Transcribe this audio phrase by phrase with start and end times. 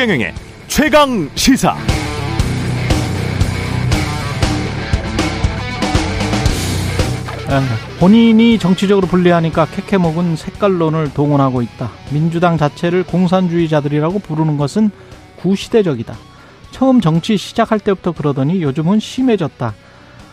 [0.00, 0.32] 최경영의
[0.66, 1.76] 최강 시사.
[7.98, 11.90] 본인이 정치적으로 불리하니까 캐캐먹은 색깔론을 동원하고 있다.
[12.12, 14.90] 민주당 자체를 공산주의자들이라고 부르는 것은
[15.36, 16.16] 구시대적이다.
[16.70, 19.74] 처음 정치 시작할 때부터 그러더니 요즘은 심해졌다.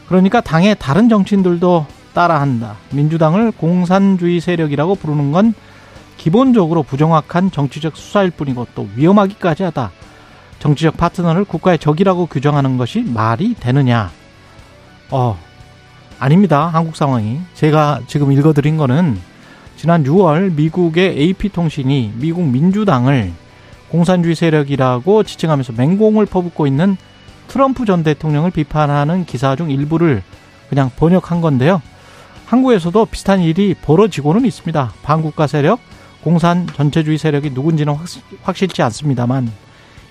[0.07, 2.77] 그러니까 당의 다른 정치인들도 따라한다.
[2.91, 5.53] 민주당을 공산주의 세력이라고 부르는 건
[6.27, 9.91] 기본적으로 부정확한 정치적 수사일 뿐이고 또 위험하기까지 하다.
[10.59, 14.11] 정치적 파트너를 국가의 적이라고 규정하는 것이 말이 되느냐?
[15.09, 15.39] 어,
[16.19, 16.67] 아닙니다.
[16.67, 17.39] 한국 상황이.
[17.53, 19.17] 제가 지금 읽어드린 거는
[19.77, 23.31] 지난 6월 미국의 AP통신이 미국 민주당을
[23.87, 26.97] 공산주의 세력이라고 지칭하면서 맹공을 퍼붓고 있는
[27.47, 30.23] 트럼프 전 대통령을 비판하는 기사 중 일부를
[30.67, 31.81] 그냥 번역한 건데요.
[32.47, 34.91] 한국에서도 비슷한 일이 벌어지고는 있습니다.
[35.03, 35.79] 반국가 세력,
[36.27, 37.95] 공산 전체주의 세력이 누군지는
[38.43, 39.49] 확실치 않습니다만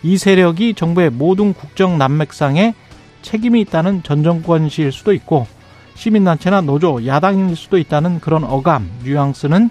[0.02, 2.72] 이 세력이 정부의 모든 국정 난맥상에
[3.20, 5.46] 책임이 있다는 전 정권실 수도 있고
[5.94, 9.68] 시민단체나 노조, 야당일 수도 있다는 그런 어감, 뉘앙스는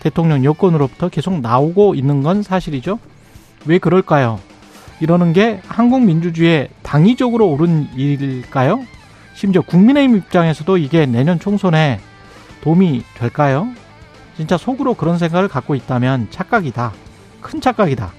[0.00, 2.98] 대통령 여권으로부터 계속 나오고 있는 건 사실이죠.
[3.64, 4.40] 왜 그럴까요?
[4.98, 8.84] 이러는 게 한국 민주주의에 당위적으로 옳은 일일까요?
[9.34, 12.00] 심지어 국민의힘 입장에서도 이게 내년 총선에
[12.62, 13.68] 도움이 될까요?
[14.36, 16.92] 진짜 속으로 그런 생각을 갖고 있다면 착각이다.
[17.40, 18.12] 큰 착각이다.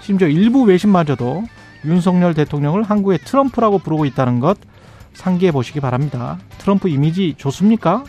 [0.00, 1.44] 심지어 일부 외신마저도
[1.84, 4.58] 윤석열 대통령을 한국의 트럼프라고 부르고 있다는 것
[5.12, 6.38] 상기해 보시기 바랍니다.
[6.58, 8.04] 트럼프 이미지 좋습니까?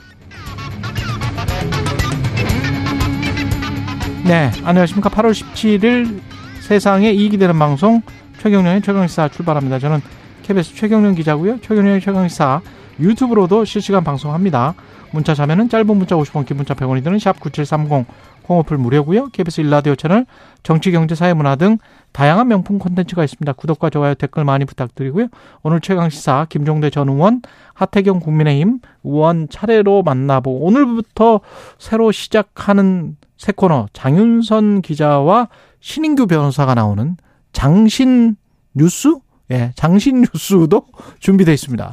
[4.23, 5.09] 네, 안녕하십니까.
[5.09, 6.21] 8월 17일
[6.61, 8.01] 세상에 이익이 되는 방송
[8.39, 9.79] 최경련의 최강시사 출발합니다.
[9.79, 10.01] 저는
[10.43, 11.59] KBS 최경련 기자고요.
[11.61, 12.61] 최경련의 최강시사
[12.99, 14.75] 유튜브로도 실시간 방송합니다.
[15.11, 18.05] 문자 자면은 짧은 문자 50원, 긴 문자 100원이 드는 샵 9730
[18.43, 19.29] 콩어플 무료고요.
[19.29, 20.25] KBS 일라디오 채널
[20.63, 21.77] 정치, 경제, 사회, 문화 등
[22.11, 23.53] 다양한 명품 콘텐츠가 있습니다.
[23.53, 25.27] 구독과 좋아요, 댓글 많이 부탁드리고요.
[25.61, 27.41] 오늘 최강 시사 김종대 전 의원,
[27.75, 31.41] 하태경 국민의힘 의원 차례로 만나보고 오늘부터
[31.77, 37.17] 새로 시작하는 새 코너 장윤선 기자와 신인규 변호사가 나오는
[37.53, 38.35] 장신
[38.73, 39.15] 뉴스?
[39.51, 40.85] 예, 장신 뉴스도
[41.19, 41.91] 준비되어 있습니다.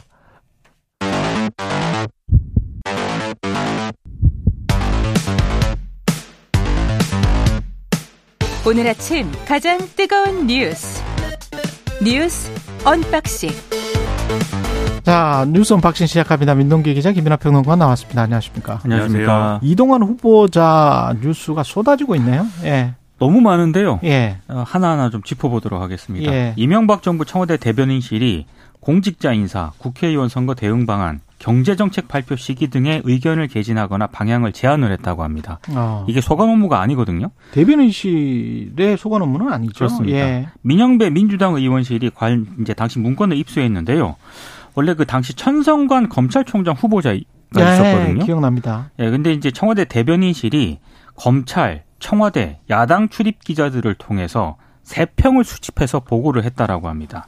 [8.68, 11.00] 오늘 아침 가장 뜨거운 뉴스
[12.02, 12.50] 뉴스
[12.84, 13.50] unboxing
[15.04, 16.56] 자 뉴스 unboxing 시작합니다.
[16.56, 18.22] 민동기 기자 김민하 평론가 나왔습니다.
[18.22, 18.80] 안녕하십니까?
[18.82, 19.60] 안녕하십니까?
[19.62, 22.44] 이동관 후보자 뉴스가 쏟아지고 있네요.
[22.64, 22.94] 예.
[23.20, 24.00] 너무 많은데요.
[24.02, 24.38] 예.
[24.48, 26.32] 어, 하나하나 좀 짚어보도록 하겠습니다.
[26.32, 26.52] 예.
[26.56, 28.46] 이명박 정부 청와대 대변인실이
[28.80, 35.22] 공직자 인사, 국회의원 선거 대응 방안, 경제정책 발표 시기 등의 의견을 개진하거나 방향을 제안을 했다고
[35.22, 35.58] 합니다.
[35.70, 36.04] 어.
[36.08, 37.30] 이게 소관 업무가 아니거든요.
[37.52, 39.74] 대변인실의 소관 업무는 아니죠.
[39.74, 40.18] 그렇습니다.
[40.18, 40.48] 예.
[40.62, 44.16] 민영배 민주당 의원실이 관 이제 당시 문건을 입수했는데요.
[44.74, 47.16] 원래 그 당시 천성관 검찰총장 후보자
[47.54, 48.18] 가 있었거든요.
[48.18, 48.90] 네, 기억납니다.
[48.98, 50.78] 예, 근데 이제 청와대 대변인실이
[51.14, 57.26] 검찰, 청와대, 야당 출입 기자들을 통해서 세 평을 수집해서 보고를 했다라고 합니다.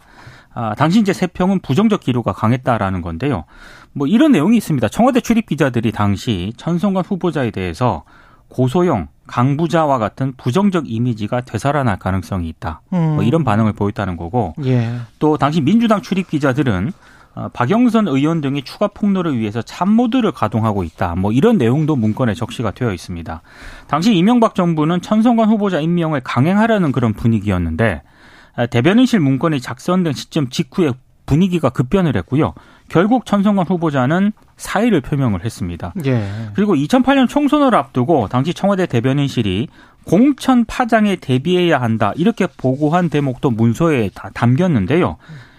[0.54, 3.44] 아, 당시 이제 세 평은 부정적 기류가 강했다라는 건데요.
[3.92, 4.88] 뭐 이런 내용이 있습니다.
[4.88, 8.04] 청와대 출입 기자들이 당시 천성관 후보자에 대해서
[8.48, 12.80] 고소영, 강부자와 같은 부정적 이미지가 되살아날 가능성이 있다.
[12.92, 13.16] 음.
[13.16, 14.96] 뭐 이런 반응을 보였다는 거고 예.
[15.18, 16.92] 또 당시 민주당 출입 기자들은
[17.34, 21.14] 어, 박영선 의원 등이 추가 폭로를 위해서 참모들을 가동하고 있다.
[21.14, 23.42] 뭐 이런 내용도 문건에 적시가 되어 있습니다.
[23.86, 28.02] 당시 이명박 정부는 천성관 후보자 임명을 강행하려는 그런 분위기였는데
[28.56, 30.92] 아, 대변인실 문건이 작성된 시점 직후에
[31.26, 32.54] 분위기가 급변을 했고요.
[32.88, 35.92] 결국 천성관 후보자는 사의를 표명을 했습니다.
[36.06, 36.28] 예.
[36.54, 39.68] 그리고 2008년 총선을 앞두고 당시 청와대 대변인실이
[40.04, 45.16] 공천 파장에 대비해야 한다 이렇게 보고한 대목도 문서에 다 담겼는데요.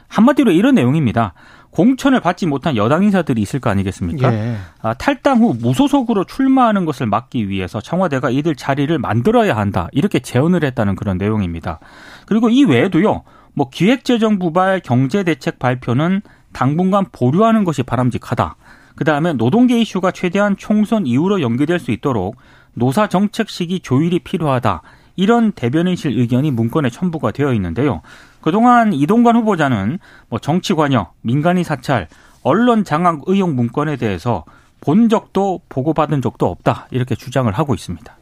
[0.08, 1.34] 한마디로 이런 내용입니다.
[1.72, 4.34] 공천을 받지 못한 여당 인사들이 있을 거 아니겠습니까?
[4.34, 4.56] 예.
[4.82, 10.64] 아, 탈당 후 무소속으로 출마하는 것을 막기 위해서 청와대가 이들 자리를 만들어야 한다 이렇게 제언을
[10.64, 11.80] 했다는 그런 내용입니다.
[12.26, 13.24] 그리고 이 외에도요.
[13.54, 18.56] 뭐 기획재정부 발 경제대책 발표는 당분간 보류하는 것이 바람직하다.
[18.96, 22.36] 그 다음에 노동계 이슈가 최대한 총선 이후로 연기될 수 있도록
[22.74, 24.82] 노사 정책 시기 조율이 필요하다.
[25.16, 28.02] 이런 대변인실 의견이 문건에 첨부가 되어 있는데요.
[28.42, 30.00] 그동안 이동관 후보자는
[30.30, 32.08] 뭐 정치 관여, 민간인 사찰,
[32.42, 34.46] 언론 장악 의혹 문건에 대해서
[34.82, 36.88] 본 적도 보고받은 적도 없다.
[36.92, 38.16] 이렇게 주장을 하고 있습니다.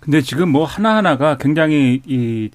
[0.00, 2.50] 근데 지금 뭐 하나하나가 굉장히 이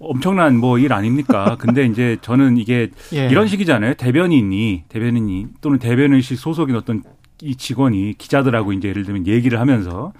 [0.00, 1.56] 엄청난 뭐 일 아닙니까?
[1.58, 3.28] 근데 이제 저는 이게 예.
[3.28, 3.94] 이런 식이잖아요.
[3.94, 7.02] 대변인이 대변인이 또는 대변인실 소속인 어떤
[7.42, 10.12] 이 직원이 기자들하고 이제 예를 들면 얘기를 하면서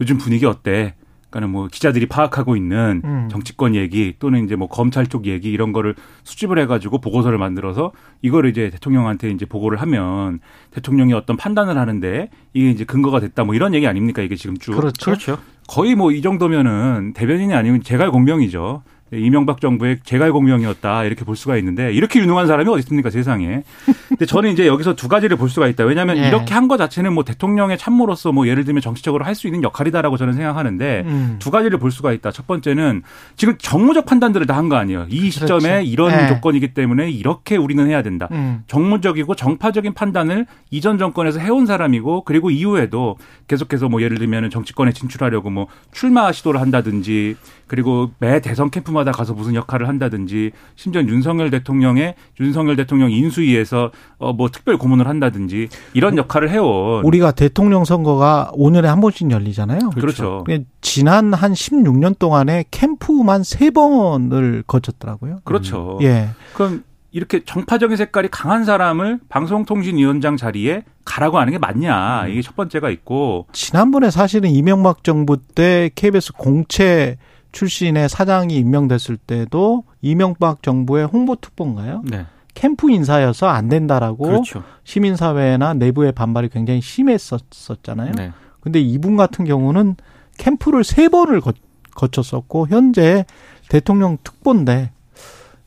[0.00, 0.94] 요즘 분위기 어때?
[1.28, 3.28] 그러니까 뭐 기자들이 파악하고 있는 음.
[3.30, 5.94] 정치권 얘기 또는 이제 뭐 검찰 쪽 얘기 이런 거를
[6.24, 7.92] 수집을 해가지고 보고서를 만들어서
[8.22, 10.38] 이거를 이제 대통령한테 이제 보고를 하면
[10.70, 14.72] 대통령이 어떤 판단을 하는데 이게 이제 근거가 됐다 뭐 이런 얘기 아닙니까 이게 지금 쭉
[14.76, 15.04] 그렇죠.
[15.04, 15.38] 그렇죠.
[15.68, 18.82] 거의 뭐 이 정도면은 대변인이 아니면 제갈 공명이죠.
[19.12, 23.62] 이명박 정부의 제갈 공명이었다 이렇게 볼 수가 있는데 이렇게 유능한 사람이 어디 있습니까 세상에.
[24.08, 25.84] 근데 저는 이제 여기서 두 가지를 볼 수가 있다.
[25.84, 26.26] 왜냐하면 예.
[26.26, 30.32] 이렇게 한것 자체는 뭐 대통령의 참모로서 뭐 예를 들면 정치적으로 할 수 있는 역할이다라고 저는
[30.32, 31.36] 생각하는데 음.
[31.38, 32.30] 두 가지를 볼 수가 있다.
[32.32, 33.02] 첫 번째는
[33.36, 35.06] 지금 정무적 판단들을 다 한 거 아니에요.
[35.10, 35.88] 이 시점에 그렇지.
[35.90, 36.26] 이런 예.
[36.28, 38.26] 조건이기 때문에 이렇게 우리는 해야 된다.
[38.32, 38.62] 음.
[38.66, 45.50] 정무적이고 정파적인 판단을 이전 정권에서 해온 사람이고 그리고 이후에도 계속해서 뭐 예를 들면 정치권에 진출하려고
[45.50, 47.36] 뭐 출마 시도를 한다든지
[47.66, 53.90] 그리고 매 대선 캠프 마다 가서 무슨 역할을 한다든지 심지어 윤석열 대통령의 윤석열 대통령 인수위에서
[54.18, 59.90] 어 뭐 특별 고문을 한다든지 이런 역할을 해온 우리가 대통령 선거가 5년에 한 번씩 열리잖아요.
[59.90, 60.44] 그렇죠.
[60.46, 65.38] 그게 지난 한 16년 동안에 캠프만 세번을 거쳤더라고요.
[65.44, 65.98] 그렇죠.
[66.02, 66.28] 예.
[66.54, 72.90] 그럼 이렇게 정파적인 색깔이 강한 사람을 방송통신위원장 자리에 가라고 하는 게 맞냐 이게 첫 번째가
[72.90, 77.16] 있고 지난번에 사실은 이명박 정부 때 KBS 공채
[77.56, 82.02] 출신의 사장이 임명됐을 때도 이명박 정부의 홍보특보인가요?
[82.04, 82.26] 네.
[82.52, 84.62] 캠프 인사여서 안 된다라고 그렇죠.
[84.84, 88.12] 시민사회나 내부의 반발이 굉장히 심했었잖아요.
[88.12, 88.32] 네.
[88.60, 89.96] 근데 이분 같은 경우는
[90.36, 91.54] 캠프를 세 번을 거,
[91.94, 93.24] 거쳤었고 현재
[93.70, 94.90] 대통령 특보인데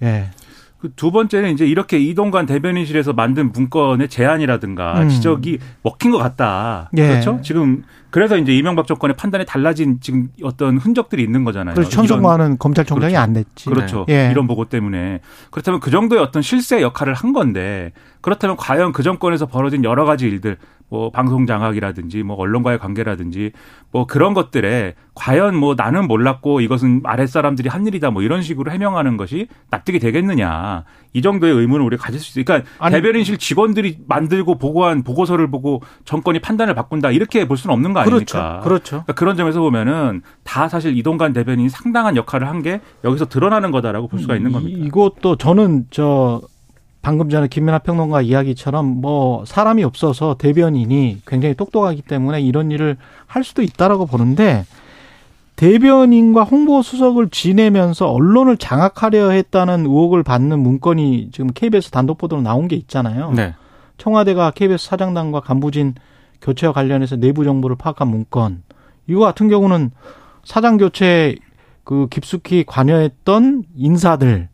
[0.03, 0.29] 예.
[0.79, 5.09] 그두 번째는 이제 이렇게 이동관 대변인실에서 만든 문건의 제안이라든가 음.
[5.09, 6.89] 지적이 먹힌 것 같다.
[6.97, 7.07] 예.
[7.07, 7.39] 그렇죠?
[7.41, 11.73] 지금 그래서 이제 이명박 정권의 판단이 달라진 지금 어떤 흔적들이 있는 거잖아요.
[11.73, 13.21] 이런- 천성만은 검찰총장이 그렇죠.
[13.23, 13.65] 안 냈지.
[13.69, 14.05] 그렇죠.
[14.09, 14.29] 예.
[14.31, 15.19] 이런 보고 때문에
[15.51, 17.91] 그렇다면 그 정도의 어떤 실세 역할을 한 건데
[18.21, 20.57] 그렇다면 과연 그 정권에서 벌어진 여러 가지 일들
[20.89, 23.51] 뭐 방송 장악이라든지 뭐 언론과의 관계라든지
[23.91, 28.71] 뭐 그런 것들에 과연 뭐 나는 몰랐고 이것은 아랫 사람들이 한 일이다 뭐 이런 식으로
[28.71, 30.83] 해명하는 것이 납득이 되겠느냐
[31.13, 32.45] 이 정도의 의문을 우리가 가질 수 있어요.
[32.45, 37.93] 그러니까 아니- 대변인실 직원들이 만들고 보고한 보고서를 보고 정권이 판단을 바꾼다 이렇게 볼 수는 없는
[37.93, 38.61] 거 아닙니까?
[38.61, 38.63] 그렇죠.
[38.63, 38.89] 그렇죠.
[39.03, 44.09] 그러니까 그런 점에서 보면은 다 사실 이동관 대변인이 상당한 역할을 한 게 여기서 드러나는 거다라고
[44.09, 44.77] 볼 수가 있는 겁니다.
[44.77, 46.41] 이- 이것도 저는 저
[47.01, 53.43] 방금 전에 김민하 평론가 이야기처럼 뭐 사람이 없어서 대변인이 굉장히 똑똑하기 때문에 이런 일을 할
[53.43, 54.65] 수도 있다라고 보는데
[55.55, 62.67] 대변인과 홍보 수석을 지내면서 언론을 장악하려 했다는 의혹을 받는 문건이 지금 KBS 단독 보도로 나온
[62.67, 63.31] 게 있잖아요.
[63.33, 63.55] 네.
[63.97, 65.95] 청와대가 KBS 사장단과 간부진
[66.41, 68.63] 교체와 관련해서 내부 정보를 파악한 문건.
[69.07, 69.91] 이거 같은 경우는
[70.45, 71.35] 사장 교체
[71.83, 74.47] 그 깊숙이 관여했던 인사들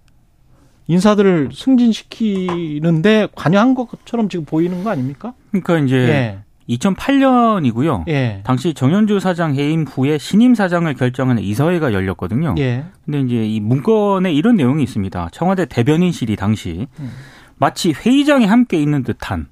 [0.88, 5.34] 인사들을 승진시키는데 관여한 것처럼 지금 보이는 거 아닙니까?
[5.52, 6.40] 그러니까 이제 예.
[6.70, 8.08] 2008년이고요.
[8.08, 8.42] 예.
[8.44, 12.56] 당시 정현주 사장 해임 후에 신임 사장을 결정하는 이사회가 열렸거든요.
[12.58, 12.86] 예.
[13.06, 15.30] 근데 이제 이 문건에 이런 내용이 있습니다.
[15.32, 17.12] 청와대 대변인실이 당시 음.
[17.58, 19.48] 마치 회의장에 함께 있는 듯한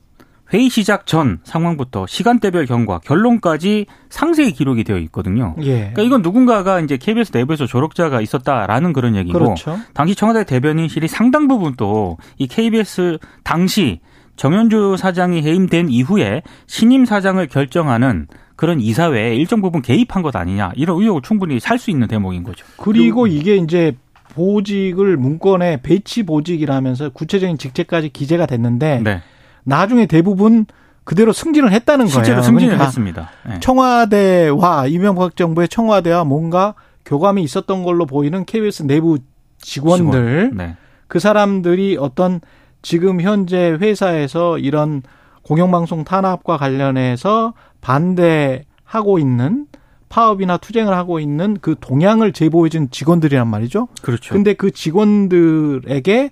[0.53, 5.55] 회의 시작 전 상황부터 시간대별 경과, 결론까지 상세히 기록이 되어 있거든요.
[5.61, 5.77] 예.
[5.79, 9.79] 그러니까 이건 누군가가 이제 KBS 내부에서 조력자가 있었다라는 그런 얘기고 그렇죠.
[9.93, 13.99] 당시 청와대 대변인실이 상당 부분 또 이 KBS 당시
[14.35, 20.99] 정현주 사장이 해임된 이후에 신임 사장을 결정하는 그런 이사회에 일정 부분 개입한 것 아니냐 이런
[21.01, 22.65] 의혹을 충분히 살 수 있는 대목인 거죠.
[22.77, 23.95] 그리고 이게 이제
[24.35, 29.21] 보직을 문건에 배치 보직이라면서 구체적인 직책까지 기재가 됐는데 네.
[29.63, 30.65] 나중에 대부분
[31.03, 32.13] 그대로 승진을 했다는 거예요.
[32.13, 33.29] 실제로 승진을 그러니까 했습니다.
[33.47, 33.59] 네.
[33.59, 39.19] 청와대와 이명박 정부의 청와대와 뭔가 교감이 있었던 걸로 보이는 KBS 내부
[39.59, 40.57] 직원들 직원.
[40.57, 40.77] 네.
[41.07, 42.39] 그 사람들이 어떤
[42.81, 45.01] 지금 현재 회사에서 이런
[45.43, 49.67] 공영방송 탄압과 관련해서 반대하고 있는
[50.07, 53.87] 파업이나 투쟁을 하고 있는 그 동향을 제보해준 직원들이란 말이죠.
[54.01, 54.33] 그렇죠.
[54.33, 56.31] 근데 그 직원들에게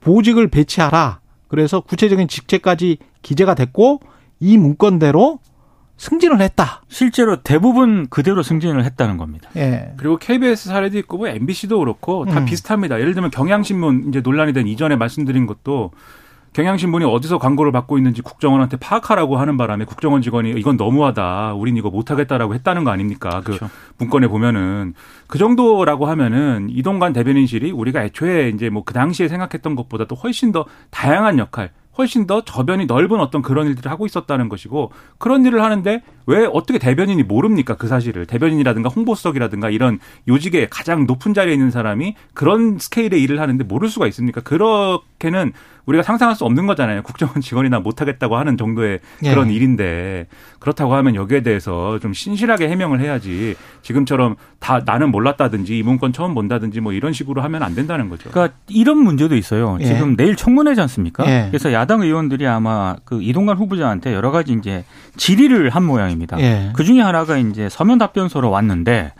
[0.00, 1.20] 보직을 배치하라.
[1.48, 4.00] 그래서 구체적인 직책까지 기재가 됐고
[4.40, 5.38] 이 문건대로
[5.96, 6.82] 승진을 했다.
[6.88, 9.48] 실제로 대부분 그대로 승진을 했다는 겁니다.
[9.56, 9.94] 예.
[9.96, 12.44] 그리고 KBS 사례도 있고 뭐 MBC도 그렇고 다 음.
[12.44, 13.00] 비슷합니다.
[13.00, 15.92] 예를 들면 경향신문 이제 논란이 된 이전에 말씀드린 것도
[16.56, 21.52] 경향신문이 어디서 광고를 받고 있는지 국정원한테 파악하라고 하는 바람에 국정원 직원이 이건 너무하다.
[21.52, 23.42] 우린 이거 못하겠다라고 했다는 거 아닙니까?
[23.44, 23.68] 그 그렇죠.
[23.98, 24.94] 문건에 보면은
[25.26, 30.52] 그 정도라고 하면은 이동관 대변인실이 우리가 애초에 이제 뭐 그 당시에 생각했던 것보다 또 훨씬
[30.52, 35.62] 더 다양한 역할 훨씬 더 저변이 넓은 어떤 그런 일들을 하고 있었다는 것이고 그런 일을
[35.62, 39.98] 하는데 왜 어떻게 대변인이 모릅니까 그 사실을 대변인이라든가 홍보수석이라든가 이런
[40.28, 45.52] 요직에 가장 높은 자리에 있는 사람이 그런 스케일의 일을 하는데 모를 수가 있습니까 그렇게는
[45.86, 47.02] 우리가 상상할 수 없는 거잖아요.
[47.02, 49.30] 국정원 직원이나 못하겠다고 하는 정도의 예.
[49.30, 50.26] 그런 일인데
[50.58, 56.34] 그렇다고 하면 여기에 대해서 좀 신실하게 해명을 해야지 지금처럼 다 나는 몰랐다든지 이 문건 처음
[56.34, 58.30] 본다든지 뭐 이런 식으로 하면 안 된다는 거죠.
[58.30, 59.78] 그러니까 이런 문제도 있어요.
[59.80, 59.84] 예.
[59.84, 61.24] 지금 내일 청문회지 않습니까?
[61.26, 61.46] 예.
[61.48, 64.84] 그래서 야당 의원들이 아마 그 이동관 후보자한테 여러 가지 이제
[65.16, 66.38] 질의를 한 모양입니다.
[66.40, 66.72] 예.
[66.74, 69.12] 그 중에 하나가 이제 서면 답변서로 왔는데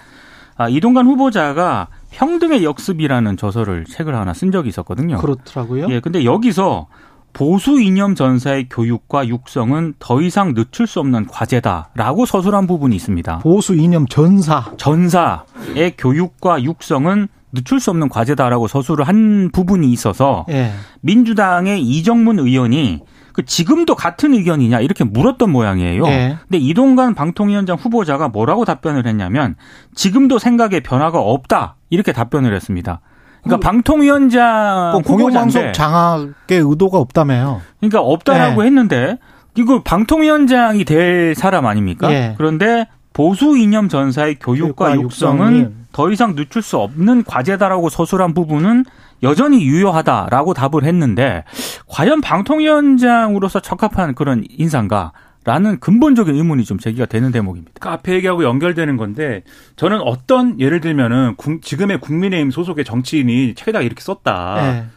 [0.57, 5.19] 아, 이동관 후보자가 평등의 역습이라는 저서를 책을 하나 쓴 적이 있었거든요.
[5.19, 5.89] 그렇더라고요.
[5.91, 6.87] 예, 근데 여기서
[7.35, 13.41] 보수 이념 전사의 교육과 육성은 더 이상 늦출 수 없는 과제다라고 서술한 부분이 있습니다.
[13.41, 14.73] 보수 이념 전사.
[14.79, 20.73] 전사의 교육과 육성은 늦출 수 없는 과제다라고 서술을 한 부분이 있어서 예.
[21.03, 23.03] 민주당의 이정문 의원이
[23.37, 26.07] 그 지금도 같은 의견이냐 이렇게 물었던 모양이에요.
[26.07, 26.39] 예.
[26.49, 29.57] 근데 이동관 방통위원장 후보자가 뭐라고 답변을 했냐면
[29.95, 33.03] 지금도 생각에 변화가 없다 이렇게 답변을 했습니다.
[33.43, 37.61] 그러니까 방통위원장 그 공영방송 후보자인데 장악의 의도가 없다며요.
[37.79, 38.67] 그러니까 없다라고 네.
[38.69, 39.19] 했는데
[39.55, 42.11] 이거 방통위원장이 될 사람 아닙니까?
[42.11, 42.35] 예.
[42.39, 48.33] 그런데 보수 이념 전사의 교육과, 교육과 육성은 육성이 더 이상 늦출 수 없는 과제다라고 서술한
[48.33, 48.87] 부분은
[49.23, 51.45] 여전히 유효하다라고 답을 했는데
[51.89, 55.13] 과연 방통위원장으로서 적합한 그런 인사인가?
[55.47, 57.71] 라는 근본적인 의문이 좀 제기가 되는 대목입니다.
[57.81, 59.45] 그 앞에 얘기하고 연결되는 건데
[59.77, 64.55] 저는 어떤 예를 들면은 국- 지금의 국민의힘 소속의 정치인이 책에다 이렇게 썼다.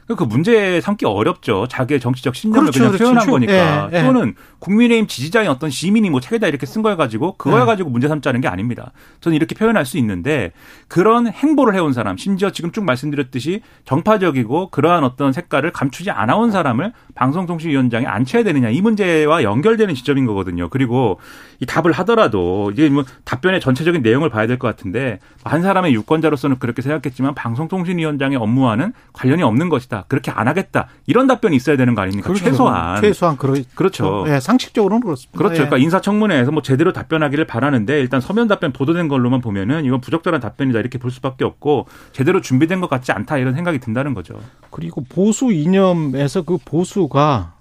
[0.08, 0.16] 네.
[0.16, 1.68] 그 문제 삼기 어렵죠.
[1.70, 3.04] 자기의 정치적 신념을 그렇죠, 그냥 그렇죠.
[3.04, 3.30] 표현한.
[3.30, 3.90] 거니까.
[3.94, 4.04] 예, 예.
[4.04, 7.66] 또는 국민의힘 지지자인 어떤 시민이 뭐 책에다 이렇게 쓴 걸 가지고 그걸 네.
[7.68, 8.92] 가지고 문제 삼자는 게 아닙니다.
[9.22, 10.52] 저는 이렇게 표현할 수 있는데
[10.88, 16.50] 그런 행보를 해온 사람, 심지어 지금 쭉 말씀드렸듯이 정파적이고 그러한 어떤 색깔을 감추지 않아 온
[16.50, 20.39] 사람을 방송통신위원장에 앉혀야 되느냐 이 문제와 연결되는 지점인 거거든요.
[20.70, 21.20] 그리고
[21.60, 26.60] 이 답을 하더라도 이게 뭐 답변의 전체적인 내용을 봐야 될 것 같은데 한 사람의 유권자로서는
[26.60, 30.06] 그렇게 생각했지만 방송통신위원장의 업무와는 관련이 없는 것이다.
[30.08, 30.88] 그렇게 안 하겠다.
[31.08, 32.34] 이런 답변이 있어야 되는 거 아닙니까?
[32.34, 33.02] 최소한.
[33.02, 34.26] 최소한 그러, 그렇죠.
[34.28, 35.38] 예, 상식적으로는 그렇습니다.
[35.38, 35.54] 그렇죠.
[35.56, 35.58] 예.
[35.68, 40.80] 그러니까 인사청문회에서 뭐 제대로 답변하기를 바라는데 일단 서면 답변 보도된 걸로만 보면은 이건 부적절한 답변이다
[40.80, 44.40] 이렇게 볼 수밖에 없고 제대로 준비된 것 같지 않다 이런 생각이 든다는 거죠.
[44.72, 47.54] 그리고 보수 이념에서 그 보수가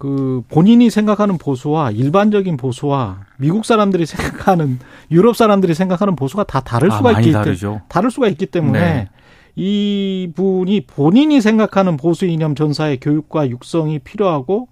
[0.00, 4.78] 그 본인이 생각하는 보수와 일반적인 보수와 미국 사람들이 생각하는
[5.10, 7.82] 유럽 사람들이 생각하는 보수가 다 다를 아, 수가 있기 때문에.
[7.88, 9.08] 다를 수가 있기 때문에 네.
[9.56, 14.68] 이분이 본인이 생각하는 보수 이념 전사의 교육과 육성이 필요하고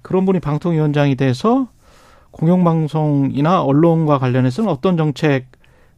[0.00, 1.68] 그런 분이 방통위원장이 돼서
[2.30, 5.44] 공영방송이나 언론과 관련해서는 어떤 정책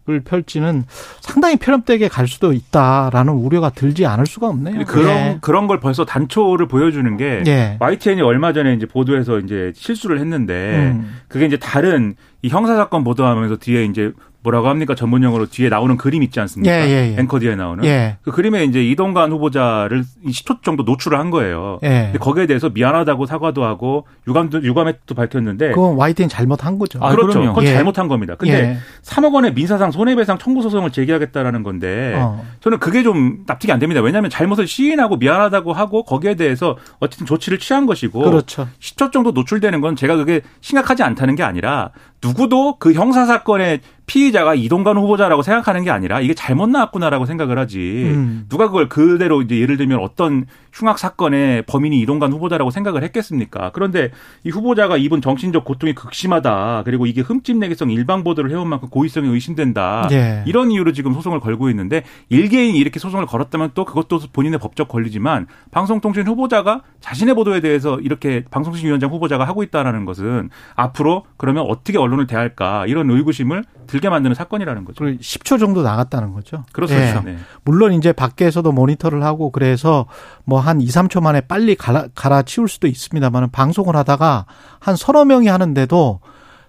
[0.08, 0.84] 을 펼치는
[1.20, 4.84] 상당히 편협되게 갈 수도 있다라는 우려가 들지 않을 수가 없네요.
[4.84, 5.38] 그런 예.
[5.40, 7.76] 그런 걸 벌써 단초를 보여주는 게 예.
[7.80, 11.16] YTN이 얼마 전에 이제 보도해서 이제 실수를 했는데 음.
[11.26, 14.12] 그게 이제 다른 이 형사 사건 보도하면서 뒤에 이제
[14.46, 16.72] 뭐라고 합니까 전문 용어로 뒤에 나오는 그림 있지 않습니까?
[16.72, 17.20] 예, 예, 예.
[17.20, 18.16] 앵커 뒤에 나오는 예.
[18.22, 21.80] 그 그림에 이제 이동관 후보자를 10초 정도 노출을 한 거예요.
[21.82, 22.10] 예.
[22.12, 27.00] 근데 거기에 대해서 미안하다고 사과도 하고 유감도 유감도 밝혔는데 그건 YTN 잘못한 거죠.
[27.02, 27.40] 아, 그렇죠.
[27.40, 27.54] 그럼요.
[27.54, 27.72] 그건 예.
[27.72, 28.36] 잘못한 겁니다.
[28.36, 28.76] 근데 예.
[29.02, 32.44] 3억 원의 민사상 손해배상 청구 소송을 제기하겠다라는 건데 어.
[32.60, 34.00] 저는 그게 좀 납득이 안 됩니다.
[34.00, 38.68] 왜냐하면 잘못을 시인하고 미안하다고 하고 거기에 대해서 어쨌든 조치를 취한 것이고 그렇죠.
[38.78, 41.90] 10초 정도 노출되는 건 제가 그게 심각하지 않다는 게 아니라
[42.22, 47.78] 누구도 그 형사 사건의 피의자가 이동관 후보자라고 생각하는 게 아니라 이게 잘못 나왔구나라고 생각을 하지.
[48.06, 48.46] 음.
[48.48, 53.70] 누가 그걸 그대로 이제 예를 들면 어떤 흉악 사건의 범인이 이동관 후보자라고 생각을 했겠습니까?
[53.72, 54.10] 그런데
[54.44, 56.82] 이 후보자가 입은 정신적 고통이 극심하다.
[56.84, 60.08] 그리고 이게 흠집내기성 일방 보도를 해온 만큼 고의성이 의심된다.
[60.12, 60.44] 예.
[60.46, 65.46] 이런 이유로 지금 소송을 걸고 있는데 일개인이 이렇게 소송을 걸었다면 또 그것도 본인의 법적 권리지만
[65.70, 72.26] 방송통신 후보자가 자신의 보도에 대해서 이렇게 방송통신위원장 후보자가 하고 있다라는 것은 앞으로 그러면 어떻게 언론을
[72.26, 75.04] 대할까 이런 의구심을 들게 만드는 사건이라는 거죠.
[75.04, 76.64] 그리고 10초 정도 나갔다는 거죠.
[76.72, 77.22] 그렇습니다.
[77.26, 77.32] 예.
[77.32, 77.38] 네.
[77.64, 80.06] 물론 이제 밖에서도 모니터를 하고 그래서
[80.44, 84.46] 뭐 한 2, 3초 만에 빨리 갈아, 갈아치울 수도 있습니다만 방송을 하다가
[84.80, 86.20] 한 서너 명이 하는데도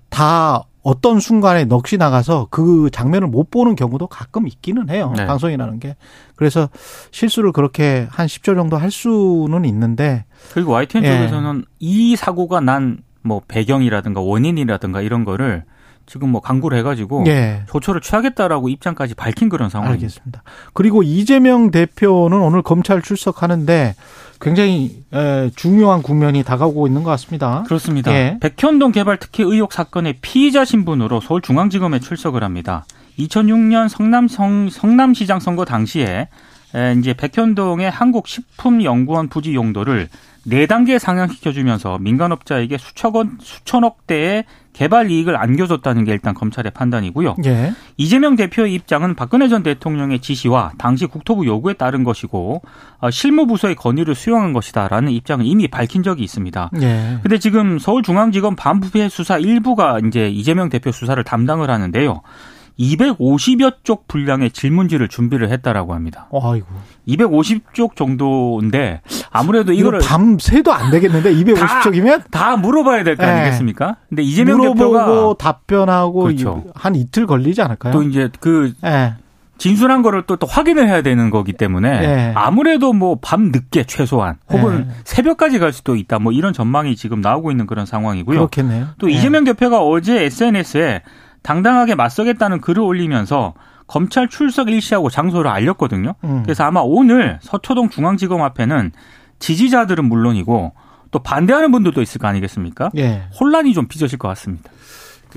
[0.10, 5.14] 다 어떤 순간에 넋이 나가서 그 장면을 못 보는 경우도 가끔 있기는 해요.
[5.18, 5.26] 네.
[5.26, 5.96] 방송이라는 게.
[6.36, 6.70] 그래서
[7.12, 11.18] 실수를 그렇게 한 10초 정도 할 수는 있는데 그리고 YTN 예.
[11.18, 15.64] 쪽에서는 이 사고가 난 뭐 배경이라든가 원인이라든가 이런 거를
[16.08, 17.64] 지금 뭐 강구를 해가지고 예.
[17.70, 20.06] 조처를 취하겠다라고 입장까지 밝힌 그런 상황입니다.
[20.06, 20.42] 알겠습니다.
[20.74, 23.94] 그리고 이재명 대표는 오늘 검찰 출석하는데
[24.40, 27.64] 굉장히 에, 중요한 국면이 다가오고 있는 것 같습니다.
[27.68, 28.14] 그렇습니다.
[28.14, 28.40] 예.
[28.40, 32.86] 백현동 개발 특혜 의혹 사건의 피의자 신분으로 서울중앙지검에 출석을 합니다.
[33.20, 36.30] 2006년 성남 성, 성남시장 선거 당시에
[36.76, 40.08] 에, 이제 백현동의 한국식품연구원 부지 용도를
[40.46, 44.46] 네 단계 상향시켜주면서 민간업자에게 수천억 수천억 대의
[44.78, 47.38] 개발 이익을 안겨줬다는 게 일단 검찰의 판단이고요.
[47.46, 47.74] 예.
[47.98, 52.62] 이재명 대표의 입장은 박근혜 전 대통령의 지시와 당시 국토부 요구에 따른 것이고
[53.00, 56.70] 어, 실무부서의 건의를 수용한 것이다라는 입장을 이미 밝힌 적이 있습니다.
[56.84, 57.18] 예.
[57.24, 62.22] 근데 지금 서울중앙지검 반부패 수사 일부가 이제 이재명 대표 수사를 담당을 하는데요.
[62.80, 66.28] 250여 쪽 분량의 질문지를 준비를 했다라고 합니다.
[66.32, 66.68] 아이고.
[67.08, 73.32] 250쪽 정도인데 아무래도 이거 이거를 밤새도 안 되겠는데 250쪽이면 다 물어봐야 될거 네.
[73.32, 73.98] 아니겠습니까?
[74.10, 76.64] 근데 이재명 물어보고 대표가 답변하고 그렇죠.
[76.68, 77.94] 이- 한 이틀 걸리지 않을까요?
[77.94, 79.14] 또 이제 그 예.
[79.60, 82.32] 진술한 거를 또, 또 확인을 해야 되는 거기 때문에 네.
[82.36, 84.94] 아무래도 뭐 밤 늦게 최소한 혹은 네.
[85.04, 88.38] 새벽까지 갈 수도 있다 뭐 이런 전망이 지금 나오고 있는 그런 상황이고요.
[88.38, 88.90] 그렇겠네요.
[89.00, 89.16] 또 예.
[89.16, 91.02] 이재명 대표가 어제 SNS에
[91.52, 93.54] 당당하게 맞서겠다는 글을 올리면서
[93.88, 96.16] 검찰 출석 일시하고 장소를 알렸거든요.
[96.26, 96.44] 음.
[96.44, 98.92] 그래서 아마 오늘 서초동 중앙지검 앞에는
[99.40, 100.74] 지지자들은 물론이고
[101.12, 102.90] 또 반대하는 분들도 있을 거 아니겠습니까?
[102.98, 103.24] 예.
[103.40, 104.70] 혼란이 좀 빚어질 것 같습니다.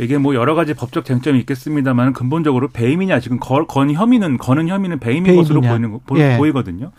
[0.01, 4.99] 이게 뭐 여러 가지 법적 쟁점이 있겠습니다만 근본적으로 배임이냐 지금 걸, 건 혐의는 거는 혐의는
[4.99, 5.71] 배임인 것으로 배임이냐.
[5.71, 6.37] 보이는 거- 보, 예.
[6.39, 6.91] 보이거든요.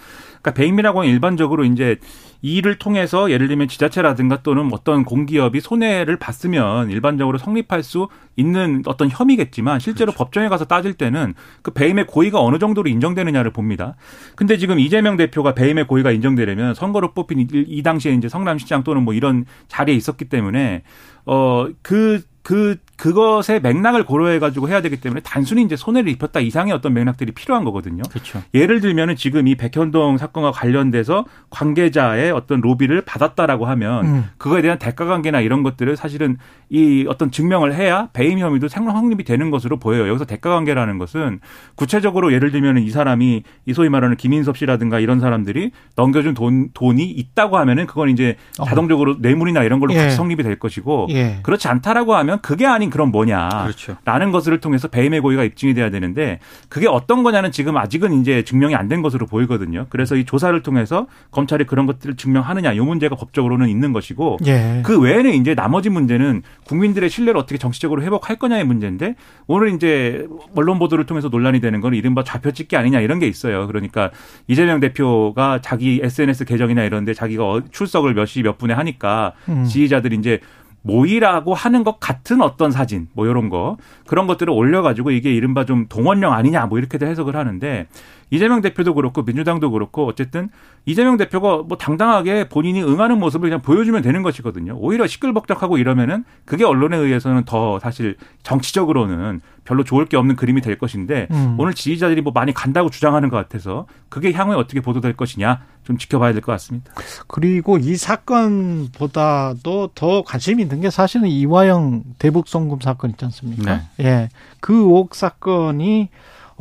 [0.42, 1.98] 그러니까 배임이라고 하면 일반적으로 이제
[2.42, 8.82] 이 일을 통해서 예를 들면 지자체라든가 또는 어떤 공기업이 손해를 봤으면 일반적으로 성립할 수 있는
[8.86, 13.96] 어떤 혐의겠지만 실제로 법정에 가서 따질 때는 그 배임의 고의가 어느 정도로 인정되느냐를 봅니다.
[14.36, 19.04] 근데 지금 이재명 대표가 배임의 고의가 인정되려면 선거로 뽑힌 이, 이 당시에 이제 성남시장 또는
[19.04, 20.84] 뭐 이런 자리에 있었기 때문에
[21.26, 26.94] 어그 그 그것의 맥락을 고려해 가지고 해야 되기 때문에 단순히 이제 손해를 입혔다 이상의 어떤
[26.94, 28.04] 맥락들이 필요한 거거든요.
[28.10, 28.42] 그렇죠.
[28.54, 34.30] 예를 들면은 지금 이 백현동 사건과 관련돼서 관계자의 어떤 로비를 받았다라고 하면 음.
[34.38, 36.38] 그거에 대한 대가 관계나 이런 것들을 사실은
[36.70, 40.08] 이 어떤 증명을 해야 배임 혐의도 생각 확립이 되는 것으로 보여요.
[40.08, 41.40] 여기서 대가 관계라는 것은
[41.76, 47.04] 구체적으로 예를 들면은 이 사람이 이 소위 말하는 김인섭 씨라든가 이런 사람들이 넘겨준 돈 돈이
[47.10, 48.66] 있다고 하면은 그건 이제 어.
[48.66, 49.98] 자동적으로 뇌물이나 이런 걸로 예.
[49.98, 51.40] 같이 성립이 될 것이고 예.
[51.42, 53.50] 그렇지 않다라고 하면 그게 아닌 그럼 뭐냐.
[53.64, 53.98] 그렇죠.
[54.06, 58.76] 라는 것을 통해서 배임의 고의가 입증이 돼야 되는데 그게 어떤 거냐는 지금 아직은 이제 증명이
[58.76, 59.86] 안 된 것으로 보이거든요.
[59.88, 64.82] 그래서 이 조사를 통해서 검찰이 그런 것들을 증명하느냐 이 문제가 법적으로는 있는 것이고 예.
[64.86, 69.16] 그 외에는 이제 나머지 문제는 국민들의 신뢰를 어떻게 정치적으로 회복할 거냐의 문제인데
[69.48, 73.66] 오늘 이제 언론 보도를 통해서 논란이 되는 건 이른바 좌표 찍기 아니냐 이런 게 있어요.
[73.68, 74.12] 그러니까
[74.48, 79.34] 이재명 대표가 자기 SNS 계정이나 이런 데 자기가 어- 출석을 몇 시 몇 분에 하니까
[79.50, 79.66] 음.
[79.66, 80.40] 지지자들이 이제
[80.84, 85.86] 모이라고 하는 것 같은 어떤 사진 뭐 이런 거 그런 것들을 올려가지고 이게 이른바 좀
[85.88, 87.86] 동원령 아니냐 뭐 이렇게도 해석을 하는데
[88.32, 90.50] 이재명 대표도 그렇고 민주당도 그렇고 어쨌든
[90.86, 94.76] 이재명 대표가 뭐 당당하게 본인이 응하는 모습을 그냥 보여주면 되는 것이거든요.
[94.80, 100.80] 오히려 시끌벅적하고 이러면은 그게 언론에 의해서는 더 사실 정치적으로는 별로 좋을 게 없는 그림이 될
[100.80, 101.56] 것인데 음.
[101.60, 106.34] 오늘 지지자들이 뭐 많이 간다고 주장하는 것 같아서 그게 향후에 어떻게 보도될 것이냐 좀 지켜봐야
[106.34, 106.92] 될 것 같습니다.
[107.28, 113.82] 그리고 이 사건보다도 더 관심이 있는 게 사실은 이화영 대북 송금 사건 있지 않습니까?
[114.00, 114.30] 예.
[114.60, 116.10] 그 의혹 사건이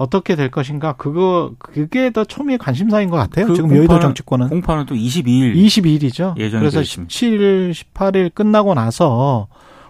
[0.00, 3.46] 어떻게 될 것인가 그거 그게 더 초미의 관심사인 것 같아요.
[3.48, 6.38] 그 지금 여의도 공판은- 정치권은 공판은 또 22일 22일이죠.
[6.38, 7.10] 예정이 그래서 되어 있습니다.
[7.12, 9.48] 17일, 18일 끝나고 나서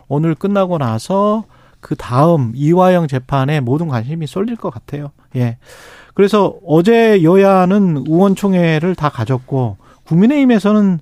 [0.09, 1.44] 오늘 끝나고 나서
[1.81, 5.12] 그 다음 이화영 재판에 모든 관심이 쏠릴 것 같아요.
[5.37, 5.59] 예.
[6.14, 10.99] 그래서 어제 여야는 의원총회를 다 가졌고 국민의힘에서는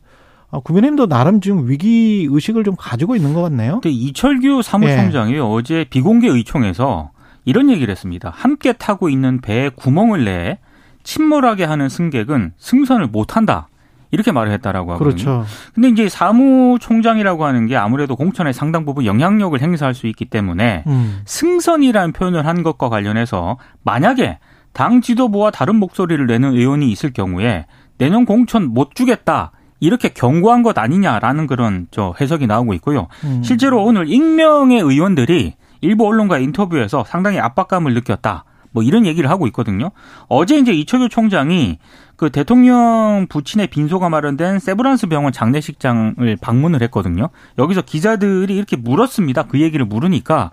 [0.50, 3.80] 아, 국민의힘도 나름 지금 위기 의식을 좀 가지고 있는 것 같네요.
[3.82, 7.10] 근데 이철규 사무총장이 어제 비공개 의총에서
[7.48, 8.30] 이런 얘기를 했습니다.
[8.34, 10.58] 함께 타고 있는 배에 구멍을 내
[11.02, 13.68] 침몰하게 하는 승객은 승선을 못한다.
[14.10, 15.14] 이렇게 말을 했다라고 하거든요.
[15.14, 15.46] 그렇죠.
[15.74, 21.22] 근데 이제 사무총장이라고 하는 게 아무래도 공천의 상당 부분 영향력을 행사할 수 있기 때문에 음.
[21.24, 24.38] 승선이라는 표현을 한 것과 관련해서 만약에
[24.74, 27.64] 당 지도부와 다른 목소리를 내는 의원이 있을 경우에
[27.96, 29.52] 내년 공천 못 주겠다.
[29.80, 33.08] 이렇게 경고한 것 아니냐라는 그런 저 해석이 나오고 있고요.
[33.24, 33.42] 음.
[33.42, 38.44] 실제로 오늘 익명의 의원들이 일부 언론과 인터뷰에서 상당히 압박감을 느꼈다.
[38.70, 39.90] 뭐 이런 얘기를 하고 있거든요.
[40.28, 41.78] 어제 이제 이철규 총장이
[42.16, 47.28] 그 대통령 부친의 빈소가 마련된 세브란스 병원 장례식장을 방문을 했거든요.
[47.58, 49.44] 여기서 기자들이 이렇게 물었습니다.
[49.44, 50.50] 그 얘기를 물으니까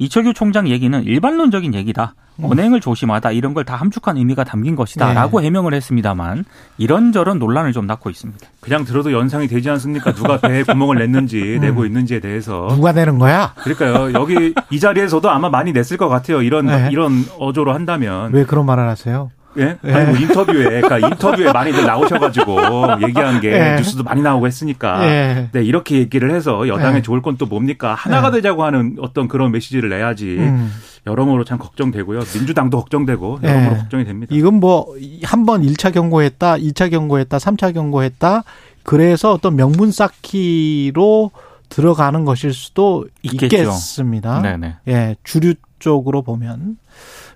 [0.00, 2.14] 이철규 총장 얘기는 일반론적인 얘기다.
[2.42, 6.46] 언행을 조심하다 이런 걸 다 함축한 의미가 담긴 것이다라고 해명을 했습니다만
[6.78, 8.46] 이런저런 논란을 좀 낳고 있습니다.
[8.60, 10.14] 그냥 들어도 연상이 되지 않습니까?
[10.14, 12.66] 누가 배에 구멍을 냈는지 내고 있는지에 대해서.
[12.70, 13.52] 누가 내는 거야?
[13.58, 14.14] 그러니까요.
[14.18, 16.40] 여기 이 자리에서도 아마 많이 냈을 것 같아요.
[16.40, 16.88] 이런 네.
[16.90, 18.32] 이런 어조로 한다면.
[18.32, 19.30] 왜 그런 말을 하세요?
[19.58, 19.78] 예?
[19.82, 22.58] 아니 뭐 인터뷰에 그러니까 인터뷰에 많이들 나오셔가지고
[23.06, 23.76] 얘기한 게 예.
[23.76, 25.04] 뉴스도 많이 나오고 했으니까.
[25.08, 25.48] 예.
[25.52, 27.02] 네 이렇게 얘기를 해서 여당에 예.
[27.02, 27.94] 좋을 건 또 뭡니까?
[27.94, 28.32] 하나가 예.
[28.32, 30.36] 되자고 하는 어떤 그런 메시지를 내야지.
[30.38, 30.72] 음.
[31.06, 32.20] 여러모로 참 걱정되고요.
[32.34, 33.78] 민주당도 걱정되고 여러모로 예.
[33.78, 34.34] 걱정이 됩니다.
[34.34, 38.44] 이건 뭐 한 번 1차 경고했다, 2차 경고했다, 3차 경고했다.
[38.82, 41.30] 그래서 어떤 명분 쌓기로
[41.68, 43.56] 들어가는 것일 수도 있겠죠.
[43.56, 44.42] 있겠습니다.
[44.42, 44.76] 네네.
[44.88, 46.76] 예, 주류 쪽으로 보면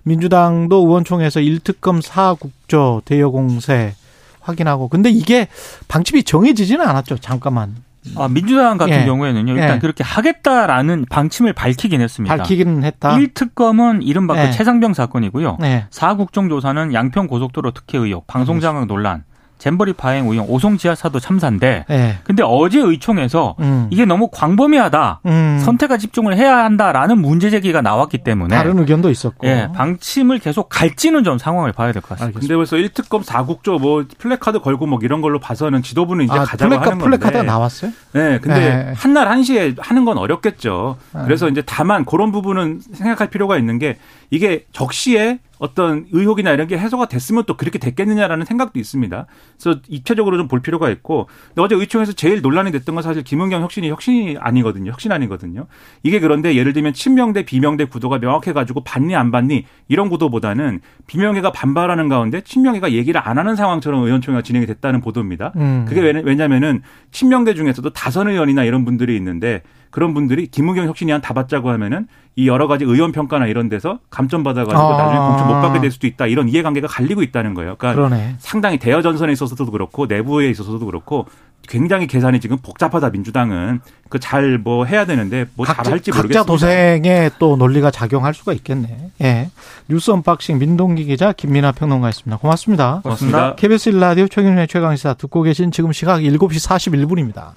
[0.05, 3.93] 민주당도 의원총회에서 1특검 4국조 대여 공세
[4.39, 5.47] 확인하고 근데 이게
[5.87, 7.17] 방침이 정해지지는 않았죠.
[7.17, 7.75] 잠깐만.
[8.15, 9.05] 아, 민주당 같은 예.
[9.05, 9.53] 경우에는요.
[9.53, 9.79] 일단 예.
[9.79, 12.35] 그렇게 하겠다라는 방침을 밝히긴 했습니다.
[12.35, 13.17] 밝히기는 했다.
[13.17, 14.45] 1특검은 이른바 예.
[14.47, 15.57] 그 최상병 사건이고요.
[15.59, 15.85] 네.
[15.89, 19.23] 사국정조사는 양평 고속도로 특혜 의혹, 방송장악 논란,
[19.57, 22.17] 잼버리 파행 의혹, 오송 지하차도 참사인데 예.
[22.23, 23.87] 근데 어제 의총에서 음.
[23.89, 25.21] 이게 너무 광범위하다.
[25.25, 25.59] 음.
[25.63, 29.47] 선택과 집중을 해야 한다라는 문제 제기가 나왔기 때문에 다른 의견도 있었고.
[29.47, 32.39] 예, 방침을 계속 갈지는 좀 상황을 봐야 될 것 같습니다.
[32.39, 36.69] 근데 벌써 1특검 4국조 뭐 플래카드 걸고 뭐 이런 걸로 봐서는 지도부는 이제 아, 가자고
[36.69, 37.17] 플래카, 하는 건데.
[37.17, 37.91] 플래카드가 나왔어요?
[38.13, 38.93] 네, 근데 네.
[38.95, 40.97] 한날 한시에 하는 건 어렵겠죠.
[41.13, 41.21] 네.
[41.25, 43.97] 그래서 이제 다만 그런 부분은 생각할 필요가 있는 게
[44.29, 49.25] 이게 적시에 어떤 의혹이나 이런 게 해소가 됐으면 또 그렇게 됐겠느냐라는 생각도 있습니다.
[49.59, 53.61] 그래서 입체적으로 좀 볼 필요가 있고 근데 어제 의총에서 제일 논란이 됐던 건 사실 김은경
[53.63, 54.91] 혁신이 혁신이 아니거든요.
[54.91, 55.65] 혁신 아니거든요.
[56.03, 60.81] 이게 그런데 예를 들면 친명 대 비명대 구도가 명확해 가지고 받니 안 받니 이런 구도보다는
[61.07, 65.51] 비명계가 반발하는 가운데 친명계가 얘기를 안 하는 상황처럼 의원총회가 진행이 됐다는 보도입니다.
[65.55, 65.85] 음.
[65.87, 69.63] 그게 왜냐- 왜냐면은 친명대 중에서도 다선 의원이나 이런 분들이 있는데
[69.95, 72.05] 그런 분들이 김우경 혁신이 한다 받자고 하면은
[72.35, 74.97] 이 여러 가지 의원 평가나 이런 데서 감점 받아가지고 아.
[74.97, 77.75] 나중에 공천 못 받게 될 수도 있다 이런 이해관계가 갈리고 있다는 거예요.
[77.77, 78.35] 그러니까 그러네.
[78.39, 81.27] 상당히 대여 전선에 있어서도 그렇고 내부에 있어서도 그렇고
[81.69, 83.79] 굉장히 계산이 지금 복잡하다 민주당은
[84.09, 86.43] 그 잘 뭐 해야 되는데 뭐 각자, 잘할지 각자 모르겠습니다.
[86.51, 89.11] 도생에 또 논리가 작용할 수가 있겠네.
[89.21, 89.49] 예.
[89.87, 92.35] 뉴스 unboxing 민동기 기자 김민하 평론가였습니다.
[92.37, 92.99] 고맙습니다.
[93.01, 93.55] 고맙습니다.
[93.55, 97.53] KBS 1라디오 최경영의 최강시사 듣고 계신 지금 시각 7시 41분입니다.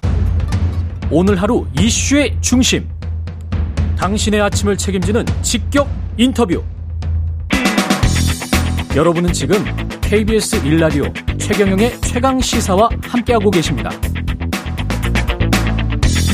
[1.11, 2.87] 오늘 하루 이슈의 중심.
[3.97, 6.63] 당신의 아침을 책임지는 직격 인터뷰.
[8.95, 9.57] 여러분은 지금
[10.01, 13.89] KBS 1라디오 최경영의 최강 시사와 함께하고 계십니다.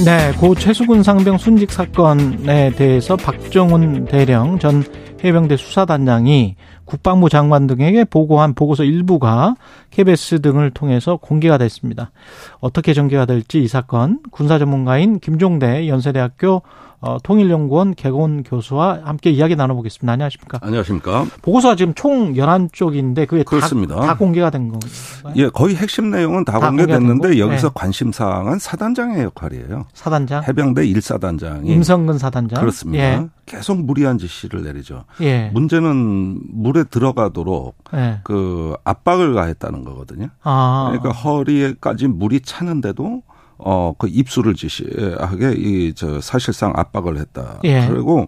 [0.04, 4.84] 네, 고 최수근 상병 순직 사건에 대해서 박정훈 대령 전
[5.26, 9.56] 해병대 수사단장이 국방부 장관 등에게 보고한 보고서 일부가
[9.90, 12.12] KBS 등을 통해서 공개가 됐습니다.
[12.60, 16.62] 어떻게 전개가 될지 이 사건 군사 전문가인 김종대 연세대학교
[17.06, 20.12] 어, 통일연구원 개건 교수와 함께 이야기 나눠보겠습니다.
[20.12, 20.58] 안녕하십니까?
[20.64, 21.26] 안녕하십니까.
[21.44, 23.96] 보고서가 지금 총 11쪽인데 그게 다, 그렇습니다.
[23.98, 25.34] 다 공개가 된 건가요?
[25.36, 27.38] 예, 거의 핵심 내용은 다, 다 공개됐는데?
[27.38, 27.74] 여기서 네.
[27.76, 29.86] 관심 사항은 사단장의 역할이에요.
[29.94, 30.44] 사단장?
[30.48, 32.60] 해병대 1사단장이 임성근 사단장?
[32.60, 33.04] 그렇습니다.
[33.04, 33.28] 예.
[33.46, 35.04] 계속 무리한 지시를 내리죠.
[35.22, 35.52] 예.
[35.54, 38.22] 문제는 물에 들어가도록 예.
[38.24, 40.30] 그 압박을 가했다는 거거든요.
[40.42, 40.88] 아.
[40.90, 43.22] 그러니까 허리에까지 물이 차는데도
[43.58, 47.60] 어, 그 입술을 지시하게 이, 저, 사실상 압박을 했다.
[47.64, 47.88] 예.
[47.88, 48.28] 그리고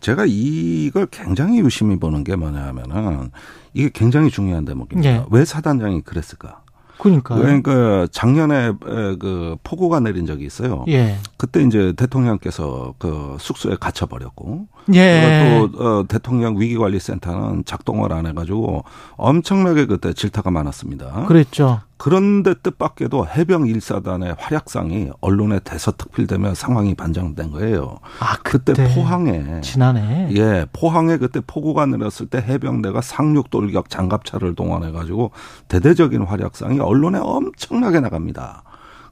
[0.00, 3.30] 제가 이걸 굉장히 유심히 보는 게 뭐냐 하면은
[3.74, 5.10] 이게 굉장히 중요한 대목입니다.
[5.10, 5.24] 예.
[5.30, 6.62] 왜 사단장이 그랬을까?
[6.98, 7.34] 그러니까.
[7.34, 10.84] 그러니까 작년에 에, 그 폭우가 내린 적이 있어요.
[10.88, 11.18] 예.
[11.36, 15.68] 그때 이제 대통령께서 그 숙소에 갇혀 버렸고 예.
[15.72, 18.84] 또 어, 대통령 위기관리센터는 작동을 안 해가지고
[19.16, 21.26] 엄청나게 그때 질타가 많았습니다.
[21.26, 21.80] 그랬죠.
[21.96, 27.98] 그런데 뜻밖에도 해병 1사단의 활약상이 언론에 대서특필되며 상황이 반장된 거예요.
[28.18, 28.92] 아, 그때, 그때.
[28.92, 30.28] 포항에 지난해.
[30.32, 35.30] 예, 포항에 그때 폭우가 내렸을 때 해병대가 상륙 돌격 장갑차를 동원해 가지고
[35.68, 38.64] 대대적인 활약상이 언론에 엄청나게 나갑니다.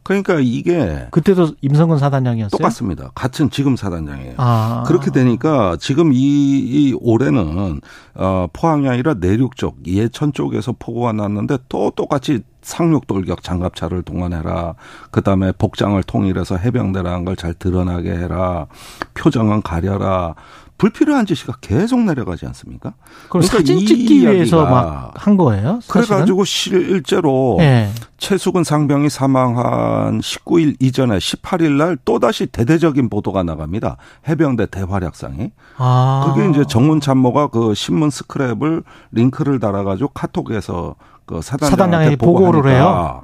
[0.02, 2.56] 그러니까 이게 그때도 임성근 사단장이었어요.
[2.56, 3.10] 똑같습니다.
[3.14, 4.34] 같은 지금 사단장이에요.
[4.38, 4.82] 아.
[4.86, 7.80] 그렇게 되니까 지금 이, 이 올해는
[8.14, 14.74] 어 포항이 아니라 내륙 쪽 예천 쪽에서 폭우가 났는데 또 똑같이 상륙 돌격 장갑차를 동원해라.
[15.10, 18.66] 그다음에 복장을 통일해서 해병대라는 걸 잘 드러나게 해라.
[19.14, 20.34] 표정은 가려라.
[20.81, 22.95] 불필요한 지시가 계속 내려가지 않습니까?
[23.29, 25.81] 그럼 그러니까 사진 이 찍기 위해서 막 한 거예요?
[25.83, 26.07] 사실은?
[26.07, 27.90] 그래가지고 실제로 예.
[28.16, 33.99] 최수근 상병이 사망한 19일 이전에 18일 날 또다시 대대적인 보도가 나갑니다.
[34.27, 35.53] 해병대 대활약상이.
[35.77, 36.33] 아.
[36.35, 40.95] 그게 이제 정문 참모가 그 신문 스크랩을 링크를 달아가지고 카톡에서
[41.27, 43.23] 그 사단장한테 보고를 해요?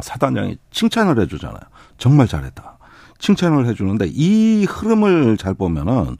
[0.00, 1.60] 사단장이 칭찬을 해주잖아요.
[1.98, 2.78] 정말 잘했다.
[3.20, 6.16] 칭찬을 해주는데 이 흐름을 잘 보면은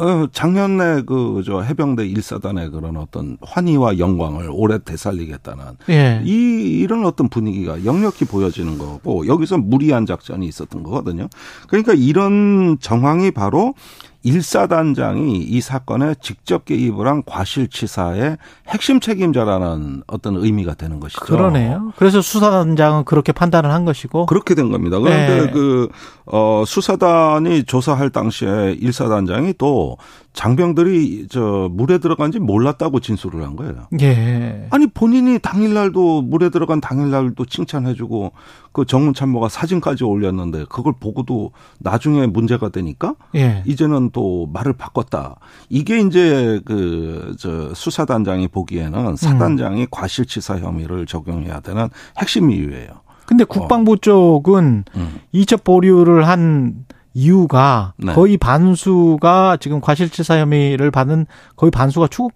[0.00, 6.22] 어, 작년에 그, 저, 해병대 1사단의 그런 어떤 환희와 영광을 오래 되살리겠다는 예.
[6.24, 11.28] 이, 이런 어떤 분위기가 역력히 보여지는 거고, 여기서 무리한 작전이 있었던 거거든요.
[11.68, 13.74] 그러니까 이런 정황이 바로
[14.22, 18.36] 일사단장이 이 사건에 직접 개입을 한 과실치사의
[18.68, 21.20] 핵심 책임자라는 어떤 의미가 되는 것이죠.
[21.20, 21.92] 그러네요.
[21.96, 24.26] 그래서 수사단장은 그렇게 판단을 한 것이고.
[24.26, 24.98] 그렇게 된 겁니다.
[24.98, 25.50] 그런데 네.
[25.50, 25.88] 그,
[26.26, 29.96] 어, 수사단이 조사할 당시에 일사단장이 또
[30.32, 33.88] 장병들이 저 물에 들어간 지 몰랐다고 진술을 한 거예요.
[34.00, 34.68] 예.
[34.70, 38.32] 아니 본인이 당일날도 물에 들어간 당일날도 칭찬해주고
[38.72, 43.64] 그 정문 참모가 사진까지 올렸는데 그걸 보고도 나중에 문제가 되니까 예.
[43.66, 45.36] 이제는 또 말을 바꿨다.
[45.68, 51.88] 이게 이제 그 저 수사단장이 보기에는 사단장이 과실치사 혐의를 적용해야 되는
[52.18, 52.88] 핵심 이유예요.
[53.26, 55.20] 근데 국방부 쪽은 음.
[55.32, 58.12] 이첩 보류를 한 이유가 네.
[58.12, 62.32] 거의 반수가 지금 과실치사 혐의를 받은 거의 반수가 초급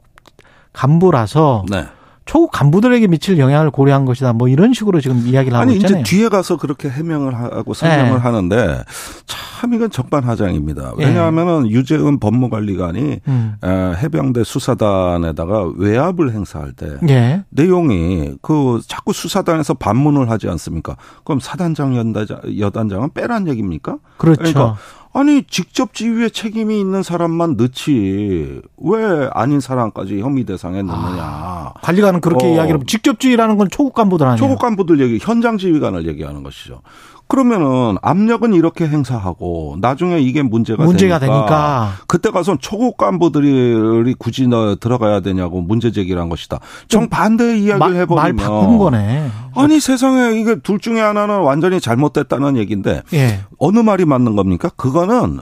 [0.73, 1.87] 간부라서 네.
[2.27, 4.33] 초급 간부들에게 미칠 영향을 고려한 것이다.
[4.33, 6.01] 뭐 이런 식으로 지금 이야기를 하고 아니 있잖아요.
[6.01, 8.19] 이제 뒤에 가서 그렇게 해명을 하고 설명을 네.
[8.19, 8.85] 하는데
[9.27, 10.95] 참 이건 적반하장입니다.
[10.97, 13.55] 왜냐하면은 유재은 법무관리관이 음.
[13.63, 17.45] 에, 해병대 수사단에다가 외압을 행사할 때 예.
[17.51, 20.97] 내용이 그 자꾸 수사단에서 반문을 하지 않습니까?
[21.25, 23.99] 그럼 사단장 연단장, 여단장은 빼란 얘기입니까?
[24.17, 24.39] 그렇죠.
[24.41, 24.77] 그러니까
[25.17, 31.73] 아니 직접 지휘에 책임이 있는 사람만 넣지 왜 아닌 사람까지 혐의 대상에 넣느냐?
[31.83, 32.49] 관리관은 그렇게 어.
[32.49, 34.39] 이야기를 하면 직접 지휘라는 건 초급 간부들 아니에요.
[34.39, 36.83] 초급 간부들 얘기, 현장 지휘관을 얘기하는 것이죠.
[37.27, 41.93] 그러면은 압력은 이렇게 행사하고 나중에 이게 문제가, 문제가 되니까, 되니까.
[42.07, 46.61] 그때 가서 초급 간부들이 굳이 너 들어가야 되냐고 문제 제기를 한 것이다.
[46.89, 49.31] 정 반대 이야기를 말, 해버리면 말 바꾼 거네.
[49.55, 53.41] 아니 세상에 이게 둘 중에 하나는 완전히 잘못됐다는 얘기인데 예.
[53.59, 54.71] 어느 말이 맞는 겁니까?
[54.77, 55.41] 그거는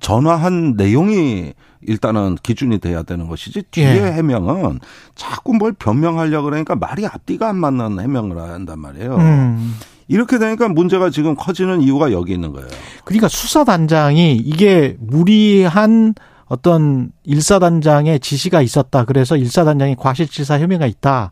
[0.00, 4.12] 전화한 내용이 일단은 기준이 돼야 되는 것이지 뒤에 예.
[4.12, 4.80] 해명은
[5.14, 9.16] 자꾸 뭘 변명하려고 그러니까 말이 앞뒤가 안 맞는 해명을 한단 말이에요.
[9.16, 9.74] 음.
[10.10, 12.66] 이렇게 되니까 문제가 지금 커지는 이유가 여기 있는 거예요.
[13.04, 16.14] 그러니까 수사단장이 이게 무리한
[16.46, 19.04] 어떤 일사단장의 지시가 있었다.
[19.04, 21.30] 그래서 일사단장이 과실치사 혐의가 있다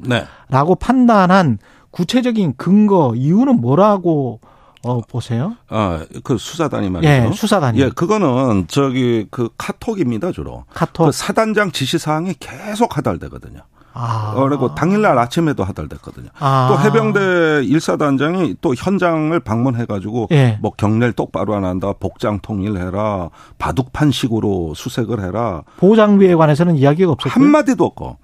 [0.49, 0.87] 라고 네.
[0.87, 1.59] 판단한
[1.91, 4.41] 구체적인 근거 이유는 뭐라고
[4.85, 5.57] 어, 보세요?
[5.69, 7.11] 아, 그 수사단이 말이죠.
[7.11, 10.65] 예, 수사단이 예, 그거는 저기 그 카톡입니다, 주로.
[10.73, 11.07] 카톡.
[11.07, 13.61] 그 사단장 지시 사항이 계속 하달되거든요.
[13.99, 14.33] 아.
[14.37, 16.29] 어, 그리고 당일날 아침에도 하달됐거든요.
[16.39, 16.69] 아.
[16.71, 20.59] 또 해병대 일사단장이 또 현장을 방문해가지고 예.
[20.63, 25.63] 뭐 경례를 똑바로 안 한다, 복장 통일해라, 바둑판식으로 수색을 해라.
[25.79, 27.33] 보호장비에 관해서는 이야기가 없었고요.
[27.45, 28.19] 한마디도 없고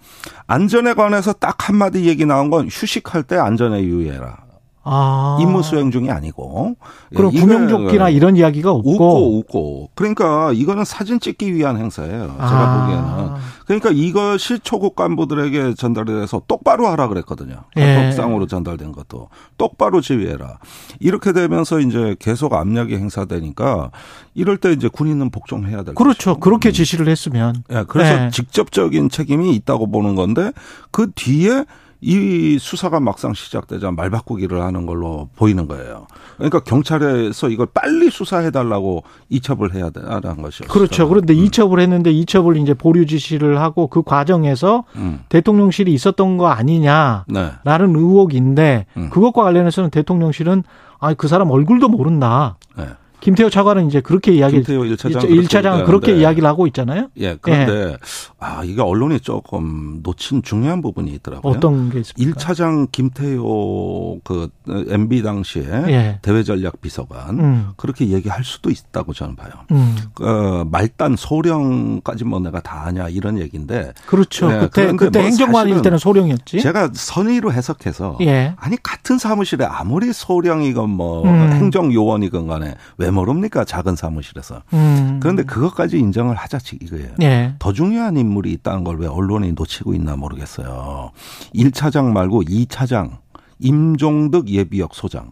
[0.47, 4.44] 안전에 관해서 딱 한 마디 얘기 나온 건 휴식할 때 안전에 유의해라.
[4.85, 5.39] 아.
[5.41, 6.77] 임무 수행 중이 아니고.
[7.15, 8.93] 그럼 예, 구명조끼나 이거 이런 이야기가 없고.
[8.93, 9.91] 웃고 웃고.
[9.95, 12.27] 그러니까 이거는 사진 찍기 위한 행사예요.
[12.27, 12.81] 제가 아.
[12.81, 13.35] 보기에는.
[13.67, 17.63] 그러니까 이것이 초급 간부들에게 전달이 돼서 똑바로 하라 그랬거든요.
[17.77, 17.95] 예.
[17.97, 20.59] 카톡상으로 전달된 것도 똑바로 지휘해라.
[21.01, 23.91] 이렇게 되면서 이제 계속 압력이 행사되니까
[24.35, 26.33] 이럴 때 이제 군인은 복종해야 될 그렇죠.
[26.33, 26.41] 것이고.
[26.41, 27.63] 그렇게 지시를 했으면.
[27.73, 28.31] 예, 그래서 예.
[28.31, 30.53] 직접적인 책임이 있다고 보는 건데
[30.91, 31.65] 그 뒤에
[32.07, 36.07] 이 수사가 막상 시작되자 말 바꾸기를 하는 걸로 보이는 거예요.
[36.37, 40.69] 그러니까 경찰에서 이걸 빨리 수사해 달라고 이첩을 해야 되는 것이죠.
[40.69, 41.09] 그렇죠.
[41.09, 45.21] 그런데 이첩을 했는데 이첩을 이제 보류 지시를 하고 그 과정에서 음.
[45.31, 47.53] 대통령실이 있었던 거 아니냐라는 네.
[47.65, 49.09] 의혹인데 음.
[49.09, 50.63] 그것과 관련해서는 대통령실은
[50.99, 52.59] 아그 사람 얼굴도 모른다.
[52.77, 52.85] 네.
[53.25, 56.21] 김태호 차관은 이제 그렇게 이야기 김태호 1차장 일- 일차장은 그렇게 얘기하는데.
[56.21, 57.09] 이야기를 하고 있잖아요.
[57.17, 57.97] 예, 그런데
[58.39, 61.55] 아, 이게 언론이 조금 놓친 중요한 부분이 있더라고요.
[61.55, 62.39] 어떤 게 있습니까?
[62.39, 66.19] 1차장 김태호 그 MB 당시에 예.
[66.21, 67.69] 대외 전략 비서관 음.
[67.79, 69.53] 그렇게 얘기할 수도 있다고 저는 봐요.
[69.71, 69.97] 음.
[70.21, 74.49] 어, 말단 소령까지 뭐 내가 다 하냐 이런 얘기인데 그렇죠.
[74.49, 76.61] 네, 그때 그때 뭐 행정관일 때는 소령이었지.
[76.61, 78.53] 제가 선의로 해석해서 예.
[78.59, 81.53] 아니 같은 사무실에 아무리 소령이건 뭐 음.
[81.55, 85.19] 행정 요원이건 간에 왜 모릅니까 작은 사무실에서 음.
[85.23, 87.15] 그런데 그것까지 인정을 하자 이거예요.
[87.23, 87.55] 예.
[87.59, 91.11] 더 중요한 인물이 있다는 걸 왜 언론이 놓치고 있나 모르겠어요.
[91.55, 93.19] 1차장 말고 2차장
[93.59, 95.31] 임종득 예비역 소장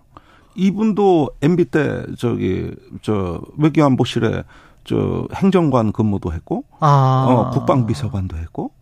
[0.54, 2.70] 이분도 MB 때 저기
[3.02, 4.44] 저 외교안보실에
[4.84, 7.26] 저 행정관 근무도 했고 아.
[7.28, 8.72] 어, 국방비서관도 했고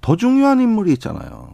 [0.00, 1.48] 더 중요한 인물이 있잖아요.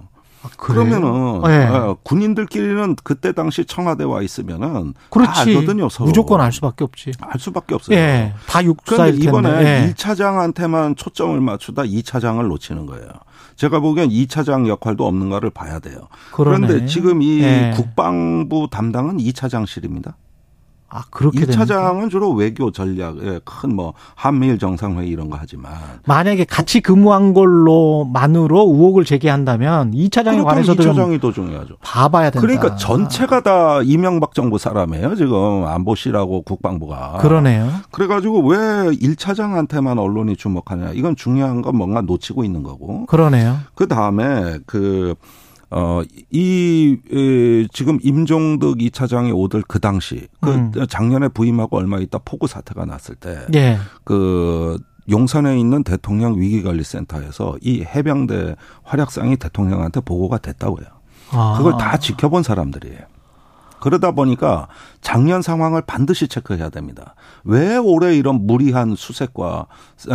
[0.44, 0.48] 아?
[0.56, 1.64] 그러면은 예.
[1.66, 5.40] 어, 군인들끼리는 그때 당시 청와대 와 있으면은 다 그렇지.
[5.40, 5.88] 알거든요.
[5.88, 6.06] 서로.
[6.06, 7.12] 무조건 알 수밖에 없지.
[7.20, 7.96] 알 수밖에 없어요.
[7.96, 8.34] 예.
[8.46, 9.28] 다 육사일 텐데.
[9.28, 9.48] 이번에
[9.88, 9.92] 예.
[9.94, 13.08] 1차장한테만 초점을 맞추다 2차장을 놓치는 거예요.
[13.56, 16.08] 제가 보기엔 2차장 역할도 없는 거를 봐야 돼요.
[16.32, 16.66] 그러네.
[16.66, 17.72] 그런데 지금 이 예.
[17.74, 20.14] 국방부 담당은 2차장실입니다.
[20.96, 21.64] 아 그렇게 됩니까?
[21.64, 25.72] 1차장은 주로 외교 전략에 큰뭐 한미일 정상회의 이런 거 하지만
[26.06, 31.78] 만약에 같이 근무한 걸로 만으로 의혹을 제기한다면 2차장에 관해서도 좀 2차장이 더 중요하죠.
[31.82, 32.40] 봐봐야 된다.
[32.40, 35.16] 그러니까 전체가 다 이명박 정부 사람이에요.
[35.16, 37.18] 지금 안보실하고 국방부가.
[37.20, 37.68] 그러네요.
[37.90, 38.58] 그래가지고 왜
[38.92, 40.92] 1차장한테만 언론이 주목하냐.
[40.94, 43.06] 이건 중요한 건 뭔가 놓치고 있는 거고.
[43.06, 43.56] 그러네요.
[43.74, 45.16] 그 다음에 그,
[45.76, 50.72] 어, 이, 에, 지금 임종덕 2차장이 오들 그 당시, 그 음.
[50.88, 53.78] 작년에 부임하고 얼마 있다 폭우 사태가 났을 때, 예.
[54.04, 54.78] 그
[55.10, 60.86] 용산에 있는 대통령 위기관리센터에서 이 해병대 활약상이 대통령한테 보고가 됐다고요.
[61.32, 61.54] 아.
[61.58, 63.00] 그걸 다 지켜본 사람들이에요.
[63.84, 64.66] 그러다 보니까
[65.02, 67.14] 작년 상황을 반드시 체크해야 됩니다.
[67.44, 69.66] 왜 올해 이런 무리한 수색과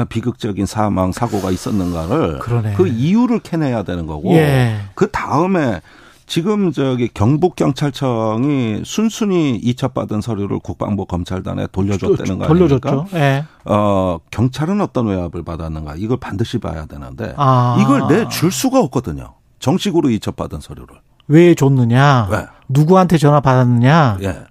[0.10, 2.74] 비극적인 사망 사고가 있었는가를 그러네.
[2.74, 4.80] 그 이유를 캐내야 되는 거고 예.
[4.96, 5.82] 그 다음에
[6.26, 12.48] 지금 저기 경북 경찰청이 순순히 이첩받은 서류를 국방부 검찰단에 돌려줬다는 거 아닙니까?
[12.48, 13.06] 돌려줬죠.
[13.20, 13.46] 예.
[13.66, 17.78] 어 경찰은 어떤 외압을 받았는가 이걸 반드시 봐야 되는데 아.
[17.82, 19.36] 이걸 내 줄 수가 없거든요.
[19.60, 20.96] 정식으로 이첩받은 서류를.
[21.30, 22.28] 왜 줬느냐?
[22.30, 22.46] 왜?
[22.68, 24.18] 누구한테 전화 받았느냐?
[24.24, 24.44] 예.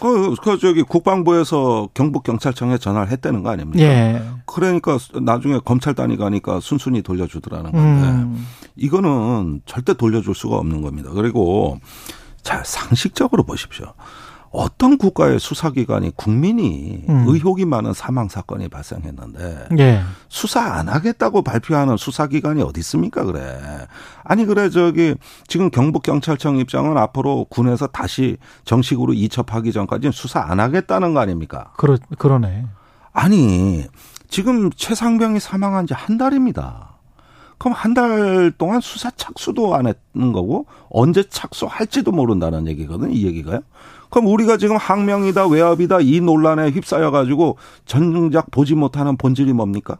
[0.00, 3.82] 그, 그, 저기, 국방부에서 경북경찰청에 전화를 했다는 거 아닙니까?
[3.82, 4.22] 예.
[4.44, 8.46] 그러니까 나중에 검찰단이 가니까 순순히 돌려주더라는 건데, 음.
[8.76, 11.10] 이거는 절대 돌려줄 수가 없는 겁니다.
[11.14, 11.80] 그리고,
[12.42, 13.94] 자, 상식적으로 보십시오.
[14.54, 17.24] 어떤 국가의 수사기관이 국민이 음.
[17.26, 20.00] 의혹이 많은 사망 사건이 발생했는데, 예.
[20.28, 23.60] 수사 안 하겠다고 발표하는 수사기관이 어디 있습니까, 그래.
[24.22, 25.16] 아니, 그래, 저기,
[25.48, 31.72] 지금 경북 경찰청 입장은 앞으로 군에서 다시 정식으로 이첩하기 전까지는 수사 안 하겠다는 거 아닙니까?
[31.76, 32.66] 그러, 그러네.
[33.12, 33.84] 아니,
[34.28, 36.93] 지금 최상병이 사망한 지 한 달입니다.
[37.64, 43.60] 그럼 한 달 동안 수사 착수도 안 했는 거고, 언제 착수할지도 모른다는 얘기거든, 이 얘기가요.
[44.10, 49.96] 그럼 우리가 지금 항명이다, 외압이다, 이 논란에 휩싸여 가지고 전작 보지 못하는 본질이 뭡니까?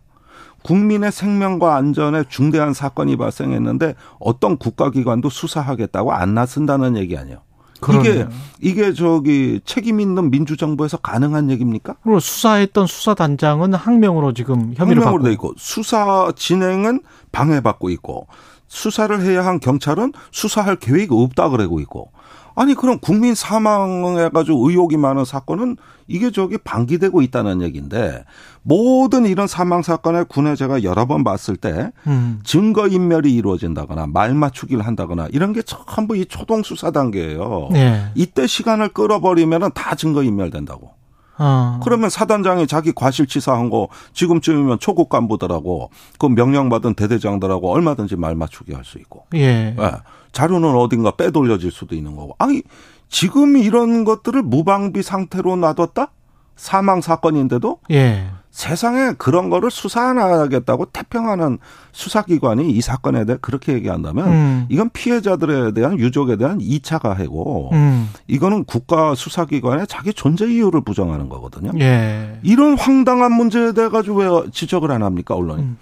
[0.62, 7.38] 국민의 생명과 안전에 중대한 사건이 발생했는데 어떤 국가기관도 수사하겠다고 안 나선다는 얘기 아니에요.
[7.76, 8.28] 이게 그러네요.
[8.60, 11.96] 이게 저기 책임 있는 민주정부에서 가능한 얘기입니까?
[12.02, 18.26] 그리고 수사했던 수사단장은 항명으로 지금 혐의를 받고 돼 있고 수사 진행은 방해받고 있고
[18.68, 22.10] 수사를 해야 한 경찰은 수사할 계획이 없다 그러고 있고
[22.54, 28.24] 아니 그럼 국민 사망해가지고 의혹이 많은 사건은 이게 저기 방기되고 있다는 얘기인데
[28.62, 32.40] 모든 이런 사망 사건에 군에 제가 여러 번 봤을 때 음.
[32.44, 37.70] 증거 인멸이 이루어진다거나 말 맞추기를 한다거나 이런 게 전부 이 초동 수사 단계예요.
[37.74, 38.04] 예.
[38.14, 40.92] 이때 시간을 끌어버리면은 다 증거 인멸된다고.
[41.36, 41.80] 어.
[41.82, 48.84] 그러면 사단장이 자기 과실치사한 거 지금쯤이면 초급 간부들하고 그 명령받은 대대장들하고 얼마든지 말 맞추게 할
[48.84, 49.74] 수 있고 예.
[49.76, 49.90] 예.
[50.34, 52.62] 자료는 어딘가 빼돌려질 수도 있는 거고 아니
[53.08, 56.10] 지금 이런 것들을 무방비 상태로 놔뒀다
[56.56, 58.26] 사망 사건인데도 예.
[58.50, 61.58] 세상에 그런 거를 수사 안 하겠다고 태평하는
[61.90, 64.66] 수사기관이 이 사건에 대해 그렇게 얘기한다면 음.
[64.68, 68.08] 이건 피해자들에 대한 유족에 대한 2차 가해고 음.
[68.28, 71.72] 이거는 국가 수사기관의 자기 존재 이유를 부정하는 거거든요.
[71.80, 72.38] 예.
[72.44, 75.62] 이런 황당한 문제에 대해 가지고 왜 지적을 안 합니까 언론이?
[75.62, 75.76] 음.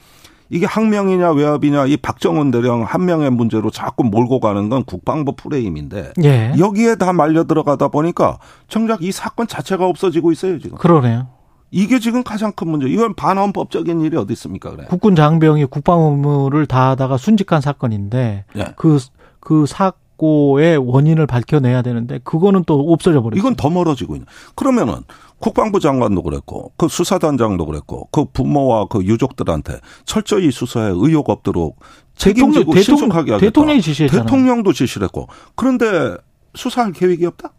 [0.52, 6.12] 이게 항명이냐 외압이냐 이 박정훈 대령 한 명의 문제로 자꾸 몰고 가는 건 국방부 프레임인데
[6.22, 6.52] 예.
[6.58, 8.36] 여기에 다 말려 들어가다 보니까
[8.68, 10.76] 정작 이 사건 자체가 없어지고 있어요 지금.
[10.76, 11.28] 그러네요.
[11.70, 12.86] 이게 지금 가장 큰 문제.
[12.86, 14.84] 이건 반헌법적인 일이 어디 있습니까 그래?
[14.90, 18.64] 국군 장병이 국방 업무를 다하다가 순직한 사건인데 예.
[18.76, 19.94] 그그 사
[20.26, 23.40] 고의 원인을 밝혀내야 되는데 그거는 또 없어져 버렸어요.
[23.40, 24.24] 이건 더 멀어지고 있는.
[24.54, 24.98] 그러면은
[25.40, 31.80] 국방부 장관도 그랬고 그 수사단장도 그랬고 그 부모와 그 유족들한테 철저히 수사에 의혹 없도록
[32.14, 33.38] 책임지고 대통령- 신속하게 하겠다.
[33.50, 34.24] 대통령이 지시했잖아요.
[34.24, 36.16] 대통령도 지시를 했고 그런데
[36.54, 37.50] 수사할 계획이 없다?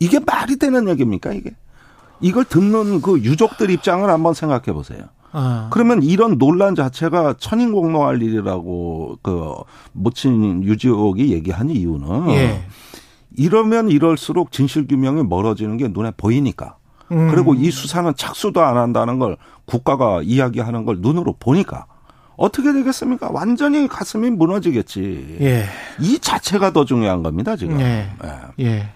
[0.00, 1.50] 이게 말이 되는 얘기입니까 이게?
[2.22, 5.00] 이걸 듣는 그 유족들 입장을 한번 생각해 보세요.
[5.32, 5.68] 아.
[5.70, 9.54] 그러면 이런 논란 자체가 천인공노할 일이라고 그
[9.92, 12.62] 모친 유지옥이 얘기한 이유는 예.
[13.36, 16.76] 이러면 이럴수록 진실 규명이 멀어지는 게 눈에 보이니까.
[17.10, 17.30] 음.
[17.30, 21.86] 그리고 이 수사는 착수도 안 한다는 걸 국가가 이야기하는 걸 눈으로 보니까
[22.36, 23.30] 어떻게 되겠습니까?
[23.30, 25.38] 완전히 가슴이 무너지겠지.
[25.40, 25.64] 예.
[26.00, 27.80] 이 자체가 더 중요한 겁니다, 지금.
[27.80, 28.10] 예.
[28.58, 28.64] 예.
[28.64, 28.88] 예.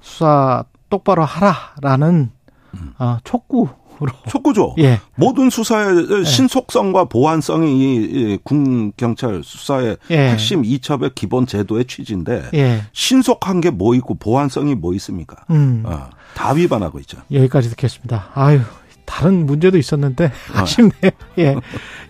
[0.00, 2.30] 수사 똑바로 하라라는
[2.74, 2.94] 음.
[2.98, 3.68] 아, 촉구
[4.00, 4.74] 로 촉구죠.
[4.80, 5.00] 예.
[5.14, 10.30] 모든 수사의 신속성과 보안성이 이군 경찰 수사의 예.
[10.30, 12.82] 핵심 이첩의 기본 제도의 취지인데 예.
[12.92, 15.36] 신속한 게 뭐 있고 보안성이 뭐 있습니까?
[15.50, 15.82] 음.
[15.84, 17.18] 어, 다 위반하고 있죠.
[17.30, 18.30] 여기까지 듣겠습니다.
[18.34, 18.60] 아유,
[19.04, 20.62] 다른 문제도 있었는데 아.
[20.62, 21.10] 아쉽네요.
[21.38, 21.56] 예.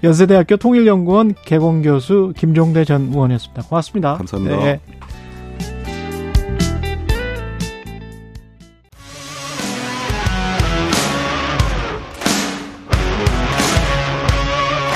[0.05, 3.63] 연세대학교 통일연구원 개공교수 김종대 전 의원이었습니다.
[3.63, 4.17] 고맙습니다.
[4.19, 4.57] 감사합니다.
[4.59, 4.81] 네.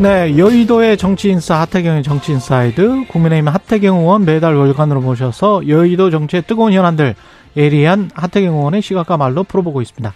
[0.00, 6.42] 네, 여의도의 정치 인싸 하태경의 정치 inside 국민의힘 하태경 의원 매달 월간으로 모셔서 여의도 정치의
[6.42, 7.14] 뜨거운 현안들
[7.56, 10.12] 예리한 하태경 의원의 시각과 말로 풀어보고 있습니다.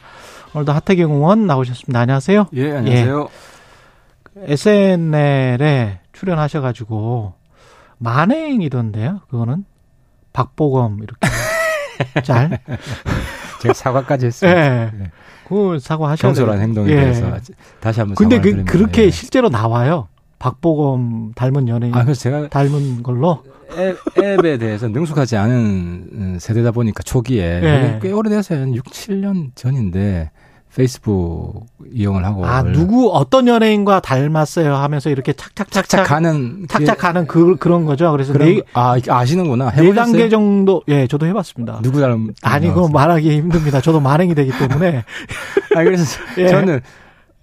[0.54, 2.00] 오늘도 하태경 의원 나오셨습니다.
[2.00, 2.46] 안녕하세요.
[2.54, 3.28] 예, 안녕하세요.
[4.48, 4.52] 예.
[4.52, 7.34] SNL에 출연하셔가지고
[7.98, 9.20] 만행이던데요.
[9.30, 9.64] 그거는
[10.32, 11.28] 박보검 이렇게
[12.24, 12.58] 잘.
[13.66, 14.50] 제가 사과까지 했어요.
[14.50, 14.90] 예.
[15.48, 16.96] 그 사과 하셔야 경솔한 행동에 예.
[16.96, 17.36] 대해서
[17.80, 18.64] 다시 한번 근데 그.
[18.64, 19.10] 그렇게 예.
[19.10, 20.08] 실제로 나와요.
[20.38, 23.42] 박보검 닮은 연예인 아, 그래서 제가 닮은 걸로.
[23.76, 25.54] 앱, 앱에 대해서 능숙하지 않은
[26.12, 27.98] 음, 세대다 보니까 초기에 예.
[28.02, 28.60] 꽤 오래됐어요.
[28.60, 30.30] 한 6, 7년 전인데
[30.76, 37.26] 페이스북 이용을 하고 아 누구 어떤 연예인과 닮았어요 하면서 이렇게 착착착착 착착 가는 착착 가는
[37.26, 38.12] 그 그런 거죠.
[38.12, 39.70] 그래서 그런 네, 거- 아 아시는구나.
[39.70, 39.94] 네 해보셨어요?
[39.94, 41.80] 단계 정도 예 저도 해봤습니다.
[41.82, 42.28] 누구 닮?
[42.42, 43.80] 아니 그거 말하기 힘듭니다.
[43.80, 45.04] 저도 만행이 되기 때문에
[45.74, 46.48] 아 그래서 예.
[46.48, 46.80] 저는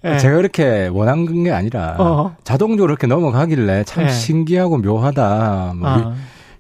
[0.06, 0.18] 예.
[0.20, 2.36] 제가 그렇게 원한 게 아니라 어.
[2.44, 4.10] 자동적으로 이렇게 넘어가길래 참 예.
[4.10, 5.74] 신기하고 묘하다.
[5.78, 6.14] 뭐 아,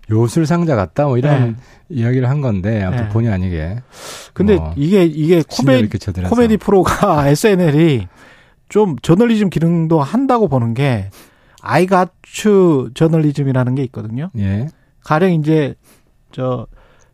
[0.09, 1.05] 요술 상자 같다.
[1.05, 1.55] 뭐 이런
[1.91, 1.95] 예.
[1.95, 3.09] 이야기를 한 건데 아무튼 예.
[3.09, 3.77] 본의 아니게.
[4.33, 5.97] 근데 뭐 이게 이게 코메디.
[6.29, 8.07] 코미디 프로가 SNL이
[8.69, 11.09] 좀 저널리즘 기능도 한다고 보는 게
[11.61, 14.29] 아이가츠 저널리즘이라는 게 있거든요.
[14.37, 14.67] 예.
[15.03, 15.75] 가령 이제
[16.31, 16.67] 저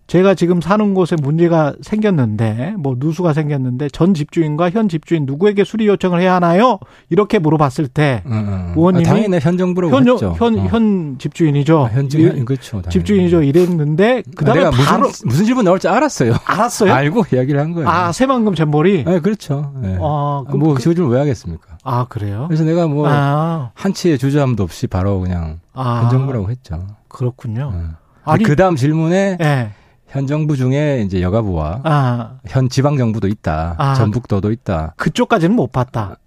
[0.10, 5.86] 제가 지금 사는 곳에 문제가 생겼는데 뭐 누수가 생겼는데 전 집주인과 현 집주인 누구에게 수리
[5.88, 6.80] 요청을 해야 하나요?
[7.12, 8.74] 이렇게 물어봤을 때 어, 어.
[8.76, 10.34] 의원님이 아, 당연히 현 정부라고 현, 했죠.
[10.36, 10.64] 현, 어.
[10.64, 11.86] 현 집주인이죠.
[11.86, 12.78] 아, 현, 지- 현 그렇죠.
[12.82, 12.89] 당연히.
[12.91, 13.43] 집주인이죠.
[13.43, 16.34] 이랬는데 아, 그다음에 내가 바로 무슨 무슨 질문 나올 줄 알았어요.
[16.43, 16.91] 알았어요.
[16.91, 17.88] 알고 이야기를 한 거예요.
[17.88, 19.03] 아 새만금 잼머리.
[19.03, 19.74] 네, 그렇죠.
[19.80, 19.95] 네.
[20.01, 21.78] 아, 그럼 뭐 그- 그 질문 왜 하겠습니까?
[21.84, 22.45] 아 그래요?
[22.47, 26.88] 그래서 내가 뭐 아, 한치의 주저함도 없이 바로 그냥 아현 정부라고 했죠.
[27.10, 27.72] 그렇군요.
[27.76, 27.89] 어.
[28.26, 29.70] 아니 그 다음 질문에 예.
[30.10, 33.76] 현 정부 중에 이제 여가부와 아 현 지방 정부도 있다.
[33.78, 33.93] 아.
[33.93, 34.93] 전북도도 있다.
[34.97, 36.18] 그쪽까지는 못 봤다.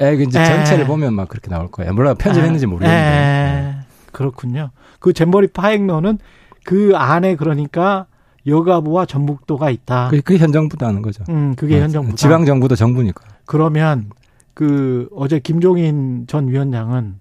[0.00, 0.44] 에, 그 이제 에.
[0.44, 1.92] 전체를 보면 막 그렇게 나올 거예요.
[1.94, 3.00] 물론 편집했는지 아, 모르겠는데.
[3.06, 3.74] 예.
[4.12, 4.70] 그렇군요.
[4.98, 6.18] 그 잼버리 파행론은
[6.64, 8.06] 그 안에 그러니까
[8.46, 10.08] 여가부와 전북도가 있다.
[10.10, 11.24] 그, 그게 현 정부도 하는 거죠.
[11.28, 12.16] 음, 그게 현 정부다.
[12.16, 13.22] 지방 정부도 정부니까.
[13.46, 14.10] 그러면
[14.54, 17.20] 그 어제 김종인 전 위원장은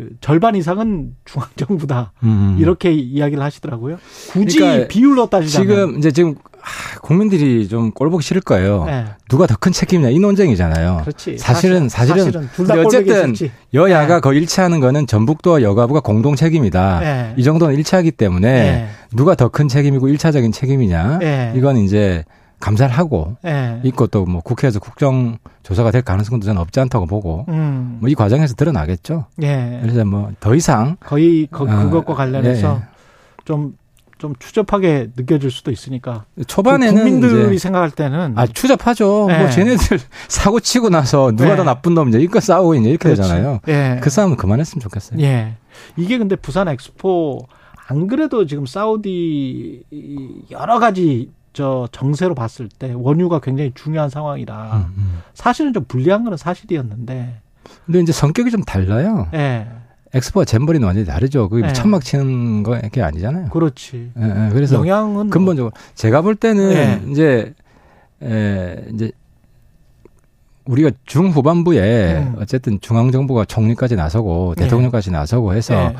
[0.00, 2.12] 그 절반 이상은 중앙 정부다.
[2.22, 2.56] 음.
[2.58, 3.98] 이렇게 이야기를 하시더라고요.
[4.30, 8.86] 굳이 그러니까 비율로 따지자면 지금 이제 지금 아, 국민들이 좀 꼴보기 싫을 거예요.
[8.88, 9.04] 예.
[9.28, 11.00] 누가 더 큰 책임이냐 이 논쟁이잖아요.
[11.02, 11.36] 그렇지.
[11.38, 13.34] 사실은 사실은, 둘다 근데 어쨌든
[13.74, 14.20] 여야가 네.
[14.20, 17.00] 거의 일치하는 거는 전북도와 여가부가 공동 책임이다.
[17.00, 17.34] 네.
[17.36, 18.88] 이 정도는 일치하기 때문에 예.
[19.14, 21.52] 누가 더 큰 책임이고 일차적인 책임이냐 예.
[21.56, 22.24] 이건 이제
[22.60, 23.80] 감사를 하고 예.
[23.84, 27.98] 있고 또 뭐 국회에서 국정 조사가 될 가능성도 저는 없지 않다고 보고 음.
[28.00, 29.26] 뭐이 과정에서 드러나겠죠.
[29.42, 29.78] 예.
[29.82, 32.88] 그래서 뭐 더 이상 거의 거, 아, 그것과 관련해서 예,
[33.44, 33.76] 좀,
[34.18, 36.24] 좀 추접하게 느껴질 수도 있으니까.
[36.46, 38.34] 초반에는 그 국민들이 생각할 때는.
[38.36, 39.26] 아 추잡하죠.
[39.28, 39.38] 네.
[39.38, 39.98] 뭐 쟤네들
[40.28, 41.56] 사고 치고 나서 누가 네.
[41.56, 43.22] 더 나쁜 놈이냐 이거 싸우고 있냐 이렇게 그렇지.
[43.22, 43.60] 되잖아요.
[43.68, 43.98] 예.
[44.02, 45.18] 그 싸움은 그만했으면 좋겠어요.
[45.20, 45.54] 예.
[45.96, 47.46] 이게 근데 부산 엑스포
[47.88, 54.76] 안 그래도 지금 사우디 이 여러 가지 저 정세로 봤을 때 원유가 굉장히 중요한 상황이라
[54.76, 55.18] 음, 음.
[55.34, 57.40] 사실은 좀 불리한 거는 사실이었는데.
[57.86, 59.28] 근데 이제 성격이 좀 달라요.
[59.34, 59.68] 예.
[60.12, 61.48] 엑스포와 잼버리는 완전히 다르죠.
[61.48, 61.72] 그게 네.
[61.72, 63.48] 천막 치는 게 아니잖아요.
[63.50, 64.12] 그렇지.
[64.18, 64.48] 예, 예.
[64.52, 67.02] 그래서 영향은 근본적으로 제가 볼 때는 네.
[67.10, 67.54] 이제
[68.22, 69.12] 에, 이제
[70.64, 72.36] 우리가 중후반부에 음.
[72.40, 74.64] 어쨌든 중앙 정부가 총리까지 나서고 네.
[74.64, 75.96] 대통령까지 나서고 해서 예.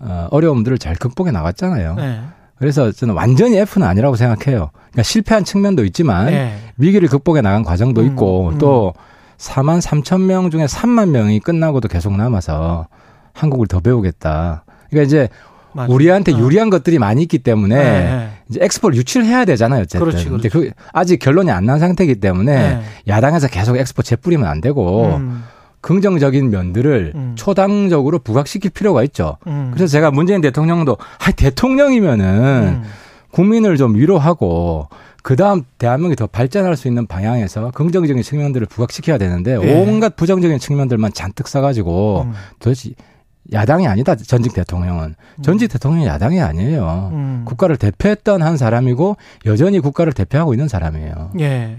[0.00, 1.96] 어, 어려움들을 잘 극복해 나갔잖아요.
[2.58, 2.60] 예.
[2.60, 4.70] 그래서 저는 완전히 F는 아니라고 생각해요.
[4.72, 6.54] 그러니까 실패한 측면도 있지만 예.
[6.76, 8.58] 위기를 극복해 나간 과정도 음, 있고 음.
[8.58, 8.94] 또
[9.38, 12.86] 4만 3천 명 중에 3만 명이 끝나고도 계속 남아서
[13.32, 14.64] 한국을 더 배우겠다.
[14.90, 15.28] 그러니까 이제
[15.74, 15.92] 맞아.
[15.92, 16.38] 우리한테 어.
[16.38, 18.28] 유리한 것들이 많이 있기 때문에 예, 예.
[18.48, 19.82] 이제 엑스포를 유치를 해야 되잖아요.
[19.82, 20.00] 어쨌든.
[20.00, 20.70] 그렇지, 근데 그렇지.
[20.70, 22.80] 그 아직 결론이 안 난 상태이기 때문에 예.
[23.06, 25.44] 야당에서 계속 엑스포 재뿌리면 안 되고 음,
[25.88, 27.32] 긍정적인 면들을 음.
[27.34, 29.38] 초당적으로 부각시킬 필요가 있죠.
[29.46, 29.70] 음.
[29.72, 32.82] 그래서 제가 문재인 대통령도 아 대통령이면은 음.
[33.30, 34.90] 국민을 좀 위로하고
[35.22, 39.80] 그 다음 대한민국이 더 발전할 수 있는 방향에서 긍정적인 측면들을 부각시켜야 되는데 예.
[39.80, 42.32] 온갖 부정적인 측면들만 잔뜩 써가지고 음.
[42.58, 42.90] 도대체
[43.54, 47.10] 야당이 아니다 전직 대통령은 전직 대통령이 야당이 아니에요.
[47.14, 47.42] 음.
[47.46, 49.16] 국가를 대표했던 한 사람이고
[49.46, 51.30] 여전히 국가를 대표하고 있는 사람이에요.
[51.40, 51.78] 예.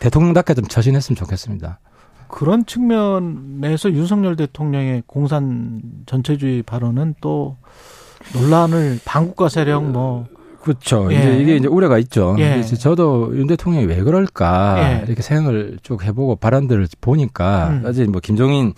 [0.00, 1.80] 대통령답게 좀 처신했으면 좋겠습니다.
[2.32, 7.58] 그런 측면에서 윤석열 대통령의 공산 전체주의 발언은 또
[8.34, 10.26] 논란을 반국가 세력 뭐
[10.62, 11.12] 그렇죠.
[11.12, 11.18] 예.
[11.18, 12.34] 이제 이게 이제 우려가 있죠.
[12.38, 12.52] 예.
[12.52, 15.04] 그래서 저도 윤 대통령이 왜 그럴까 예.
[15.06, 17.82] 이렇게 생각을 쭉 해보고 발언들을 보니까 음.
[17.84, 18.72] 어제 뭐 김종인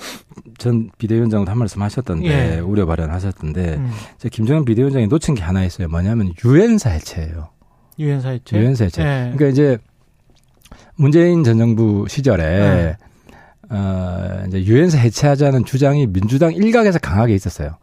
[0.58, 2.58] 전 비대위원장도 한 말씀 하셨던데 예.
[2.58, 3.90] 우려 발언하셨던데 음.
[4.18, 5.86] 제 김종인 비대위원장이 놓친 게 하나 있어요.
[5.86, 7.50] 뭐냐면 유엔사 해체예요.
[8.00, 8.58] 유엔사 해체.
[8.58, 9.02] 유엔사 해체.
[9.02, 9.32] 예.
[9.36, 9.78] 그러니까 이제
[10.96, 12.96] 문재인 전 정부 시절에 네.
[13.74, 17.76] 어 이제 유엔사 해체하자는 주장이 민주당 일각에서 강하게 있었어요.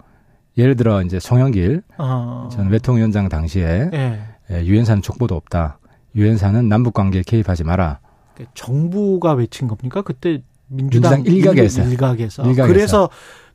[0.57, 2.49] 예를 들어 이제 송영길 어.
[2.51, 4.19] 전 외통위원장 당시에 예.
[4.51, 5.79] 예, 유엔사는 족보도 없다.
[6.15, 7.99] 유엔사는 남북 관계에 개입하지 마라.
[8.35, 10.01] 그 정부가 외친 겁니까?
[10.01, 11.83] 그때 민주당, 민주당 일각에서.
[11.83, 12.43] 일- 일각에서.
[12.43, 12.67] 일각에서.
[12.73, 13.09] 그래서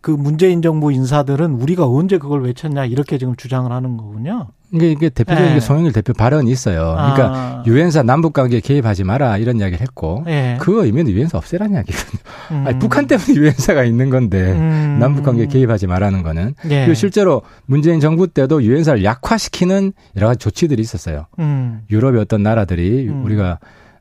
[0.07, 4.47] 그 문재인 정부 인사들은 우리가 언제 그걸 외쳤냐 이렇게 지금 주장을 하는 거군요.
[4.73, 5.55] 이게, 이게 대표적인 예.
[5.55, 6.95] 게 송영길 대표 발언이 있어요.
[6.97, 7.65] 그러니까 아.
[7.67, 10.59] 유엔사 남북 관계에 개입하지 마라 이런 이야기를 했고 예.
[10.61, 12.21] 그 의미는 유엔사 없애라는 이야기거든요.
[12.53, 12.65] 음.
[12.69, 14.99] 아니, 북한 때문에 유엔사가 있는 건데 음.
[15.01, 16.83] 남북 관계에 개입하지 말라는 거는 예.
[16.83, 21.27] 그리고 실제로 문재인 정부 때도 유엔사를 약화시키는 여러 가지 조치들이 있었어요.
[21.41, 21.81] 음.
[21.91, 23.25] 유럽의 어떤 나라들이 음.
[23.25, 23.59] 우리가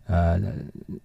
[0.08, 0.39] 아,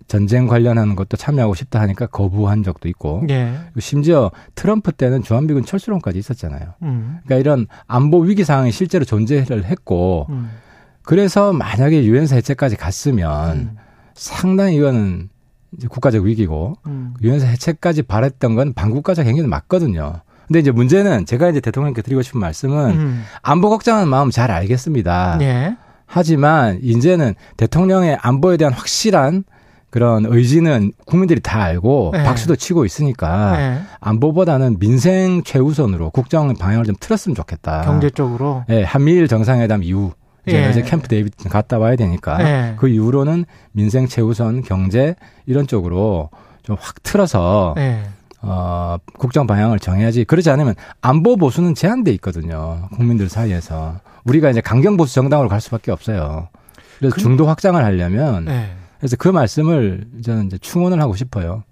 [0.07, 3.55] 전쟁 관련하는 것도 참여하고 싶다 하니까 거부한 적도 있고 예.
[3.79, 6.75] 심지어 트럼프 때는 주한미군 철수론까지 있었잖아요.
[6.83, 7.19] 음.
[7.25, 10.51] 그러니까 이런 안보 위기 상황이 실제로 존재를 했고 음.
[11.03, 13.77] 그래서 만약에 유엔사 해체까지 갔으면 음.
[14.15, 15.31] 상당히 이거는
[15.77, 17.15] 이제 국가적 위기고 음.
[17.23, 20.21] 유엔사 해체까지 바랬던 건 반국가적 행위는 맞거든요.
[20.47, 23.23] 근데 이제 문제는 제가 이제 대통령께 드리고 싶은 말씀은 음.
[23.41, 25.39] 안보 걱정하는 마음 잘 알겠습니다.
[25.43, 25.77] 예.
[26.13, 29.45] 하지만 이제는 대통령의 안보에 대한 확실한
[29.91, 32.25] 그런 의지는 국민들이 다 알고 네.
[32.25, 33.79] 박수도 치고 있으니까 예.
[34.01, 37.83] 안보보다는 민생 최우선으로 국정 방향을 좀 틀었으면 좋겠다.
[37.83, 38.65] 경제적으로.
[38.71, 40.13] 예, 한미일 정상회담 이후
[40.47, 40.69] 이제 예.
[40.69, 42.75] 어제 캠프 데이비드 갔다 와야 되니까 예.
[42.77, 45.15] 그 이후로는 민생 최우선 경제
[45.47, 46.31] 이런 쪽으로
[46.63, 48.03] 좀 확 틀어서 예.
[48.43, 50.25] 어, 국정 방향을 정해야지.
[50.25, 52.89] 그렇지 않으면 안보 보수는 제한돼 있거든요.
[52.95, 54.01] 국민들 사이에서.
[54.31, 56.49] 우리가 이제 강경 보수 정당으로 갈 수밖에 없어요.
[56.99, 58.71] 그래서 그- 중도 확장을 하려면 예.
[58.99, 61.65] 그래서 그 말씀을 저는 이제 충언을 하고 싶어요.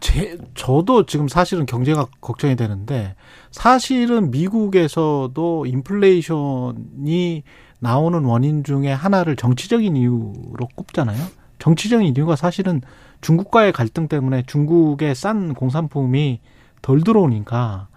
[0.00, 3.14] 제, 저도 지금 사실은 경제가 걱정이 되는데
[3.50, 7.42] 사실은 미국에서도 인플레이션이
[7.80, 11.18] 나오는 원인 중에 하나를 정치적인 이유로 꼽잖아요.
[11.58, 12.80] 정치적인 이유가 사실은
[13.20, 16.40] 중국과의 갈등 때문에 중국의 싼 공산품이
[16.80, 17.88] 덜 들어오니까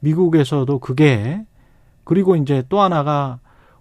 [0.00, 1.44] 미국에서도 그게
[2.04, 3.38] 그리고 이제 또 하나가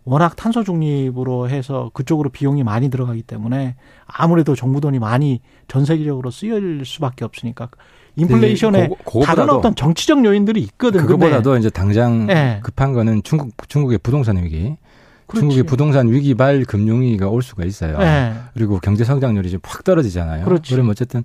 [0.10, 3.76] 워낙 탄소 중립으로 해서 그쪽으로 비용이 많이 들어가기 때문에
[4.08, 7.70] 아무래도 정부 돈이 많이 전 세계적으로 쓰일 수밖에 없으니까
[8.16, 11.02] 인플레이션에 그거- 그거보다도- 다른 어떤 정치적 요인들이 있거든.
[11.02, 12.60] 그거보다도 이제 당장 네.
[12.64, 14.76] 급한 거는 중국 중국의 부동산 위기.
[15.28, 15.42] 그렇지.
[15.42, 18.00] 중국의 부동산 위기발 금융위기가 올 수가 있어요.
[18.00, 18.34] 네.
[18.56, 20.44] 그리고 경제 성장률이 확 떨어지잖아요.
[20.44, 20.74] 그렇지.
[20.74, 21.24] 그러면 어쨌든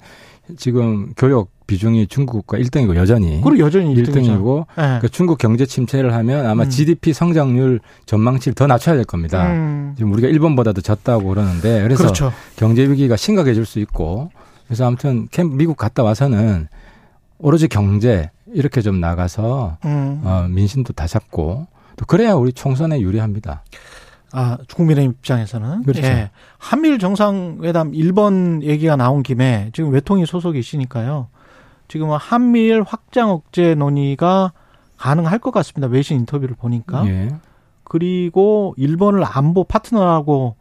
[0.58, 4.12] 지금 교육 비중이 중국과 1등이고 여전히 그리고 여전히 1등이죠.
[4.12, 4.74] 1등이고 네.
[4.74, 6.70] 그러니까 중국 경제 침체를 하면 아마 음.
[6.70, 9.46] GDP 성장률 전망치를 더 낮춰야 될 겁니다.
[9.46, 9.94] 음.
[9.96, 12.32] 지금 우리가 일본보다도 졌다고 그러는데 그래서 그렇죠.
[12.56, 14.30] 경제 위기가 심각해질 수 있고
[14.66, 16.68] 그래서 아무튼 캠 미국 갔다 와서는
[17.38, 20.20] 오로지 경제 이렇게 좀 나가서 음.
[20.24, 23.62] 어, 민심도 다 잡고 또 그래야 우리 총선에 유리합니다.
[24.36, 25.84] 아, 국민의 입장에서는.
[25.84, 26.02] 그렇죠.
[26.02, 26.30] 예.
[26.58, 31.28] 한미일 정상회담 일본 얘기가 나온 김에 지금 외통위 소속이시니까요.
[31.88, 34.52] 지금 한미일 확장 억제 논의가
[34.96, 35.92] 가능할 것 같습니다.
[35.92, 37.06] 외신 인터뷰를 보니까.
[37.06, 37.28] 예.
[37.84, 40.56] 그리고 일본을 안보 파트너라고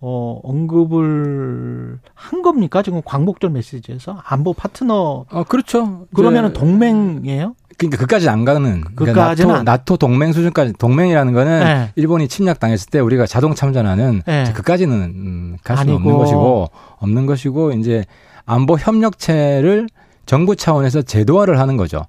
[0.00, 2.82] 어, 언급을 한 겁니까?
[2.82, 6.06] 지금 광복절 메시지에서 안보 파트너 어 그렇죠.
[6.14, 7.56] 그러면은 동맹이에요?
[7.76, 11.92] 그러니까 그까지 안 가는 그러니까 나토, 안- 나토 동맹 수준까지 동맹이라는 거는 네.
[11.96, 14.52] 일본이 침략 당했을 때 우리가 자동 참전하는 네.
[14.54, 16.08] 그까지는 음, 갈 수는 아니고.
[16.10, 18.04] 없는 것이고 없는 것이고 이제
[18.46, 19.88] 안보 협력체를
[20.28, 22.04] 정부 차원에서 제도화를 하는 거죠.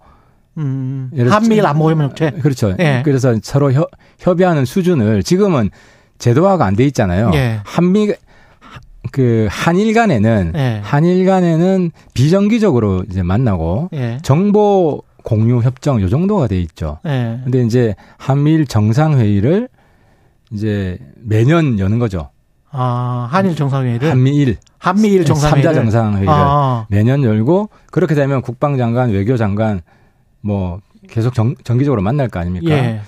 [0.57, 2.31] 음, 한미일 들어- 안보 협력체.
[2.31, 2.75] 그렇죠.
[2.79, 3.01] 예.
[3.05, 3.89] 그래서 서로 협,
[4.19, 5.69] 협의하는 수준을 지금은
[6.17, 7.31] 제도화가 안 돼 있잖아요.
[7.33, 7.61] 예.
[7.63, 8.13] 한미
[9.13, 10.81] 그 한일 간에는 예.
[10.83, 14.17] 한일 간에는 비정기적으로 이제 만나고 예.
[14.21, 16.99] 정보 공유 협정 요 정도가 돼 있죠.
[17.05, 17.39] 예.
[17.45, 19.69] 근데 이제 한미일 정상 회의를
[20.51, 22.31] 이제 매년 여는 거죠.
[22.71, 29.81] 아, 한일 정상회의를 한미일 한미일 정상회의를 3자 정상회의를 아, 매년 열고 그렇게 되면 국방장관, 외교장관
[30.41, 32.71] 뭐 계속 정, 정기적으로 만날 거 아닙니까?
[32.71, 33.01] 예.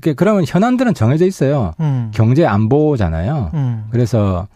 [0.00, 1.72] 그러니까 그러면 현안들은 정해져 있어요.
[1.80, 2.10] 음.
[2.12, 3.50] 경제 안보잖아요.
[3.54, 3.84] 음.
[3.90, 4.48] 그래서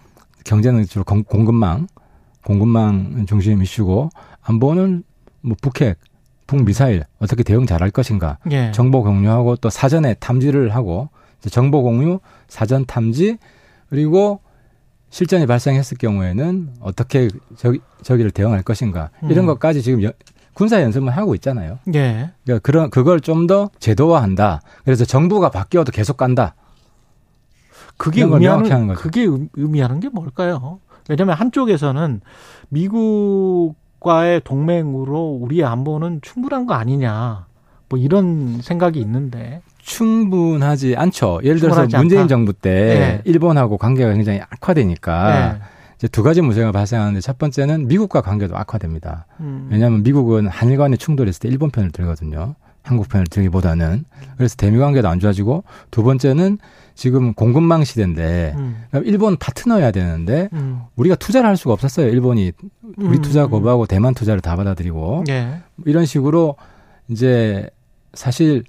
[0.44, 1.86] 경제는 주로 공, 공급망,
[2.44, 4.10] 공급망 중심 이슈고
[4.42, 5.04] 안보는
[5.42, 5.98] 뭐 북핵,
[6.46, 8.72] 북미사일 어떻게 대응 잘할 것인가 예.
[8.72, 11.10] 정보 공유하고 또 사전에 탐지를 하고
[11.50, 13.38] 정보 공유, 사전 탐지
[13.90, 14.40] 그리고
[15.10, 19.46] 실전이 발생했을 경우에는 어떻게 저기, 저기를 대응할 것인가 이런 음.
[19.46, 20.12] 것까지 지금 여-
[20.54, 21.78] 군사 연습을 하고 있잖아요.
[21.94, 22.30] 예.
[22.44, 24.60] 그러니까 그런 그걸 좀 더 제도화한다.
[24.84, 26.54] 그래서 정부가 바뀌어도 계속 간다.
[27.96, 28.94] 그게 의미하는.
[28.94, 30.80] 그게 의- 의미하는 게 뭘까요?
[31.08, 32.20] 왜냐하면 한쪽에서는
[32.68, 37.46] 미국과의 동맹으로 우리의 안보는 충분한 거 아니냐
[37.88, 41.40] 뭐 이런 생각이 있는데 충분하지 않죠.
[41.42, 42.28] 예를 들어서 문재인 않다.
[42.28, 43.22] 정부 때 네.
[43.24, 45.60] 일본하고 관계가 굉장히 악화되니까 네.
[45.96, 49.26] 이제 두 가지 문제가 발생하는데 첫 번째는 미국과 관계도 악화됩니다.
[49.40, 49.68] 음.
[49.72, 52.54] 왜냐하면 미국은 한일 간의 충돌이 있을 때 일본 편을 들거든요.
[52.82, 54.04] 한국 편을 들기보다는
[54.36, 56.58] 그래서 대미 관계도 안 좋아지고 두 번째는
[56.94, 58.84] 지금 공급망 시대인데 음.
[59.04, 60.82] 일본 파트너여야 되는데 음.
[60.96, 62.08] 우리가 투자를 할 수가 없었어요.
[62.08, 62.52] 일본이
[62.98, 63.22] 우리 음.
[63.22, 65.60] 투자 거부하고 대만 투자를 다 받아들이고 예.
[65.86, 66.56] 이런 식으로
[67.08, 67.68] 이제
[68.14, 68.64] 사실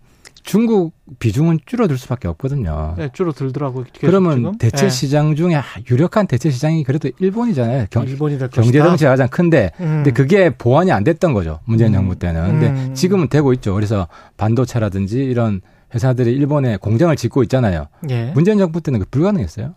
[0.50, 2.96] 중국 비중은 줄어들 수밖에 없거든요.
[2.98, 3.86] 네, 줄어들더라고요.
[4.00, 4.58] 그러면 지금.
[4.58, 4.90] 대체 예.
[4.90, 7.86] 시장 중에 유력한 대체 시장이 그래도 일본이잖아요.
[7.92, 8.80] 경, 일본이 될 경제.
[8.80, 10.02] 덩치가 가장 큰데 음.
[10.02, 11.60] 근데 그게 보완이 안 됐던 거죠.
[11.66, 11.94] 문재인 음.
[11.94, 12.48] 정부 때는.
[12.48, 12.96] 근데 음.
[12.96, 13.76] 지금은 되고 있죠.
[13.76, 15.62] 그래서 반도체라든지 이런
[15.94, 17.86] 회사들이 일본에 공장을 짓고 있잖아요.
[18.10, 18.32] 예.
[18.32, 19.76] 문재인 정부 때는 그 불가능했어요.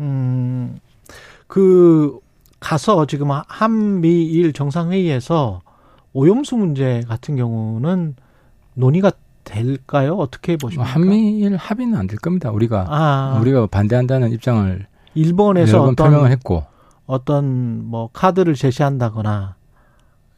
[0.00, 0.80] 음,
[1.46, 2.18] 그,
[2.58, 5.60] 가서 지금 한미일 정상회의에서
[6.12, 8.16] 오염수 문제 같은 경우는
[8.74, 9.12] 논의가
[9.44, 10.14] 될까요?
[10.14, 10.90] 어떻게 뭐 보십니까?
[10.90, 12.50] 한미일 합의는 안 될 겁니다.
[12.50, 16.64] 우리가 아, 우리가 반대한다는 입장을 일본에서 어떤, 표명을 했고
[17.06, 19.56] 어떤 뭐 카드를 제시한다거나.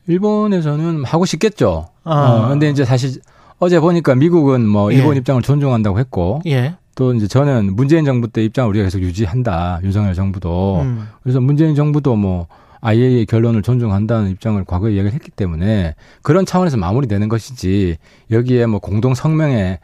[0.07, 1.89] 일본에서는 하고 싶겠죠.
[2.05, 2.45] 아.
[2.45, 3.21] 어, 근데 이제 사실
[3.59, 4.97] 어제 보니까 미국은 뭐 예.
[4.97, 6.75] 일본 입장을 존중한다고 했고 예.
[6.95, 9.81] 또 이제 저는 문재인 정부 때 입장을 우리가 계속 유지한다.
[9.83, 10.81] 윤석열 정부도.
[10.83, 11.09] 음.
[11.23, 12.47] 그래서 문재인 정부도 뭐
[12.85, 17.97] IAEA 결론을 존중한다는 입장을 과거에 이야기를 했기 때문에 그런 차원에서 마무리되는 것이지
[18.31, 19.79] 여기에 뭐 공동 성명에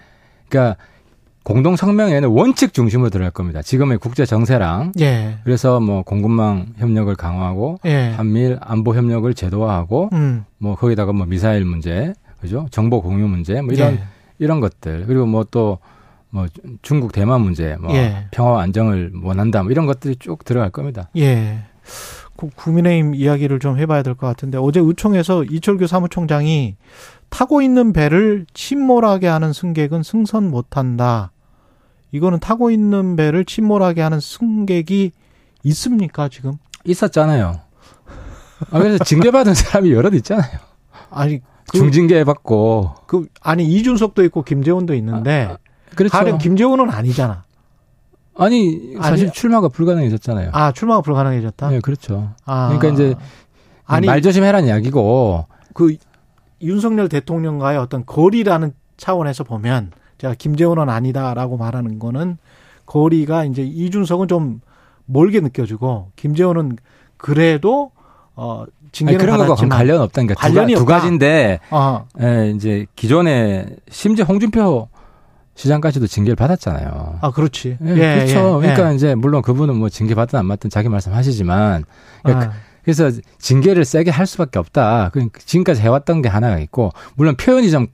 [0.48, 0.76] 그러니까
[1.42, 3.62] 공동 성명에는 원칙 중심으로 들어갈 겁니다.
[3.62, 5.38] 지금의 국제 정세랑 예.
[5.44, 8.11] 그래서 뭐 공급망 협력을 강화하고 예.
[8.11, 10.44] 한미일 안보 협력을 제도화하고 음.
[10.59, 12.66] 뭐 거기다가 뭐 미사일 문제, 그죠?
[12.70, 14.01] 정보 공유 문제, 뭐 이런 예.
[14.38, 15.78] 이런 것들 그리고 뭐또뭐
[16.82, 18.26] 중국 대만 문제, 뭐 예.
[18.30, 21.09] 평화와 안정을 원한다, 뭐 이런 것들이 쭉 들어갈 겁니다.
[21.16, 21.61] 예.
[22.41, 26.76] 그 국민의힘 이야기를 좀 해봐야 될 것 같은데 어제 의총에서 이철규 사무총장이
[27.28, 31.32] 타고 있는 배를 침몰하게 하는 승객은 승선 못한다.
[32.12, 35.12] 이거는 타고 있는 배를 침몰하게 하는 승객이
[35.64, 36.55] 있습니까 지금?
[36.84, 37.61] 있었잖아요.
[38.70, 40.59] 아, 그래서 징계받은 사람이 여럿 있잖아요.
[41.11, 42.95] 아니 그, 중징계 받고.
[43.07, 45.57] 그 아니 이준석도 있고 김재원도 있는데
[45.95, 46.12] 그렇죠.
[46.16, 47.45] 가령 김재원은 아니잖아.
[48.45, 50.51] 아니, 사실 아니- 출마가 불가능해졌잖아요.
[50.53, 51.70] 아 출마가 불가능해졌다.
[51.70, 52.30] 네, 그렇죠.
[52.45, 52.68] 아.
[52.68, 53.14] 그러니까 이제
[53.86, 55.47] 아니 말 조심해라는 이야기고.
[55.74, 55.97] 그
[56.62, 62.36] 윤석열 대통령과의 어떤 거리라는 차원에서 보면 제가 김재원은 아니다라고 말하는 거는
[62.86, 64.61] 거리가 이제 이준석은 좀
[65.07, 66.76] 멀게 느껴지고 김재원은
[67.16, 67.91] 그래도
[68.36, 70.34] 어 징계는 그런 받았지만 관련 없다니까.
[70.34, 70.95] 두, 관련이 가, 두 없다.
[70.97, 74.88] 가지인데, 어, 예, 이제 기존에 심지어 홍준표
[75.61, 77.18] 시장까지도 징계를 받았잖아요.
[77.20, 77.76] 아 그렇지.
[77.82, 78.61] 예, 그렇죠.
[78.62, 78.94] 예, 그러니까 예.
[78.94, 81.84] 이제 물론 그분은 뭐 징계 받든 안 받든 자기 말씀하시지만
[82.22, 82.52] 그러니까 아,
[82.82, 85.11] 그래서 징계를 세게 할 수밖에 없다.
[85.12, 87.88] 그 지금까지 해왔던 게 하나가 있고 물론 표현이 좀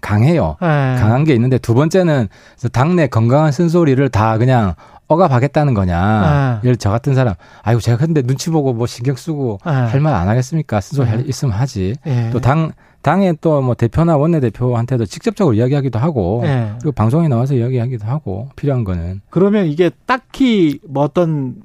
[0.00, 0.56] 강해요.
[0.62, 0.66] 예.
[0.66, 2.28] 강한 게 있는데 두 번째는
[2.72, 4.74] 당내 건강한 쓴소리를 다 그냥
[5.08, 5.98] 억압하겠다는 거냐.
[5.98, 6.60] 아.
[6.64, 9.88] 예를 저 같은 사람, 아이고 제가 근데 눈치 보고 뭐 신경 쓰고 아.
[9.90, 10.80] 할말 안 하겠습니까?
[10.80, 11.22] 쓴소리 할 아.
[11.26, 11.96] 있으면 하지.
[12.06, 12.30] 예.
[12.30, 12.72] 또당
[13.02, 16.72] 당의 또 뭐 대표나 원내대표한테도 직접적으로 이야기하기도 하고 예.
[16.80, 21.62] 그리고 방송에 나와서 이야기하기도 하고 필요한 거는 그러면 이게 딱히 뭐 어떤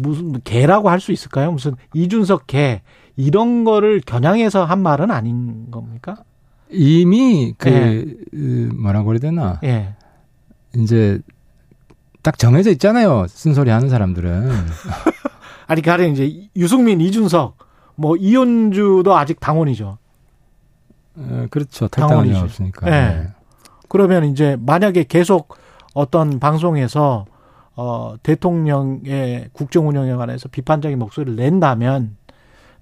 [0.00, 1.52] 무슨 개라고 할 수 있을까요?
[1.52, 2.82] 무슨 이준석 개
[3.16, 6.16] 이런 거를 겨냥해서 한 말은 아닌 겁니까?
[6.70, 8.04] 이미 그 예.
[8.36, 9.94] 으, 뭐라고 그래야 되나 예.
[10.76, 11.18] 이제
[12.22, 14.50] 딱 정해져 있잖아요 쓴소리 하는 사람들은
[15.66, 17.56] 아니 가령 이제 유승민, 이준석,
[17.96, 19.98] 뭐 이현주도 아직 당원이죠.
[21.18, 22.38] 어, 그렇죠 당원이지.
[22.40, 22.90] 없으니까 예.
[22.90, 23.28] 네.
[23.88, 25.56] 그러면 이제 만약에 계속
[25.94, 27.24] 어떤 방송에서
[27.74, 32.16] 어 대통령의 국정 운영에 관해서 비판적인 목소리를 낸다면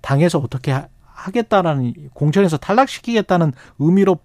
[0.01, 4.19] 당에서 어떻게 하- 하겠다라는 공천에서 탈락시키겠다는 의미로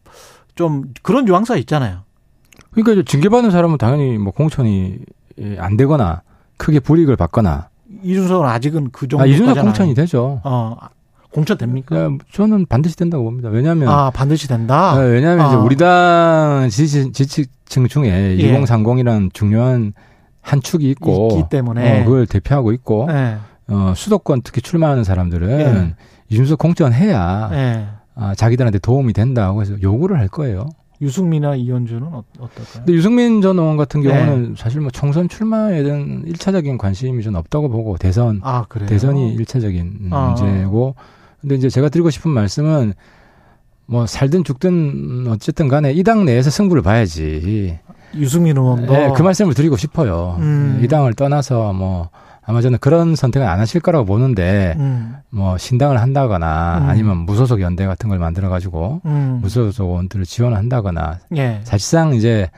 [0.55, 2.01] 좀 그런 뉘앙스가 있잖아요.
[2.71, 4.99] 그러니까 이제 징계받는 사람은 당연히 뭐 공천이
[5.39, 6.21] 예, 안 되거나
[6.57, 7.69] 크게 불이익을 받거나
[8.03, 10.41] 이준석은 아직은 그 정도 아, 이준석 공천이 되죠.
[10.43, 10.75] 어
[11.31, 11.95] 공천 됩니까?
[11.95, 13.49] 예, 저는 반드시 된다고 봅니다.
[13.49, 14.93] 왜냐하면 아 반드시 된다.
[14.97, 15.59] 예, 왜냐하면 이제 아.
[15.59, 18.61] 우리 당 지지, 지 지층 중에 예.
[18.61, 19.93] 2030이라는 중요한
[20.41, 22.01] 한 축이 있고 있기 때문에.
[22.01, 23.37] 어, 그걸 대표하고 있고 예.
[23.67, 25.95] 어, 수도권 특히 출마하는 사람들은 예.
[26.29, 27.87] 이준석 공천해야 예.
[28.15, 30.67] 아, 자기들한테 도움이 된다고 해서 요구를 할 거예요.
[31.01, 32.85] 유승민이나 이현주는 어, 어떨까요?
[32.85, 34.09] 근데 유승민 전 의원 같은 네.
[34.09, 38.87] 경우는 사실 뭐 총선 출마에 대한 일차적인 관심이 좀 없다고 보고 대선 아 그래요.
[38.87, 40.35] 대선이 일차적인 아.
[40.37, 40.95] 문제고
[41.41, 42.93] 근데 이제 제가 드리고 싶은 말씀은
[43.87, 47.79] 뭐 살든 죽든 어쨌든 간에 이 당 내에서 승부를 봐야지.
[48.15, 50.35] 유승민 의원도 예, 그 말씀을 드리고 싶어요.
[50.39, 50.79] 음.
[50.83, 52.09] 이 당을 떠나서 뭐
[52.43, 55.15] 아마 저는 그런 선택은 안 하실 거라고 보는데 음.
[55.29, 56.89] 뭐 신당을 한다거나 음.
[56.89, 59.39] 아니면 무소속 연대 같은 걸 만들어 가지고 음.
[59.41, 61.61] 무소속 원들을 지원한다거나 예.
[61.63, 62.49] 사실상 이제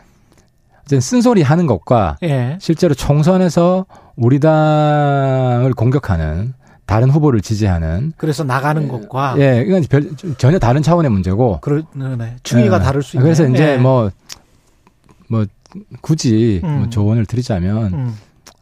[0.85, 2.57] 이제 쓴소리 하는 것과 예.
[2.59, 6.53] 실제로 총선에서 우리 당을 공격하는
[6.85, 12.37] 다른 후보를 지지하는 그래서 나가는 것과 예 이건 별, 전혀 다른 차원의 문제고 그러네.
[12.43, 12.79] 추이가 예.
[12.81, 13.23] 다를 수 있네.
[13.23, 13.77] 그래서 이제 예.
[13.77, 14.11] 뭐뭐
[16.01, 16.77] 굳이 음.
[16.79, 18.15] 뭐 조언을 드리자면 음.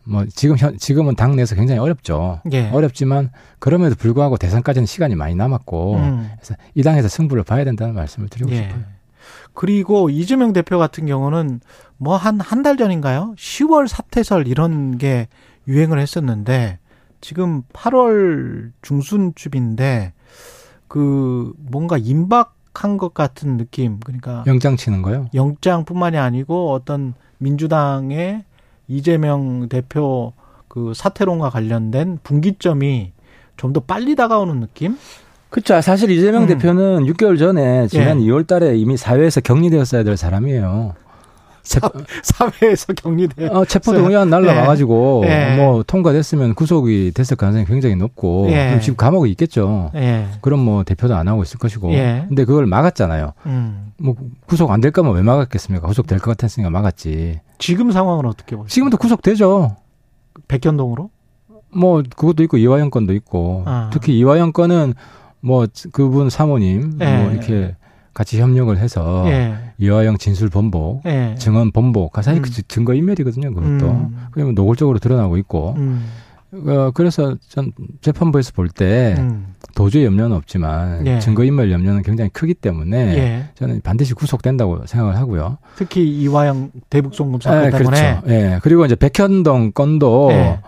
[0.03, 2.41] 뭐 지금 현 지금은 당내에서 굉장히 어렵죠.
[2.53, 2.69] 예.
[2.69, 6.30] 어렵지만 그럼에도 불구하고 대선까지는 시간이 많이 남았고 음.
[6.38, 8.55] 그래서 이 당에서 승부를 봐야 된다는 말씀을 드리고 예.
[8.63, 8.84] 싶어요.
[9.53, 11.59] 그리고 이재명 대표 같은 경우는
[11.97, 13.34] 뭐 한 한 달 전인가요?
[13.38, 15.28] 10월 사퇴설 이런 게
[15.67, 16.80] 유행을 했었는데
[17.22, 20.13] 지금 8월 중순쯤인데
[20.88, 23.99] 그 뭔가 임박한 것 같은 느낌.
[23.99, 25.28] 그러니까 영장 치는 거요?
[25.34, 28.43] 영장뿐만이 아니고 어떤 민주당의
[28.88, 30.34] 이재명 대표
[30.67, 33.13] 그 사퇴론과 관련된 분기점이
[33.57, 34.97] 좀 더 빨리 다가오는 느낌?
[35.51, 35.80] 그렇죠.
[35.82, 36.47] 사실 이재명 음.
[36.47, 38.26] 대표는 6개월 전에 지난 예.
[38.26, 40.95] 2월 달에 이미 사회에서 격리되었어야 될 사람이에요.
[41.64, 43.47] 사회에서 격리돼.
[43.47, 45.55] 어, 체포 동의안 날라와가지고 예.
[45.57, 48.80] 뭐 통과됐으면 구속이 됐을 가능성이 굉장히 높고 예.
[48.82, 49.91] 지금 감옥에 있겠죠.
[49.95, 50.28] 예.
[50.41, 51.91] 그럼 뭐 대표도 안 하고 있을 것이고.
[51.93, 52.26] 예.
[52.28, 53.34] 근데 그걸 막았잖아요.
[53.45, 53.91] 음.
[53.97, 54.16] 뭐
[54.47, 55.88] 구속 안 될 거면 왜 막았겠습니까?
[55.88, 57.39] 구속 될 것 같았으니까 막았지.
[57.59, 58.68] 지금 상황은 어떻게 보세요?
[58.68, 59.76] 지금도 구속되죠.
[60.47, 61.09] 백현동으로?
[61.74, 63.89] 뭐 그것도 있고 이화영 건도 있고 아.
[63.93, 64.93] 특히 이화영 건은
[65.39, 67.18] 뭐 그분 사모님 예.
[67.24, 67.76] 뭐 이렇게
[68.14, 69.55] 같이 협력을 해서 예.
[69.78, 71.36] 이화영 진술 번복, 예.
[71.38, 72.41] 증언 번복, 사실 음.
[72.41, 73.53] 그 증거 인멸이거든요.
[73.53, 74.18] 그것도 음.
[74.32, 76.05] 그러면 노골적으로 드러나고 있고 음.
[76.53, 79.55] 어, 그래서 전 재판부에서 볼때 음.
[79.74, 81.20] 도주의 염려는 없지만 예.
[81.20, 83.45] 증거 인멸 염려는 굉장히 크기 때문에 예.
[83.55, 85.57] 저는 반드시 구속된다고 생각을 하고요.
[85.78, 88.22] 특히 이화영 대북송금 사건 예, 때문에.
[88.22, 88.28] 그렇죠.
[88.28, 88.59] 예.
[88.62, 90.59] 그리고 이제 백현동 건도 예.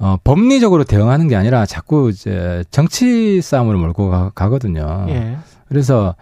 [0.00, 5.36] 어, 법리적으로 대응하는 게 아니라 자꾸 이제 정치 싸움으로 몰고 가, 거든요 예.
[5.68, 6.16] 그래서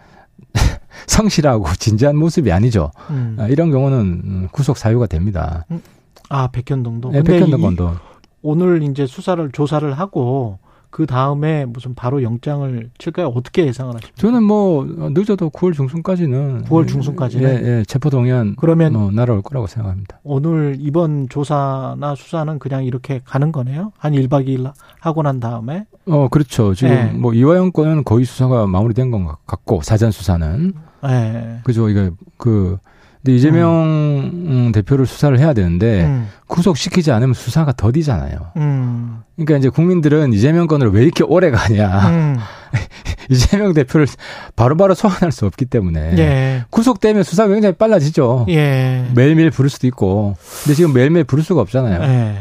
[1.06, 2.90] 성실하고 진지한 모습이 아니죠.
[3.10, 3.36] 음.
[3.38, 5.64] 아, 이런 경우는 음, 구속 사유가 됩니다.
[6.28, 7.10] 아, 백현동도.
[7.14, 7.92] 예, 근데 백현동 이- 건도.
[8.42, 10.58] 오늘 이제 수사를 조사를 하고
[10.90, 13.26] 그 다음에 무슨 바로 영장을 칠까요?
[13.28, 14.16] 어떻게 예상을 하십니까?
[14.16, 17.50] 저는 뭐 어, 늦어도 9월 중순까지는 9월 중순까지는?
[17.66, 20.20] 예, 예, 체포 동의안 그러면 뭐 날아올 거라고 생각합니다.
[20.22, 23.92] 오늘 이번 조사나 수사는 그냥 이렇게 가는 거네요?
[23.98, 25.84] 한 1박 2일 하고 난 다음에?
[26.06, 26.72] 어, 그렇죠.
[26.74, 27.04] 지금 예.
[27.12, 30.72] 뭐 이화영 건은 거의 수사가 마무리된 것 같고 사전 수사는
[31.06, 31.60] 예.
[31.64, 31.88] 그죠.
[31.88, 32.78] 이게 그
[33.22, 36.28] 근데 이재명 음, 대표를 수사를 해야 되는데 음.
[36.46, 38.38] 구속시키지 않으면 수사가 더디잖아요.
[38.56, 39.18] 음.
[39.36, 42.08] 그러니까 이제 국민들은 이재명 건을 왜 이렇게 오래 가냐.
[42.08, 42.36] 음.
[43.28, 44.06] 이재명 대표를
[44.56, 46.64] 바로바로 소환할 수 없기 때문에 예.
[46.70, 48.46] 구속되면 수사가 굉장히 빨라지죠.
[48.48, 49.06] 예.
[49.14, 50.36] 매일매일 부를 수도 있고.
[50.64, 52.02] 근데 지금 매일매일 부를 수가 없잖아요.
[52.02, 52.38] 예.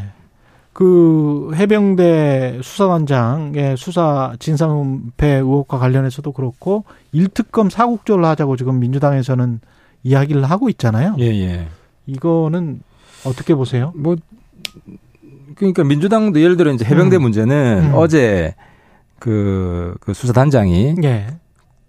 [0.77, 9.59] 그 해병대 수사관장의 수사 진상은폐 의혹과 관련해서도 그렇고 일특검 사국조를 하자고 지금 민주당에서는
[10.03, 11.15] 이야기를 하고 있잖아요.
[11.17, 11.67] 예, 예.
[12.05, 12.81] 이거는
[13.25, 13.91] 어떻게 보세요?
[13.95, 14.17] 뭐
[15.55, 17.21] 그러니까 민주당도 예를 들어 이제 해병대 음.
[17.23, 17.91] 문제는 음.
[17.95, 18.53] 어제
[19.17, 21.25] 그, 그 수사단장이 예.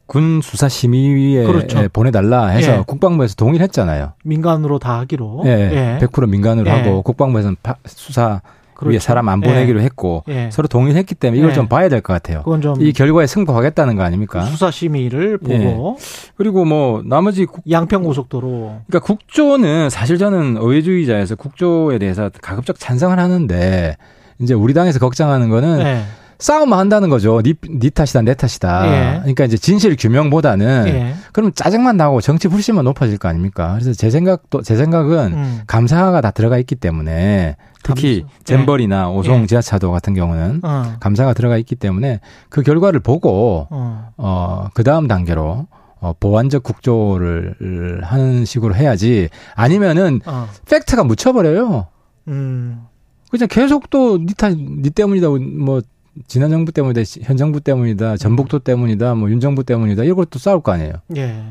[0.07, 1.86] 군 수사 심의위에 그렇죠.
[1.93, 2.82] 보내달라 해서 예.
[2.86, 4.14] 국방부에서 동의를 했잖아요.
[4.24, 5.43] 민간으로 다 하기로.
[5.45, 6.72] 예, 100% 민간으로 예.
[6.72, 8.41] 하고 국방부에서는 파- 수사
[8.79, 8.93] 그렇죠.
[8.95, 9.49] 위에 사람 안 예.
[9.49, 10.49] 보내기로 했고 예.
[10.53, 11.55] 서로 동의를 했기 때문에 이걸 예.
[11.55, 12.43] 좀 봐야 될 것 같아요.
[12.45, 14.43] 그건 좀 이 결과에 승복하겠다는 거 아닙니까?
[14.47, 15.59] 수사 심의를 예.
[15.59, 15.99] 보고
[16.37, 23.18] 그리고 뭐 나머지 국, 양평 고속도로 그러니까 국조는 사실 저는 의회주의자에서 국조에 대해서 가급적 찬성을
[23.18, 23.97] 하는데
[24.41, 26.03] 이제 우리 당에서 걱정하는 거는 예.
[26.39, 27.43] 싸움만 한다는 거죠.
[27.43, 28.86] 니, 니 탓이다, 내 탓이다.
[28.86, 29.18] 예.
[29.20, 31.14] 그러니까 이제 진실 규명보다는 예.
[31.32, 33.72] 그럼 짜증만 나고 정치 불신만 높아질 거 아닙니까?
[33.72, 35.61] 그래서 제 생각도 제 생각은 음.
[35.66, 38.45] 감사가 다 들어가 있기 때문에 특히 감사.
[38.45, 39.47] 잼버리나 오송 예.
[39.47, 40.95] 지하차도 같은 경우는 어.
[41.01, 44.11] 감사가 들어가 있기 때문에 그 결과를 보고 어.
[44.16, 45.66] 어, 그 다음 단계로
[46.01, 50.49] 어, 보완적 국조를 하는 식으로 해야지 아니면은 어.
[50.66, 51.89] 팩트가 묻혀버려요.
[52.28, 52.84] 음.
[53.30, 55.82] 그냥 계속 또니 탓, 니 때문이다, 뭐,
[56.27, 60.73] 지난 정부 때문이다, 현 정부 때문이다, 전북도 때문이다, 뭐, 윤 정부 때문이다, 이것도 싸울 거
[60.73, 60.95] 아니에요.
[61.16, 61.43] 예.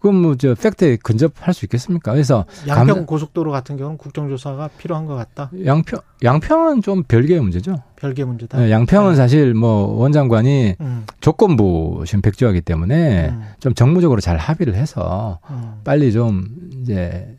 [0.00, 2.12] 그럼 뭐, 저, 팩트에 근접할 수 있겠습니까?
[2.12, 5.50] 그래서, 양평 감- 고속도로 같은 경우는 국정조사가 필요한 것 같다.
[5.64, 7.82] 양평, 양평은 좀 별개의 문제죠.
[7.96, 8.58] 별개 문제다.
[8.58, 9.16] 네, 양평은 네.
[9.16, 11.04] 사실 뭐, 원장관이 음.
[11.20, 13.42] 조건부 지금 백지화하기 때문에 음.
[13.60, 15.74] 좀 정무적으로 잘 합의를 해서 음.
[15.84, 16.46] 빨리 좀,
[16.82, 17.36] 이제,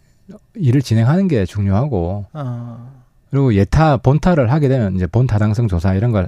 [0.56, 2.92] 일을 진행하는 게 중요하고, 어.
[3.32, 6.28] 그리고 예타, 본타를 하게 되면 이제 본타당성 조사 이런 걸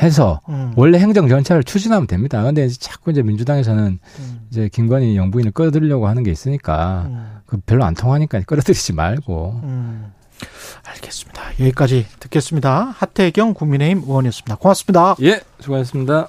[0.00, 0.72] 해서 음.
[0.76, 2.42] 원래 행정 전차를 추진하면 됩니다.
[2.42, 4.40] 근데 이제 자꾸 이제 민주당에서는 음.
[4.50, 7.40] 이제 김건희 영부인을 끌어들이려고 하는 게 있으니까 음.
[7.46, 10.12] 그 별로 안 통하니까 끌어들이지 말고 음.
[10.84, 11.42] 알겠습니다.
[11.60, 12.94] 여기까지 듣겠습니다.
[12.96, 14.56] 하태경 국민의힘 의원이었습니다.
[14.56, 15.16] 고맙습니다.
[15.22, 16.28] 예, 수고하셨습니다.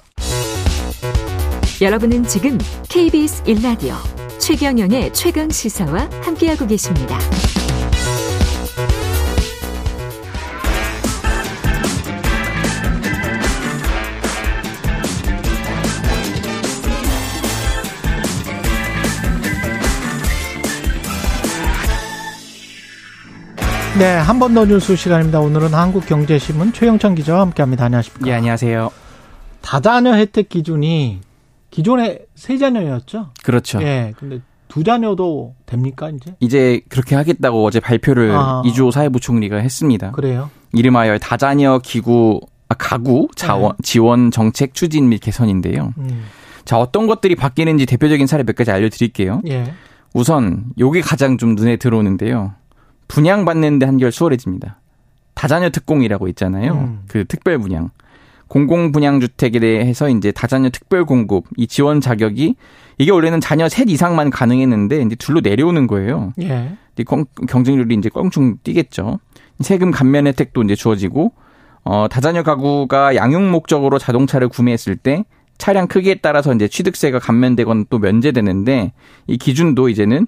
[1.80, 2.58] 여러분은 지금
[2.88, 3.94] KBS 1라디오
[4.38, 7.18] 최경영의 최강 시사와 함께하고 계십니다.
[24.00, 25.40] 네, 한 번 더 뉴스 시간입니다.
[25.40, 27.84] 오늘은 한국경제신문 최영찬 기자와 함께합니다.
[27.84, 28.26] 안녕하십니까?
[28.28, 28.90] 예, 안녕하세요.
[29.60, 31.20] 다자녀 혜택 기준이
[31.70, 33.28] 기존에 세 자녀였죠?
[33.44, 33.82] 그렇죠.
[33.82, 36.34] 예, 근데 두 자녀도 됩니까 이제?
[36.40, 38.62] 이제 그렇게 하겠다고 어제 발표를 아.
[38.64, 40.12] 이주호 사회부 총리가 했습니다.
[40.12, 40.50] 그래요?
[40.72, 42.40] 이름하여 다자녀 기구
[42.70, 45.92] 아, 가구 자원, 지원 정책 추진 및 개선인데요.
[45.98, 46.24] 음,
[46.64, 49.42] 자 어떤 것들이 바뀌는지 대표적인 사례 몇 가지 알려드릴게요.
[49.48, 49.74] 예.
[50.14, 52.54] 우선 요게 가장 좀 눈에 들어오는데요.
[53.10, 54.78] 분양받는데 한결 수월해집니다.
[55.34, 56.72] 다자녀 특공이라고 있잖아요.
[56.72, 57.00] 음.
[57.08, 57.90] 그 특별 분양.
[58.48, 62.56] 공공 분양 주택에 대해서 이제 다자녀 특별 공급 이 지원 자격이
[62.98, 66.32] 이게 원래는 자녀 셋 이상만 가능했는데 이제 둘로 내려오는 거예요.
[66.42, 66.76] 예.
[67.48, 69.20] 경쟁률이 이제 껑충 뛰겠죠.
[69.60, 71.32] 세금 감면 혜택도 이제 주어지고
[71.84, 75.24] 어 다자녀 가구가 양육 목적으로 자동차를 구매했을 때
[75.56, 78.92] 차량 크기에 따라서 이제 취득세가 감면되거나 또 면제되는데
[79.28, 80.26] 이 기준도 이제는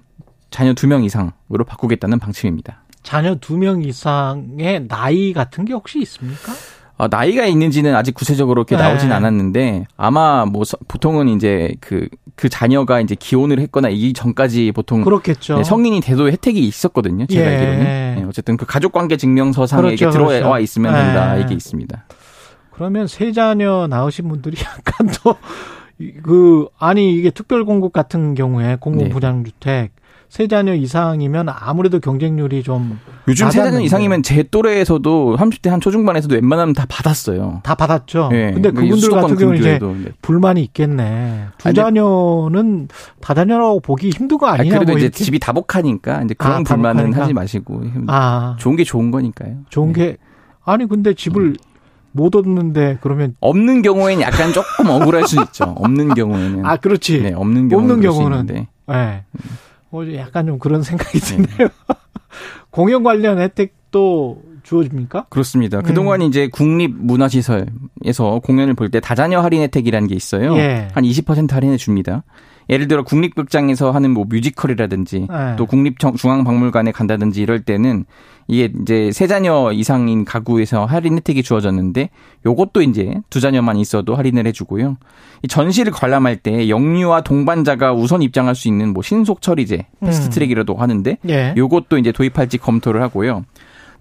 [0.53, 2.83] 자녀 두 명 이상으로 바꾸겠다는 방침입니다.
[3.01, 6.53] 자녀 두 명 이상의 나이 같은 게 혹시 있습니까?
[6.97, 8.83] 어, 나이가 있는지는 아직 구체적으로 이렇게 네.
[8.83, 15.03] 나오진 않았는데 아마 뭐 서- 보통은 이제 그그 자녀가 이제 기혼을 했거나 이 전까지 보통
[15.03, 15.57] 그렇겠죠.
[15.57, 17.25] 네, 성인이 돼도 혜택이 있었거든요.
[17.25, 17.55] 제가 예.
[17.55, 17.83] 알기로는.
[17.83, 20.59] 네, 어쨌든 그 가족관계 증명서상에 그렇죠, 들어와 그렇죠.
[20.59, 21.37] 있으면 된다.
[21.39, 21.41] 예.
[21.41, 22.05] 이게 있습니다.
[22.71, 25.35] 그러면 세 자녀 낳으신 분들이 약간 더
[26.23, 29.09] 그 아니 이게 특별 공급 같은 경우에 공공 네.
[30.33, 32.95] 세 자녀 이상이면 아무래도 경쟁률이 좀다
[33.27, 33.79] 요즘 세 자녀.
[33.79, 37.61] 이상이면 제 또래에서도 30대 한 초중반에서도 웬만하면 다 받았어요.
[37.63, 38.29] 받았죠.
[38.31, 40.11] 네, 근데 그분들 같은 경우는 이제 네.
[40.23, 41.49] 불만이 있겠네.
[41.59, 42.87] 두 아니, 자녀는
[43.21, 45.23] 다자녀라고 보기 힘든 거 아, 아니냐 그래도 뭐 이제 이렇게.
[45.23, 47.21] 집이 다복하니까 이제 그런 아, 불만은 다복하니까.
[47.21, 49.57] 하지 마시고 아, 좋은 게 좋은 거니까요.
[49.69, 50.03] 좋은 네.
[50.03, 50.17] 게
[50.65, 51.57] 아니 근데 집을
[52.11, 55.65] 못 얻는데 그러면 없는 경우에는 약간 조금 억울할 수 있죠.
[55.77, 56.65] 없는 경우에는.
[56.65, 57.21] 아 그렇지.
[57.21, 58.39] 네, 없는 경우는 없는 경우는.
[58.39, 58.67] 있는
[59.93, 61.37] 어, 약간 좀 그런 생각이 네.
[61.37, 61.69] 드네요.
[62.71, 65.27] 공연 관련 혜택도 주어집니까?
[65.29, 65.77] 그렇습니다.
[65.79, 65.83] 음.
[65.83, 70.55] 그동안 이제 국립문화시설에서 공연을 볼 때 다자녀 할인 혜택이라는 게 있어요.
[70.57, 70.87] 예.
[70.95, 72.23] 한20% 할인해 줍니다.
[72.69, 75.55] 예를 들어 국립극장에서 하는 뭐 뮤지컬이라든지 예.
[75.57, 78.05] 또 국립중앙박물관에 간다든지 이럴 때는
[78.47, 82.09] 이게 이제 세 자녀 이상인 가구에서 할인 혜택이 주어졌는데
[82.45, 84.97] 요것도 이제 두 자녀만 있어도 할인을 해주고요.
[85.43, 90.29] 이 전시를 관람할 때 영유아 동반자가 우선 입장할 수 있는 뭐 신속 처리제, fast 음.
[90.31, 91.53] track이라고 하는데 예.
[91.55, 93.45] 요것도 이제 도입할지 검토를 하고요.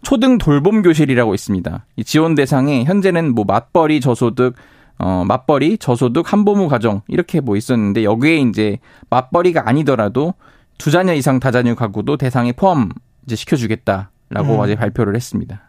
[0.03, 1.85] 초등 돌봄 교실이라고 있습니다.
[1.97, 4.55] 이 지원 대상에 현재는 뭐 맞벌이 저소득
[4.99, 8.79] 어 맞벌이 저소득 한부모 가정 이렇게 뭐 있었는데 여기에 이제
[9.11, 10.35] 맞벌이가 아니더라도
[10.79, 12.91] 두 자녀 이상 다자녀 가구도 대상에 포함
[13.27, 14.61] 이제 시켜주겠다라고 음.
[14.61, 15.63] 어제 발표를 했습니다.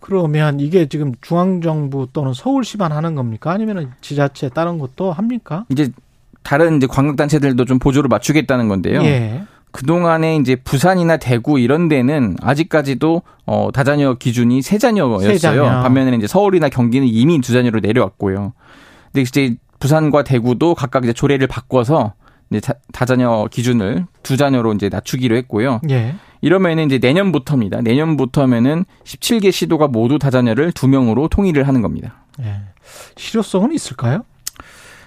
[0.00, 3.50] 그러면 이게 지금 중앙정부 또는 서울시만 하는 겁니까?
[3.50, 5.64] 아니면 지자체 다른 것도 합니까?
[5.70, 5.90] 이제
[6.42, 9.02] 다른 이제 광역단체들도 좀 보조를 맞추겠다는 건데요.
[9.02, 9.42] 예.
[9.72, 15.28] 그동안에 이제 부산이나 대구 이런 데는 아직까지도 어 다자녀 기준이 세 자녀였어요.
[15.28, 15.62] 세 자녀.
[15.82, 18.52] 반면에 이제 서울이나 경기는 이미 두 자녀로 내려왔고요.
[19.12, 22.14] 근데 이제 부산과 대구도 각각 이제 조례를 바꿔서
[22.50, 25.80] 이제 다- 다자녀 기준을 두 자녀로 이제 낮추기로 했고요.
[25.90, 26.14] 예.
[26.40, 27.80] 이러면은 이제 내년부터입니다.
[27.82, 32.24] 내년부터면은 17개 시도가 모두 다자녀를 두 명으로 통일을 하는 겁니다.
[32.40, 32.54] 예.
[33.16, 34.22] 실효성은 있을까요?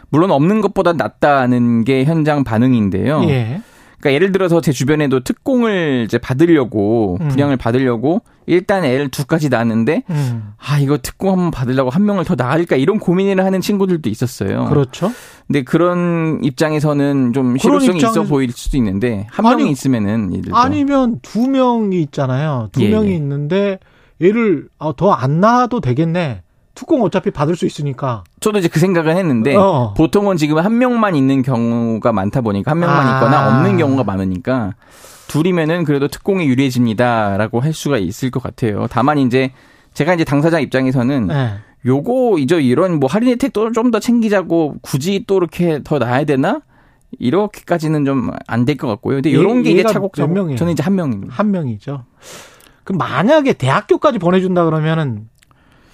[0.09, 3.24] 물론 없는 것보다 낫다는 게 현장 반응인데요.
[3.30, 3.62] 예.
[4.02, 7.28] 그러니까 예를 들어서 제 주변에도 특공을 이제 받으려고 음.
[7.30, 10.54] 분양을 받으려고 일단 애를 두까지 낳았는데 음.
[10.58, 14.66] 아 이거 특공 한번 받으려고 한 명을 더 낳을까 이런 고민을 하는 친구들도 있었어요.
[14.66, 15.12] 그렇죠.
[15.47, 20.45] 근데 그런 입장에서는 좀 실효성이 있어 입장에서- 보일 수도 있는데 한 아니, 명이 있으면은 예를
[20.45, 22.70] 들어 아니면 두 명이 있잖아요.
[22.72, 23.16] 두 예, 명이 예.
[23.16, 23.80] 있는데
[24.22, 26.41] 얘를 아, 더안 낳아도 되겠네.
[26.74, 28.24] 특공 어차피 받을 수 있으니까.
[28.39, 29.93] 저도 이제 그 생각은 했는데 어.
[29.95, 33.15] 보통은 지금 한 명만 있는 경우가 많다 보니까 한 명만 아.
[33.15, 34.74] 있거나 없는 경우가 많으니까
[35.28, 38.88] 둘이면은 그래도 특공이 유리해집니다라고 할 수가 있을 것 같아요.
[38.89, 39.51] 다만 이제
[39.93, 41.51] 제가 이제 당사자 입장에서는 예.
[41.86, 46.61] 요거 이제 이런 뭐 할인 혜택도 좀더 챙기자고 굳이 또 이렇게 더 놔야 되나?
[47.19, 49.15] 이렇게까지는 좀 안 될 것 같고요.
[49.17, 50.55] 근데 이런 얘- 게 이제 차곡차곡?
[50.57, 51.34] 저는 이제 한 명입니다.
[51.34, 52.03] 한 명이죠.
[52.84, 55.28] 그럼 만약에 대학교까지 보내준다 그러면은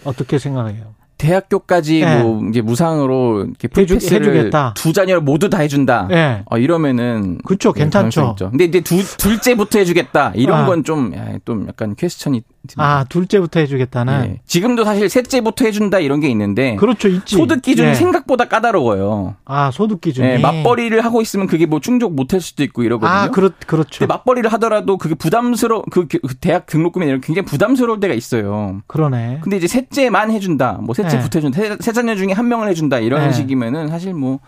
[0.04, 0.97] 어떻게 생각해요?
[1.18, 2.22] 대학교까지 네.
[2.22, 4.74] 뭐 이제 무상으로 이렇게 풀패스를 해주겠다.
[4.76, 6.07] 두 자녀를 모두 다 해준다.
[6.11, 6.43] 예.
[6.45, 8.36] 어, 이러면은 그쵸, 예, 괜찮죠.
[8.38, 10.65] 근데 이제 두 둘째부터 해주겠다 이런 아.
[10.65, 12.84] 건좀좀 약간 퀘스천이 듭니다.
[12.84, 14.26] 아, 둘째부터 해주겠다는.
[14.26, 14.39] 예.
[14.45, 17.36] 지금도 사실 셋째부터 해준다 이런 게 있는데 그렇죠, 있지.
[17.36, 17.93] 소득 기준이 예.
[17.93, 19.36] 생각보다 까다로워요.
[19.45, 20.28] 아, 소득 기준이.
[20.28, 23.09] 예, 맞벌이를 하고 있으면 그게 뭐 충족 못할 수도 있고 이러거든요.
[23.09, 23.99] 아, 그렇, 그렇죠.
[23.99, 28.82] 근데 맞벌이를 하더라도 그게 부담스러 그, 그 대학 등록금이 이런 굉장히 부담스러울 때가 있어요.
[28.88, 29.39] 그러네.
[29.41, 33.22] 근데 이제 셋째만 해준다, 뭐셋 째부터 해준다, 세, 세 자녀 중에 한 명을 해준다 이런
[33.28, 33.32] 네.
[33.34, 34.39] 식이면은 사실 뭐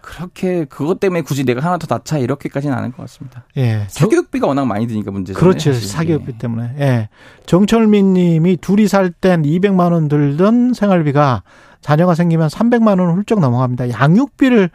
[0.00, 3.44] 그렇게 그것 때문에 굳이 내가 하나 더 낳자 이렇게까지는 않을 것 같습니다.
[3.56, 3.84] 예.
[3.88, 5.38] 저- 사교육비가 워낙 많이 드니까 문제죠.
[5.38, 5.72] 그렇죠.
[5.72, 6.74] 사기업비 때문에.
[6.80, 7.08] 예.
[7.46, 11.42] 정철민 님이 둘이 살 땐 200만 원 들던 생활비가
[11.80, 13.90] 자녀가 생기면 300만 원 훌쩍 넘어갑니다.
[13.90, 14.70] 양육비를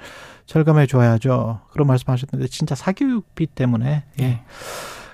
[0.45, 1.61] 절감해 줘야죠.
[1.71, 4.41] 그런 말씀 하셨는데 진짜 사교육비 때문에 예.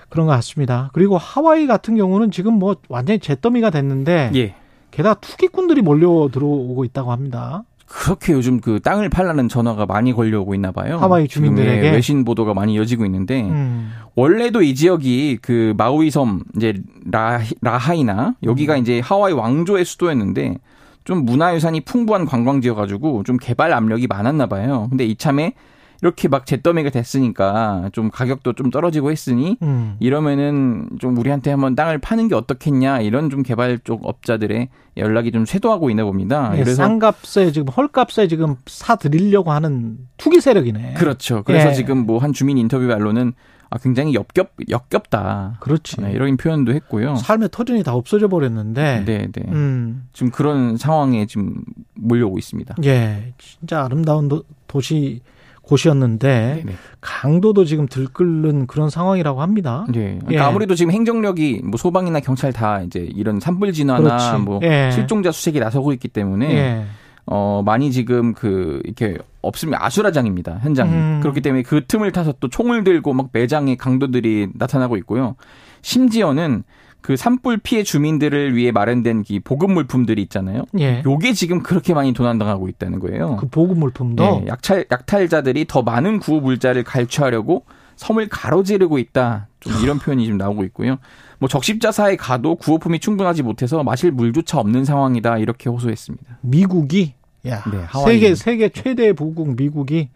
[0.08, 0.90] 그런 것 같습니다.
[0.92, 4.54] 그리고 하와이 같은 경우는 지금 뭐 완전히 잿더미가 됐는데 예.
[5.00, 7.64] 게다가 투기꾼들이 몰려 들어오고 있다고 합니다.
[7.86, 10.98] 그렇게 요즘 그 땅을 팔라는 전화가 많이 걸려오고 있나 봐요.
[10.98, 11.88] 하와이 주민들에게?
[11.88, 13.92] 예, 외신 보도가 많이 이어지고 있는데 음.
[14.14, 16.74] 원래도 이 지역이 그 마우이 섬 이제
[17.10, 18.78] 라, 라하이나 여기가 음.
[18.78, 20.58] 이제 하와이 왕조의 수도였는데
[21.02, 24.86] 좀 문화유산이 풍부한 관광지여가지고 좀 개발 압력이 많았나 봐요.
[24.90, 25.54] 근데 이참에
[26.02, 29.96] 이렇게 막 잿더미가 됐으니까 좀 가격도 좀 떨어지고 했으니 음.
[30.00, 35.44] 이러면은 좀 우리한테 한번 땅을 파는 게 어떻겠냐 이런 좀 개발 쪽 업자들의 연락이 좀
[35.44, 36.52] 쇄도하고 있나 봅니다.
[36.54, 40.94] 예, 그래서 싼값에 지금 헐값에 지금 사 드리려고 하는 투기 세력이네.
[40.94, 41.42] 그렇죠.
[41.44, 41.74] 그래서 예.
[41.74, 43.32] 지금 뭐 한 주민 인터뷰 말로는
[43.70, 45.58] 아 굉장히 역겹 역겹다.
[45.60, 46.00] 그렇지.
[46.00, 47.16] 네, 이런 표현도 했고요.
[47.16, 49.04] 삶의 터전이 다 없어져 버렸는데.
[49.06, 49.42] 네, 네.
[49.48, 50.08] 음.
[50.12, 51.62] 지금 그런 상황에 지금
[51.94, 52.74] 몰려오고 있습니다.
[52.84, 53.32] 예.
[53.38, 55.22] 진짜 아름다운 도, 도시
[55.70, 56.72] 곳이었는데 네.
[57.00, 59.86] 강도도 지금 들끓는 그런 상황이라고 합니다.
[59.88, 60.18] 네.
[60.20, 60.38] 그러니까 예.
[60.38, 64.44] 아무래도 지금 행정력이 뭐 소방이나 경찰 다 이제 이런 산불 진화나 그렇지.
[64.44, 64.90] 뭐 예.
[64.92, 66.84] 실종자 수색에 나서고 있기 때문에 예.
[67.26, 71.20] 어 많이 지금 그 이렇게 없으면 아수라장입니다 현장이 음.
[71.22, 75.36] 그렇기 때문에 그 틈을 타서 또 총을 들고 막 매장에 강도들이 나타나고 있고요.
[75.82, 76.64] 심지어는
[77.00, 80.64] 그 산불 피해 주민들을 위해 마련된 이 보급 물품들이 있잖아요.
[80.78, 81.02] 예.
[81.04, 83.36] 요게 지금 그렇게 많이 도난당하고 있다는 거예요.
[83.36, 87.64] 그 보급 물품도 네, 약탈, 약탈자들이 더 많은 구호 물자를 갈취하려고
[87.96, 89.48] 섬을 가로지르고 있다.
[89.60, 90.96] 좀 이런 표현이 좀 나오고 있고요.
[91.38, 95.38] 뭐 적십자사에 가도 구호품이 충분하지 못해서 마실 물조차 없는 상황이다.
[95.38, 96.38] 이렇게 호소했습니다.
[96.42, 97.14] 미국이
[97.46, 97.86] 야 네.
[98.04, 100.08] 세계 세계 최대 부국 미국이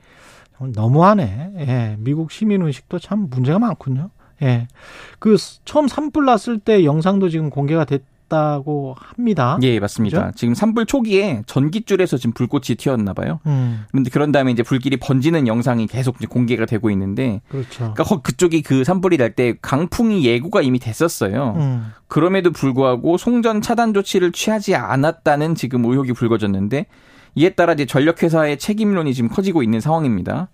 [0.58, 1.52] 너무하네.
[1.58, 4.10] 예, 미국 시민 의식도 참 문제가 많군요.
[4.42, 4.68] 예,
[5.18, 9.58] 그 스- 처음 산불 났을 때 영상도 지금 공개가 됐 다고 합니다.
[9.62, 10.26] 예, 맞습니다.
[10.28, 10.32] 그죠?
[10.34, 13.38] 지금 산불 초기에 전기줄에서 지금 불꽃이 튀었나 봐요.
[13.44, 17.68] 음, 그런데 그런 다음에 이제 불길이 번지는 영상이 계속 이제 공개가 되고 있는데 그렇죠.
[17.92, 21.54] 그러니까 거- 그쪽이 그 산불이 날 때 강풍이 예고가 이미 됐었어요.
[21.58, 26.86] 음, 그럼에도 불구하고 송전 차단 조치를 취하지 않았다는 지금 의혹이 불거졌는데
[27.34, 30.48] 이에 따라 이제 전력회사의 책임론이 지금 커지고 있는 상황입니다.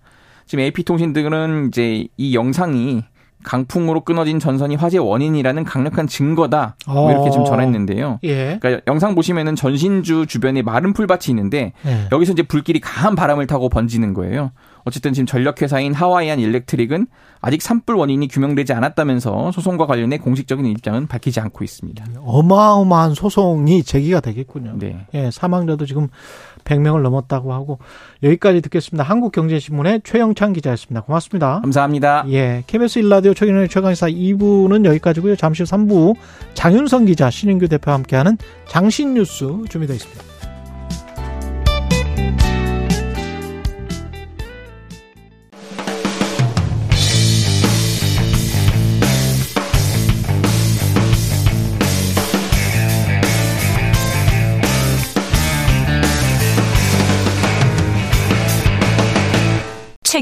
[0.45, 3.05] 지금 AP통신 등은 이제 이 영상이
[3.43, 6.77] 강풍으로 끊어진 전선이 화재 원인이라는 강력한 증거다.
[6.87, 7.47] 뭐 이렇게 지금 어.
[7.47, 8.19] 전했는데요.
[8.25, 12.09] 예, 그러니까 영상 보시면은 전신주 주변에 마른 풀밭이 있는데 예.
[12.13, 14.53] 여기서 이제 불길이 강한 바람을 타고 번지는 거예요.
[14.85, 17.07] 어쨌든 지금 전력회사인 하와이안 일렉트릭은
[17.43, 22.05] 아직 산불 원인이 규명되지 않았다면서 소송과 관련해 공식적인 입장은 밝히지 않고 있습니다.
[22.23, 24.75] 어마어마한 소송이 제기가 되겠군요.
[24.79, 25.07] 네.
[25.15, 26.09] 예, 사망자도 지금
[26.65, 27.79] 100명을 넘었다고 하고
[28.23, 29.05] 여기까지 듣겠습니다.
[29.05, 31.03] 한국경제신문의 최영찬 기자였습니다.
[31.03, 31.61] 고맙습니다.
[31.61, 32.25] 감사합니다.
[32.29, 35.37] 예, KBS 일라디오 최경영의 최강의사 2부는 여기까지고요.
[35.37, 36.15] 잠시 후 3부
[36.55, 38.39] 장윤성 기자, 신인규 대표와 함께하는
[38.69, 40.30] 장신뉴스 준비되어 있습니다.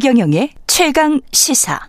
[0.00, 1.80] 최경영의 최강 시사.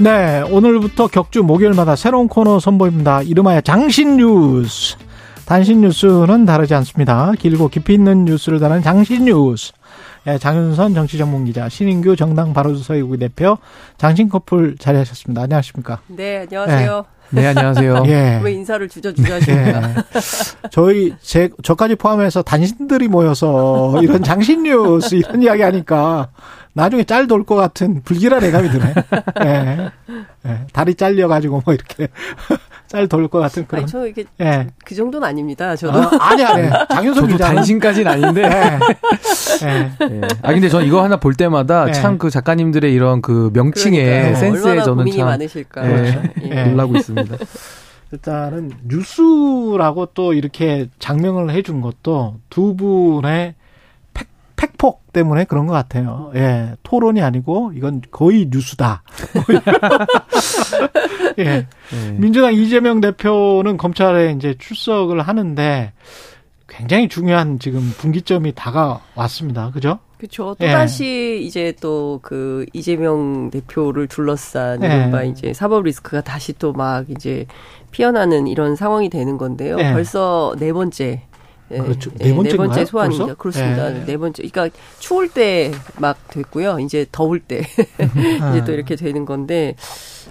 [0.00, 3.22] 네, 오늘부터 격주 목요일마다 새로운 코너 선보입니다.
[3.22, 4.96] 이름하여 장신 뉴스.
[5.46, 7.30] 단신 뉴스는 다르지 않습니다.
[7.38, 9.72] 길고 깊이 있는 뉴스를 다루는 장신 뉴스.
[10.26, 13.58] 예, 장윤선 정치전문기자, 신인규 정당 바로서의국의 대표,
[13.98, 15.42] 장신커플 자리하셨습니다.
[15.42, 16.00] 안녕하십니까?
[16.06, 17.04] 네, 안녕하세요.
[17.30, 18.02] 네, 안녕하세요.
[18.08, 18.40] 예.
[18.42, 19.90] 왜 인사를 주저주저 하십니까?
[19.90, 19.94] 예.
[20.70, 26.28] 저희, 제, 저까지 포함해서 단신들이 모여서 이런 장신 뉴스 이런 이야기 하니까
[26.72, 28.94] 나중에 짤 돌 것 같은 불길한 애감이 드네.
[29.44, 29.90] 예.
[30.46, 30.60] 예.
[30.72, 32.08] 다리 잘려가지고 뭐 이렇게
[32.94, 33.82] 쌀 돌 것 같은 그런.
[33.82, 34.68] 아니, 저 이게 예.
[34.84, 35.74] 그 정도는 아닙니다.
[35.74, 35.98] 저도.
[35.98, 36.70] 아, 아니 아니.
[36.90, 37.52] 장효석 저도 기자.
[37.52, 38.42] 단신까지는 아닌데.
[39.64, 39.66] 예.
[39.66, 40.20] 예.
[40.42, 41.92] 아 근데 전 이거 하나 볼 때마다 예.
[41.92, 44.36] 참그 작가님들의 이런 그 명칭의 그러니까요.
[44.36, 45.90] 센스에 얼마나 저는 고민이 참 많으실까.
[45.90, 46.64] 예, 예.
[46.66, 47.36] 놀라고 있습니다.
[48.12, 53.54] 일단은 뉴스라고 또 이렇게 장명을 해준 것도 두 분의
[54.64, 56.30] 팩, 팩폭 때문에 그런 것 같아요.
[56.34, 59.02] 예, 토론이 아니고 이건 거의 뉴스다.
[61.38, 61.44] 예.
[61.44, 61.66] 예.
[62.12, 65.92] 민주당 이재명 대표는 검찰에 이제 출석을 하는데
[66.68, 69.70] 굉장히 중요한 지금 분기점이 다가왔습니다.
[69.72, 69.98] 그죠?
[70.18, 70.56] 그렇죠.
[70.60, 70.66] 예.
[70.66, 74.86] 또 다시 이제 또 그 이재명 대표를 둘러싼 예.
[74.86, 77.46] 이른바 이제 사법 리스크가 다시 또 막 이제
[77.90, 79.76] 피어나는 이런 상황이 되는 건데요.
[79.78, 79.92] 예.
[79.92, 81.22] 벌써 네 번째.
[81.70, 82.10] 예, 그렇죠.
[82.20, 82.68] 예, 네 번째인가요?
[82.68, 83.24] 번째 소환입니다.
[83.24, 83.38] 벌써?
[83.38, 83.96] 그렇습니다.
[83.96, 84.04] 예.
[84.04, 84.42] 네 번째.
[84.48, 86.78] 그러니까 추울 때 막 됐고요.
[86.80, 87.60] 이제 더울 때
[88.50, 89.74] 이제 또 이렇게 되는 건데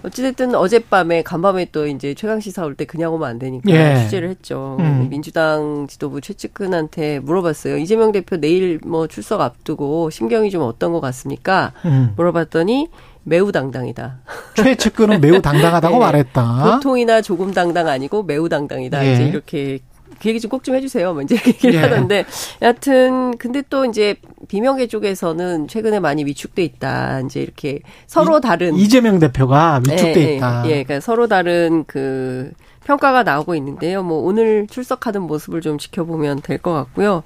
[0.04, 4.04] 어찌됐든 어젯밤에 간밤에 또 이제 최강 시사 올 때 그냥 오면 안 되니까 예.
[4.04, 4.78] 취재를 했죠.
[4.80, 5.08] 음.
[5.10, 7.78] 민주당 지도부 최측근한테 물어봤어요.
[7.78, 11.72] 이재명 대표 내일 뭐 출석 앞두고 심경이 좀 어떤 것 같습니까?
[11.86, 12.14] 음.
[12.18, 12.90] 물어봤더니
[13.24, 14.20] 매우 당당이다.
[14.56, 16.00] 최측근은 매우 당당하다고 예.
[16.00, 16.74] 말했다.
[16.76, 19.06] 보통이나 조금 당당 아니고 매우 당당이다.
[19.06, 19.14] 예.
[19.14, 19.80] 이제 이렇게
[20.22, 21.14] 그 얘기 좀 꼭좀 해주세요.
[21.14, 21.80] 뭐 이제 이렇게 얘기를 예.
[21.80, 22.26] 하던데
[22.62, 24.16] 여하튼 근데 또 이제
[24.48, 27.22] 비명계 쪽에서는 최근에 많이 위축돼 있다.
[27.22, 30.64] 이제 이렇게 서로 다른 이재명 대표가 위축돼 예, 예, 있다.
[30.66, 32.52] 예, 그러니까 서로 다른 그
[32.86, 34.04] 평가가 나오고 있는데요.
[34.04, 37.24] 뭐 오늘 출석하는 모습을 좀 지켜보면 될 것 같고요.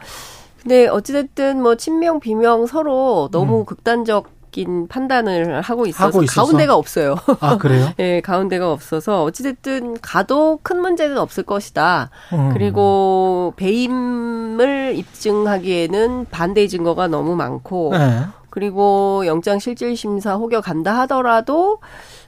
[0.61, 6.07] 근데 어찌됐든 뭐 친명 비명 서로 너무 극단적 인 판단을 하고 있어서, 음.
[6.07, 6.41] 하고 있어서?
[6.47, 7.15] 가운데가 없어요.
[7.41, 7.89] 아 그래요?
[7.99, 12.09] 예, 가운데가 없어서 어찌됐든 가도 큰 문제는 없을 것이다.
[12.33, 12.49] 음.
[12.53, 18.21] 그리고 배임을 입증하기에는 반대 증거가 너무 많고 네.
[18.49, 21.77] 그리고 영장 실질 심사 혹여 간다 하더라도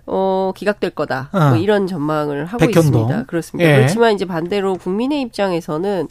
[0.06, 1.30] 어 기각될 거다.
[1.32, 1.40] 어.
[1.50, 2.84] 뭐 이런 전망을 하고 백현동.
[2.84, 3.24] 있습니다.
[3.26, 3.70] 그렇습니다.
[3.72, 3.76] 예.
[3.78, 6.08] 그렇지만 이제 반대로 국민의 입장에서는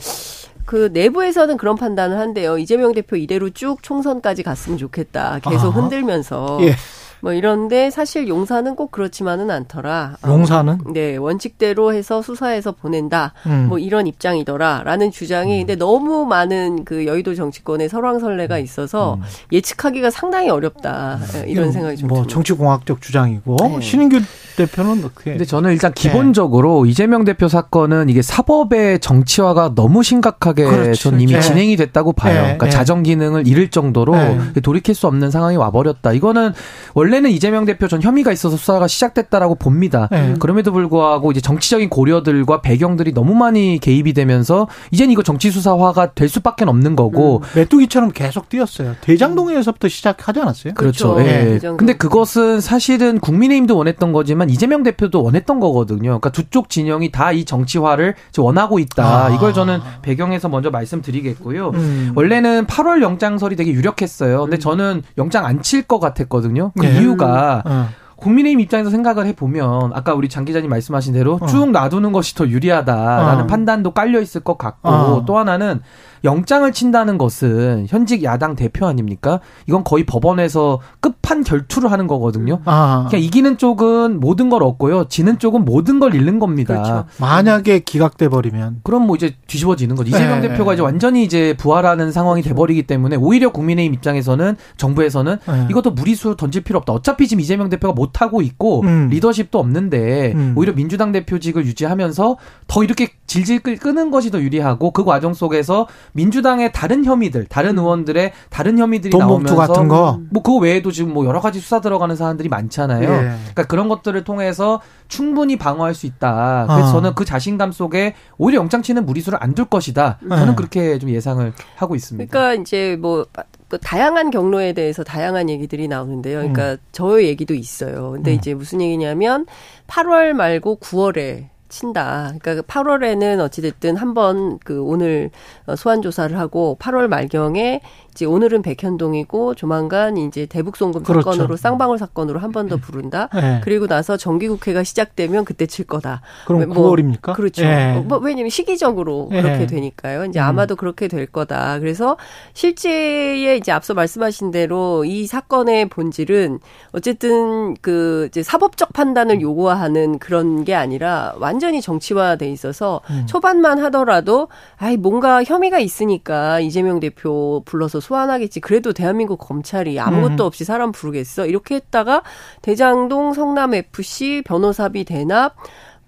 [0.69, 2.59] 그 내부에서는 그런 판단을 한대요.
[2.59, 5.39] 이재명 대표 이대로 쭉 총선까지 갔으면 좋겠다.
[5.39, 5.71] 계속.
[5.71, 6.75] 흔들면서 예.
[7.21, 10.17] 뭐 이런데 사실 용사는 꼭 그렇지만은 않더라.
[10.23, 10.79] 어, 용사는?
[10.93, 13.33] 네 원칙대로 해서 수사해서 보낸다.
[13.47, 13.67] 음.
[13.69, 19.19] 뭐 이런 입장이더라라는 주장이 근데 너무 많은 그 여의도 정치권에 설왕설래가 있어서
[19.53, 22.35] 예측하기가 상당히 어렵다 예, 이런 생각이 좀 뭐 듭니다.
[22.35, 23.81] 정치공학적 주장이고 네.
[23.81, 24.21] 신인규
[24.57, 25.33] 대표는 어떻게?
[25.33, 31.11] 근데 저는 일단 기본적으로 이재명 대표 사건은 이게 사법의 정치화가 너무 심각하게 그렇죠.
[31.11, 31.41] 전 이미 네.
[31.41, 32.35] 진행이 됐다고 봐요.
[32.35, 32.41] 네.
[32.43, 32.71] 그러니까 네.
[32.71, 34.61] 자정 기능을 잃을 정도로 네.
[34.63, 36.13] 돌이킬 수 없는 상황이 와버렸다.
[36.13, 36.53] 이거는
[36.95, 40.09] 원래 는 이재명 대표 전 혐의가 있어서 수사가 시작됐다라고 봅니다.
[40.11, 40.35] 네.
[40.39, 46.29] 그럼에도 불구하고 이제 정치적인 고려들과 배경들이 너무 많이 개입이 되면서 이젠 이거 정치 수사화가 될
[46.29, 48.95] 수밖에 없는 거고 메뚜기처럼 계속 뛰었어요.
[49.01, 50.75] 대장동에서부터 시작하지 않았어요?
[50.75, 51.15] 그렇죠.
[51.15, 51.29] 그렇죠.
[51.31, 51.33] 예.
[51.45, 51.77] 네, 그 정도.
[51.79, 56.21] 근데 그것은 사실은 국민의힘도 원했던 거지만 이재명 대표도 원했던 거거든요.
[56.21, 59.27] 그러니까 두 쪽 진영이 다 이 정치화를 원하고 있다.
[59.27, 59.29] 아.
[59.35, 61.71] 이걸 저는 배경에서 먼저 말씀드리겠고요.
[61.75, 62.13] 음.
[62.17, 64.43] 원래는 8월 영장설이 되게 유력했어요.
[64.43, 66.73] 근데 저는 영장 안 칠 것 같았거든요.
[66.79, 66.98] 그 네.
[67.01, 67.89] 이유가 어.
[68.17, 71.47] 국민의힘 입장에서 생각을 해보면 아까 우리 장 기자님 말씀하신 대로 어.
[71.47, 73.47] 쭉 놔두는 것이 더 유리하다라는 어.
[73.47, 75.25] 판단도 깔려 있을 것 같고 어.
[75.25, 75.81] 또 하나는
[76.25, 79.41] 영장을 친다는 것은 현직 야당 대표 아닙니까?
[79.67, 82.61] 이건 거의 법원에서 끝판 결투를 하는 거거든요.
[82.65, 83.07] 아.
[83.11, 85.05] 그냥 이기는 쪽은 모든 걸 얻고요.
[85.09, 86.75] 지는 쪽은 모든 걸 잃는 겁니다.
[86.75, 87.05] 그렇죠.
[87.19, 90.09] 만약에 기각돼 버리면 그럼 뭐 이제 뒤집어지는 거죠.
[90.11, 90.49] 이재명 네.
[90.49, 95.67] 대표가 이제 완전히 이제 부활하는 상황이 돼 버리기 때문에 오히려 국민의힘 입장에서는 정부에서는 네.
[95.71, 96.93] 이것도 무리수 던질 필요 없다.
[96.93, 99.09] 어차피 지금 이재명 대표가 못 하고 있고 음.
[99.11, 100.55] 리더십도 없는데 음.
[100.57, 105.87] 오히려 민주당 대표직을 유지하면서 더 이렇게 질질 끌- 끄는 것이 더 유리하고 그 과정 속에서
[106.13, 110.21] 민주당의 다른 혐의들, 다른 의원들의 다른 혐의들이 나오면서 같은 거.
[110.31, 113.03] 뭐 그거 외에도 지금 뭐 여러 가지 수사 들어가는 사안들이 많잖아요.
[113.03, 113.19] 예.
[113.29, 116.67] 그러니까 그런 것들을 통해서 충분히 방어할 수 있다.
[116.69, 116.93] 그래서 아.
[116.93, 120.21] 저는 그 자신감 속에 오히려 영장치는 무리수를 안 둘 것이다.
[120.29, 120.55] 저는 네.
[120.55, 122.31] 그렇게 좀 예상을 하고 있습니다.
[122.31, 123.27] 그러니까 이제 뭐,
[123.67, 126.39] 그 다양한 경로에 대해서 다양한 얘기들이 나오는데요.
[126.39, 126.77] 그러니까 음.
[126.93, 128.13] 저 얘기도 있어요.
[128.13, 129.47] 근데 이제 무슨 얘기냐면
[129.89, 132.33] 8월 말고 9월에 친다.
[132.41, 135.31] 그러니까 8월에는 어찌됐든 한번 그 오늘
[135.67, 137.81] 어, 소환 조사를 하고 8월 말경에
[138.19, 141.31] 이제 오늘은 백현동이고 조만간 이제 대북송금 그렇죠.
[141.31, 143.29] 사건으로 쌍방울 사건으로 한 번 더 부른다.
[143.33, 143.61] 네.
[143.63, 146.23] 그리고 나서 정기국회가 시작되면 그때 칠 거다.
[146.47, 147.35] 그럼 뭐, 9월입니까?
[147.35, 147.63] 그렇죠.
[147.65, 148.03] 예.
[148.05, 149.41] 뭐 왜냐면 시기적으로 예.
[149.41, 150.25] 그렇게 되니까요.
[150.25, 150.45] 이제 음.
[150.45, 151.79] 아마도 그렇게 될 거다.
[151.79, 152.17] 그래서
[152.55, 156.59] 실제에 이제 앞서 말씀하신 대로 이 사건의 본질은
[156.93, 163.25] 어쨌든 그 이제 사법적 판단을 요구하는 그런 게 아니라 완전히 정치화돼 있어서 음.
[163.29, 168.61] 초반만 하더라도 아이 뭔가 혐의가 있으니까 이재명 대표 불러서 소환하겠지.
[168.61, 170.47] 그래도 대한민국 검찰이 아무것도 음.
[170.47, 171.47] 없이 사람 부르겠어.
[171.47, 172.23] 이렇게 했다가
[172.63, 175.55] 대장동 성남 FC 변호사비 대납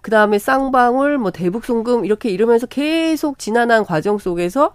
[0.03, 4.73] 그 다음에 쌍방울, 뭐 대북 송금 이렇게 이러면서 계속 지난한 과정 속에서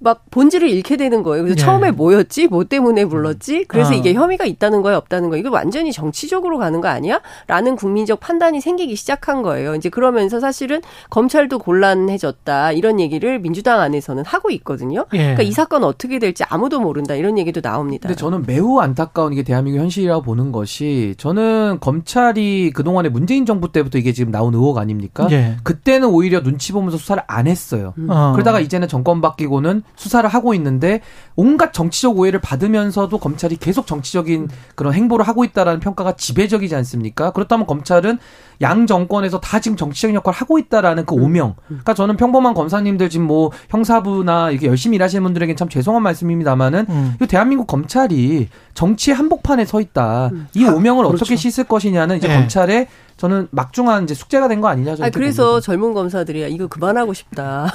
[0.00, 1.44] 막 본질을 잃게 되는 거예요.
[1.44, 1.64] 그래서 네.
[1.64, 2.48] 처음에 뭐였지?
[2.48, 3.64] 뭐 때문에 불렀지?
[3.68, 3.94] 그래서 아.
[3.94, 5.40] 이게 혐의가 있다는 거야, 없다는 거야?
[5.40, 7.20] 이거 완전히 정치적으로 가는 거 아니야?
[7.46, 9.74] 라는 국민적 판단이 생기기 시작한 거예요.
[9.74, 12.72] 이제 그러면서 사실은 검찰도 곤란해졌다.
[12.72, 15.06] 이런 얘기를 민주당 안에서는 하고 있거든요.
[15.14, 15.18] 예.
[15.18, 17.14] 그러니까 이 사건 어떻게 될지 아무도 모른다.
[17.14, 18.08] 이런 얘기도 나옵니다.
[18.08, 23.98] 근데 저는 매우 안타까운 이게 대한민국 현실이라고 보는 것이 저는 검찰이 그동안에 문재인 정부 때부터
[23.98, 25.28] 이게 지금 나온 의혹 아닙니까?
[25.30, 25.56] 예.
[25.62, 27.94] 그때는 오히려 눈치 보면서 수사를 안 했어요.
[28.08, 28.32] 어.
[28.32, 31.00] 그러다가 이제는 정권 바뀌고는 수사를 하고 있는데
[31.36, 37.30] 온갖 정치적 오해를 받으면서도 검찰이 계속 정치적인 그런 행보를 하고 있다라는 평가가 지배적이지 않습니까?
[37.32, 38.18] 그렇다면 검찰은
[38.60, 41.54] 양 정권에서 다 지금 정치적 역할을 하고 있다라는 그 오명.
[41.66, 47.14] 그러니까 저는 평범한 검사님들 지금 뭐 형사부나 이렇게 열심히 일하시는 분들에겐 참 죄송한 말씀입니다만은 음.
[47.20, 50.30] 이 대한민국 검찰이 정치의 한복판에 서 있다.
[50.54, 52.34] 이 오명을 어떻게 씻을 것이냐는 이제 예.
[52.34, 57.12] 검찰의 저는 막중한 이제 숙제가 된 거 아니냐 저는 아, 그래서 젊은 검사들이 이거 그만하고
[57.14, 57.70] 싶다.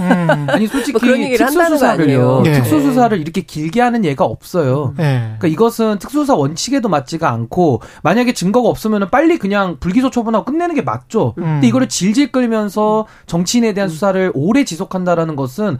[0.47, 1.45] 아니 솔직히 뭐 그런 얘기를.
[1.45, 2.43] 특수수사를요.
[2.45, 2.51] 예.
[2.53, 4.93] 특수수사를 이렇게 길게 하는 예가 없어요.
[4.99, 5.35] 예.
[5.39, 10.81] 그러니까 이것은 특수수사 원칙에도 맞지가 않고 만약에 증거가 없으면 빨리 그냥 불기소 처분하고 끝내는 게
[10.81, 11.33] 맞죠.
[11.37, 11.43] 음.
[11.43, 15.77] 근데 이거를 질질 끌면서 정치인에 대한 수사를 오래 지속한다라는 것은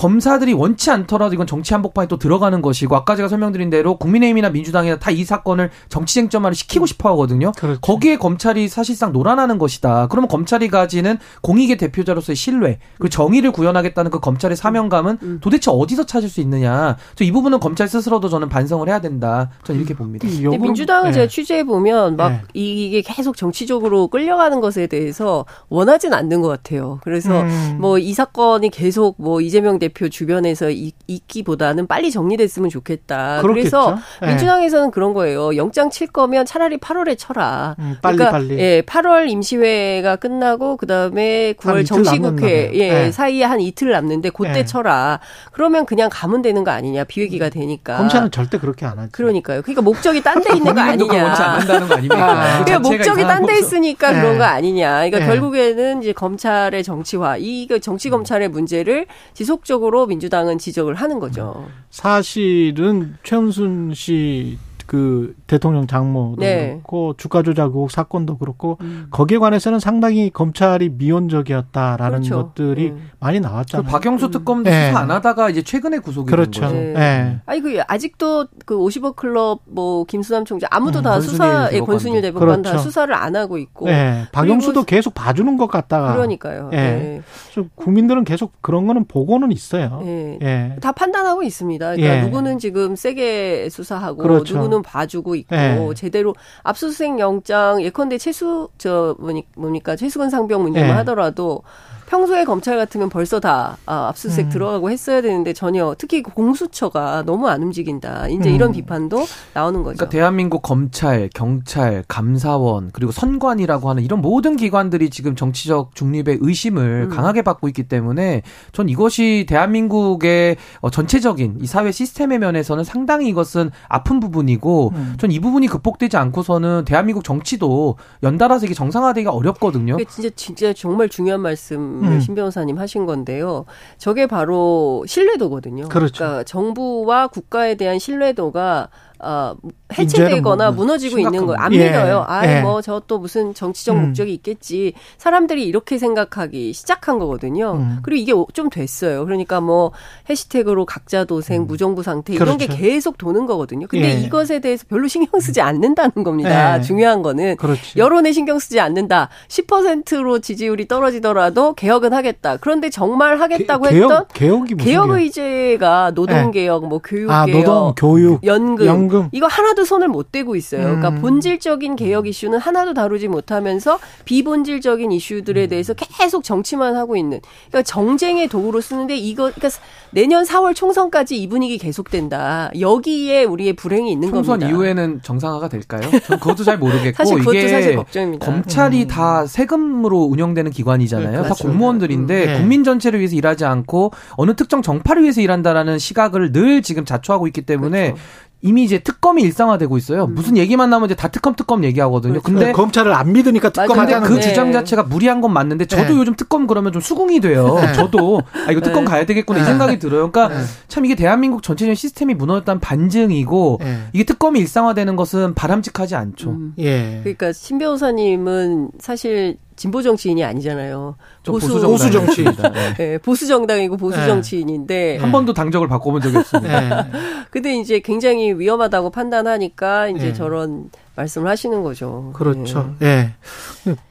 [0.00, 4.98] 검사들이 원치 않더라도 이건 정치 한복판에 또 들어가는 것이고 아까 제가 설명드린 대로 국민의힘이나 민주당이나
[4.98, 7.50] 다 이 사건을 정치 쟁점화를 시키고 싶어 하거든요.
[7.52, 7.80] 그렇죠.
[7.80, 10.06] 거기에 검찰이 사실상 놀아나는 것이다.
[10.08, 15.38] 그러면 검찰이 가지는 공익의 대표자로서의 신뢰 그리고 정의를 구현하겠다는 그 검찰의 사명감은 음.
[15.42, 16.96] 도대체 어디서 찾을 수 있느냐.
[17.16, 19.50] 저 이 부분은 검찰 스스로도 저는 반성을 해야 된다.
[19.64, 20.26] 저는 이렇게 봅니다.
[20.26, 21.12] 근데 민주당은 예.
[21.12, 22.40] 제가 취재해 보면 막 네.
[22.54, 27.00] 이게 계속 정치적으로 끌려가는 것에 대해서 원하진 않는 것 같아요.
[27.02, 27.76] 그래서 음.
[27.80, 33.40] 뭐이 사건이 계속 뭐 이재명 대표 주변에서 이- 있기보다는 빨리 정리됐으면 좋겠다.
[33.42, 33.70] 그렇겠죠.
[33.70, 34.26] 그래서 예.
[34.28, 35.56] 민주당에서는 그런 거예요.
[35.56, 37.76] 영장 칠 거면 차라리 8월에 쳐라.
[37.78, 38.58] 음, 빨리, 그러니까 빨리.
[38.58, 42.70] 예, 8월 임시회가 끝나고 그다음에 9월 이틀 정시국회 남는다며요.
[42.74, 43.10] 예, 예.
[43.12, 44.64] 사이에 한 이틀 남는데 그때 예.
[44.64, 45.20] 쳐라.
[45.52, 47.04] 그러면 그냥 가면 되는 거 아니냐.
[47.04, 47.96] 비회기가 되니까.
[47.96, 49.08] 검찰은 절대 그렇게 안 하죠.
[49.12, 49.62] 그러니까요.
[49.62, 51.34] 그러니까 목적이 딴 데 있는 거 아니냐.
[51.34, 52.58] 거 아닙니까?
[52.58, 54.12] 그 그러니까 목적이 딴 데 있으니까.
[54.12, 54.38] 그런 네.
[54.38, 54.94] 거 아니냐.
[55.08, 55.26] 그러니까 네.
[55.26, 61.66] 결국에는 이제 검찰의 정치화, 이거 정치 검찰의 문제를 지속적으로 민주당은 지적을 하는 거죠.
[61.90, 64.58] 사실은 최은순 씨
[64.90, 66.70] 그 대통령 장모도 네.
[66.70, 69.06] 그렇고 주가 조작 의혹 사건도 그렇고 음.
[69.12, 72.48] 거기에 관해서는 상당히 검찰이 미온적이었다라는 그렇죠.
[72.48, 73.10] 것들이 음.
[73.20, 73.88] 많이 그 나왔잖아요.
[73.88, 74.86] 박영수 특검도 예.
[74.88, 76.62] 수사 안 하다가 이제 최근에 구속이 그렇죠.
[76.62, 76.80] 된 거죠.
[76.80, 76.94] 네.
[76.98, 77.40] 예.
[77.46, 81.78] 아니 그 아직도 그 50억 클럽 뭐 김수남 총장 아무도 음, 다 수사 예.
[81.78, 82.82] 권순일 대법관 다 그렇죠.
[82.82, 84.26] 수사를 안 하고 있고 예.
[84.32, 86.70] 박영수도 계속 봐주는 것 같다가 그러니까요.
[86.72, 86.76] 예.
[86.78, 87.22] 예.
[87.52, 90.02] 좀 국민들은 계속 그런 거는 보고는 있어요.
[90.04, 90.38] 예.
[90.42, 90.76] 예.
[90.80, 91.94] 다 판단하고 있습니다.
[91.94, 92.22] 그러니까 예.
[92.22, 94.56] 누구는 지금 세게 수사하고 그렇죠.
[94.56, 95.94] 누구는 봐주고 있고 예.
[95.94, 100.92] 제대로 압수수색 영장 예컨대 최수 저 뭐니 뭡니까 최수근 상병 문제만 예.
[100.94, 101.62] 하더라도
[102.10, 104.50] 평소에 검찰 같으면 벌써 다 아, 압수수색 음.
[104.50, 108.26] 들어가고 했어야 되는데 전혀 특히 그 공수처가 너무 안 움직인다.
[108.28, 108.54] 이제 음.
[108.54, 109.24] 이런 비판도
[109.54, 109.96] 나오는 거죠.
[109.96, 117.06] 그러니까 대한민국 검찰, 경찰, 감사원 그리고 선관이라고 하는 이런 모든 기관들이 지금 정치적 중립의 의심을
[117.08, 117.14] 음.
[117.14, 118.42] 강하게 받고 있기 때문에
[118.72, 125.14] 전 이것이 대한민국의 어, 전체적인 이 사회 시스템의 면에서는 상당히 이것은 아픈 부분이고 음.
[125.16, 129.96] 전이 부분이 극복되지 않고서는 대한민국 정치도 연달아서 이게 정상화되기가 어렵거든요.
[130.08, 132.20] 진짜 진짜 정말 중요한 말씀 을 음.
[132.20, 133.64] 신 변호사님 하신 건데요.
[133.98, 135.88] 저게 바로 신뢰도거든요.
[135.88, 136.24] 그렇죠.
[136.24, 138.88] 러니까 정부와 국가에 대한 신뢰도가
[139.22, 139.54] 어,
[139.98, 141.72] 해체되거나 뭐 무너지고 심각한 있는 거 안.
[141.74, 141.84] 예.
[141.90, 142.24] 믿어요.
[142.26, 142.60] 아이 예.
[142.62, 144.06] 뭐저 또 무슨 정치적 음.
[144.06, 144.94] 목적이 있겠지.
[145.18, 147.72] 사람들이 이렇게 생각하기 시작한 거거든요.
[147.74, 147.98] 음.
[148.02, 149.24] 그리고 이게 좀 됐어요.
[149.24, 149.92] 그러니까 뭐
[150.28, 152.68] 해시태그로 각자 도생, 무정부 상태 이런 게 음.
[152.68, 152.82] 그렇죠.
[152.82, 153.86] 계속 도는 거거든요.
[153.88, 154.20] 근데 예.
[154.20, 156.78] 이것에 대해서 별로 신경 쓰지 않는다는 겁니다.
[156.78, 156.82] 예.
[156.82, 157.98] 중요한 거는 그렇지.
[157.98, 159.28] 여론에 신경 쓰지 않는다.
[159.48, 162.56] 10%로 지지율이 떨어지더라도 개혁은 하겠다.
[162.58, 165.20] 그런데 정말 하겠다고 개- 했던 개혁, 개혁이 무슨 개혁 개혁?
[165.20, 169.09] 의제가 노동 개혁, 뭐 교육개혁, 아, 노동, 교육, 연금, 연금.
[169.32, 170.82] 이거 하나도 손을 못 대고 있어요.
[170.82, 171.20] 그러니까 음.
[171.20, 177.40] 본질적인 개혁 이슈는 하나도 다루지 못하면서 비본질적인 이슈들에 대해서 계속 정치만 하고 있는.
[177.68, 179.68] 그러니까 정쟁의 도구로 쓰는데 이거 그러니까
[180.10, 182.70] 내년 4월 총선까지 이 분위기 계속된다.
[182.78, 184.70] 여기에 우리의 불행이 있는 총선 겁니다.
[184.70, 186.02] 이후에는 정상화가 될까요?
[186.26, 188.46] 전 그것도 잘 모르겠고 사실 그것도 이게 사실 걱정입니다.
[188.46, 189.08] 검찰이 음.
[189.08, 191.36] 다 세금으로 운영되는 기관이잖아요.
[191.36, 191.64] 다 그렇죠.
[191.68, 192.58] 공무원들인데 음, 네.
[192.58, 197.62] 국민 전체를 위해서 일하지 않고 어느 특정 정파를 위해서 일한다라는 시각을 늘 지금 자초하고 있기
[197.62, 198.22] 때문에 그렇죠.
[198.62, 200.26] 이미 이제 특검이 일상화되고 있어요.
[200.26, 202.40] 무슨 얘기만 나면 이제 다 특검 특검 얘기하거든요.
[202.40, 202.58] 그렇죠.
[202.58, 203.88] 근데 검찰을 안 믿으니까 맞아요.
[203.88, 204.40] 근데 특검 하자는 그 네.
[204.40, 206.18] 주장 자체가 무리한 건 맞는데 저도 네.
[206.18, 207.78] 요즘 특검 그러면 좀 수긍이 돼요.
[207.80, 207.92] 네.
[207.94, 209.10] 저도 아 이거 특검 네.
[209.10, 209.68] 가야 되겠구나 이 네.
[209.68, 210.30] 생각이 들어요.
[210.30, 210.64] 그러니까 네.
[210.88, 213.98] 참 이게 대한민국 전체적인 시스템이 무너졌다는 반증이고 예.
[214.12, 216.50] 이게 특검이 일상화되는 것은 바람직하지 않죠.
[216.50, 216.74] 음.
[216.78, 217.20] 예.
[217.22, 221.16] 그러니까 신 변호사님은 사실 진보 정치인이 아니잖아요.
[221.42, 222.12] 저 보수, 보수 정치.
[222.12, 222.70] 정치입니다.
[222.98, 224.26] 네, 보수 정당이고 보수 네.
[224.26, 226.84] 정치인인데 한 번도 당적을 바꿔본 적이 없습니다.
[226.84, 227.06] 예.
[227.50, 230.32] 근데 이제 굉장히 위험하다고 판단하니까 이제 예.
[230.34, 232.30] 저런 말씀을 하시는 거죠.
[232.34, 232.94] 그렇죠.
[233.00, 233.30] 예.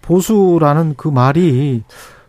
[0.01, 1.83] 보수라는 그 말이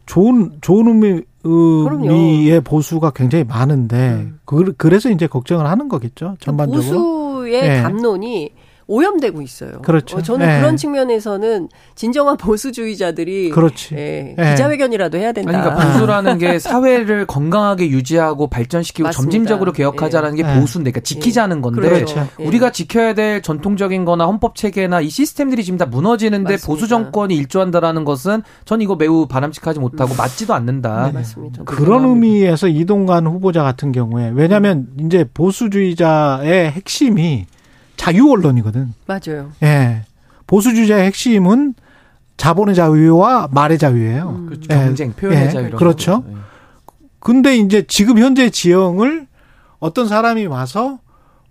[0.04, 6.36] 좋은 좋은 의미 의미의 보수가 굉장히 많은데 그, 그래서 이제 걱정을 하는 거겠죠.
[6.40, 6.82] 전반적으로.
[6.82, 7.80] 보수의 예.
[7.80, 8.52] 담론이
[8.90, 9.82] 오염되고 있어요.
[9.82, 10.18] 그렇죠.
[10.18, 10.58] 어, 저는 예.
[10.58, 13.94] 그런 측면에서는 진정한 보수주의자들이 그렇지.
[13.94, 14.50] 예, 예.
[14.50, 15.52] 기자회견이라도 해야 된다.
[15.52, 19.22] 아니, 그러니까 보수라는 게 사회를 건강하게 유지하고 발전시키고 맞습니다.
[19.22, 20.60] 점진적으로 개혁하자라는 게 예.
[20.60, 22.28] 보수인데, 그러니까 지키자는 건데, 그렇죠.
[22.40, 22.44] 예.
[22.44, 26.66] 우리가 지켜야 될 전통적인 거나 헌법 체계나 이 시스템들이 지금 다 무너지는데 맞습니다.
[26.66, 31.06] 보수 정권이 일조한다라는 것은 전 이거 매우 바람직하지 못하고 맞지도 않는다.
[31.06, 31.62] 네, 맞습니다.
[31.62, 37.46] 그런 의미에서 이동관 후보자 같은 경우에 왜냐하면 이제 보수주의자의 핵심이
[38.00, 38.94] 자유 언론이거든.
[39.04, 39.52] 맞아요.
[39.62, 40.06] 예.
[40.46, 41.74] 보수주의자의 핵심은
[42.38, 44.46] 자본의 자유와 말의 자유예요.
[44.46, 44.68] 그렇죠.
[44.70, 44.74] 예.
[44.76, 45.50] 경쟁, 표현의 예.
[45.50, 46.24] 자유 그렇죠.
[46.26, 46.34] 예.
[47.18, 49.26] 근데 이제 지금 현재 지형을
[49.80, 50.98] 어떤 사람이 와서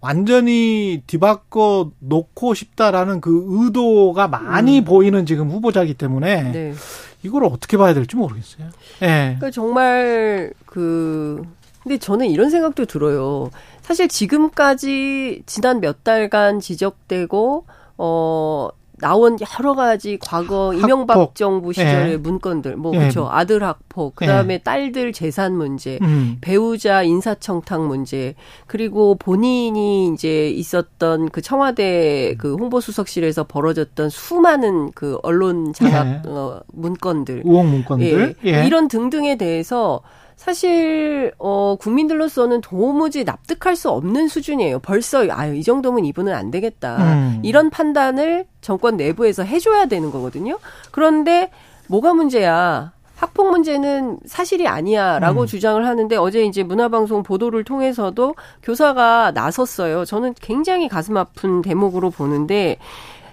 [0.02, 6.74] 완전히 뒤바꿔 놓고 싶다라는 그 의도가 많이 보이는 지금 후보자이기 때문에 네.
[7.22, 8.70] 이걸 어떻게 봐야 될지 모르겠어요.
[9.04, 9.36] 예.
[9.38, 11.44] 그러니까 정말 그
[11.84, 13.52] 근데 저는 이런 생각도 들어요.
[13.90, 17.66] 사실 지금까지 지난 몇 달간 지적되고
[17.98, 21.34] 어 나온 여러 가지 과거 이명박 학폭.
[21.34, 22.18] 정부 시절의 예.
[22.18, 23.00] 문건들 뭐 예.
[23.00, 23.28] 그렇죠.
[23.32, 26.38] 아들 학폭, 그다음에 딸들 재산 문제, 음.
[26.40, 28.36] 배우자 인사청탁 문제,
[28.68, 36.22] 그리고 본인이 이제 있었던 그 청와대 그 홍보수석실에서 벌어졌던 수많은 그 언론 장악 예.
[36.28, 38.36] 어, 문건들, 우혹 문건들.
[38.46, 38.52] 예.
[38.52, 38.68] 예.
[38.68, 40.02] 이런 등등에 대해서
[40.40, 44.80] 사실 어 국민들로서는 도무지 납득할 수 없는 수준이에요.
[44.80, 46.96] 벌써 아유 이 정도면 이분은 안 되겠다.
[46.96, 47.40] 음.
[47.44, 50.58] 이런 판단을 정권 내부에서 해줘야 되는 거거든요.
[50.92, 51.52] 그런데
[51.90, 52.94] 뭐가 문제야?
[53.18, 55.46] 학폭 문제는 사실이 아니야라고 음.
[55.46, 60.06] 주장을 하는데 어제 이제 문화방송 보도를 통해서도 교사가 나섰어요.
[60.06, 62.78] 저는 굉장히 가슴 아픈 대목으로 보는데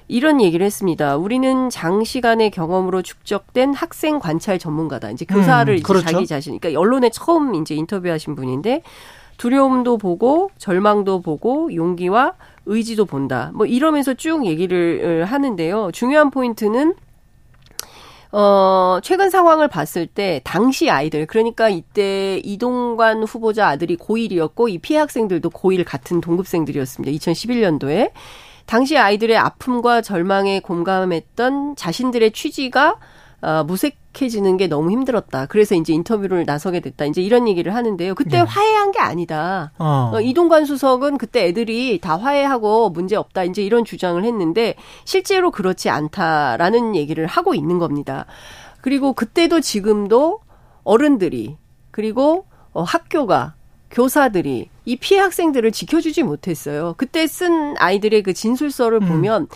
[0.09, 1.17] 이런 얘기를 했습니다.
[1.17, 5.11] 우리는 장시간의 경험으로 축적된 학생 관찰 전문가다.
[5.11, 6.07] 이제 교사를 음, 이제 그렇죠.
[6.07, 8.83] 자기 자신, 그러니까 언론에 처음 이제 인터뷰하신 분인데
[9.37, 12.35] 두려움도 보고 절망도 보고 용기와
[12.67, 13.51] 의지도 본다.
[13.55, 15.91] 뭐 이러면서 쭉 얘기를 하는데요.
[15.93, 16.95] 중요한 포인트는
[18.33, 24.99] 어, 최근 상황을 봤을 때 당시 아이들 그러니까 이때 이동관 후보자 아들이 고1이었고 이 피해
[24.99, 27.17] 학생들도 고1 같은 동급생들이었습니다.
[27.17, 28.11] 2011년도에
[28.67, 32.97] 당시 아이들의 아픔과 절망에 공감했던 자신들의 취지가
[33.43, 35.47] 어, 무색해지는 게 너무 힘들었다.
[35.47, 37.05] 그래서 이제 인터뷰를 나서게 됐다.
[37.05, 38.15] 이제 이런 얘기를 하는데요.
[38.15, 38.43] 그때 네.
[38.43, 39.73] 화해한 게 아니다.
[39.79, 40.11] 어.
[40.15, 43.45] 어, 이동관 수석은 그때 애들이 다 화해하고 문제 없다.
[43.45, 44.75] 이제 이런 주장을 했는데
[45.05, 48.27] 실제로 그렇지 않다라는 얘기를 하고 있는 겁니다.
[48.81, 50.41] 그리고 그때도 지금도
[50.83, 51.57] 어른들이
[51.91, 53.55] 그리고 어, 학교가
[53.97, 56.95] 교사들이 이 피해 학생들을 지켜주지 못했어요.
[56.99, 59.09] 그때 쓴 아이들의 그 진술서를 음.
[59.09, 59.49] 보면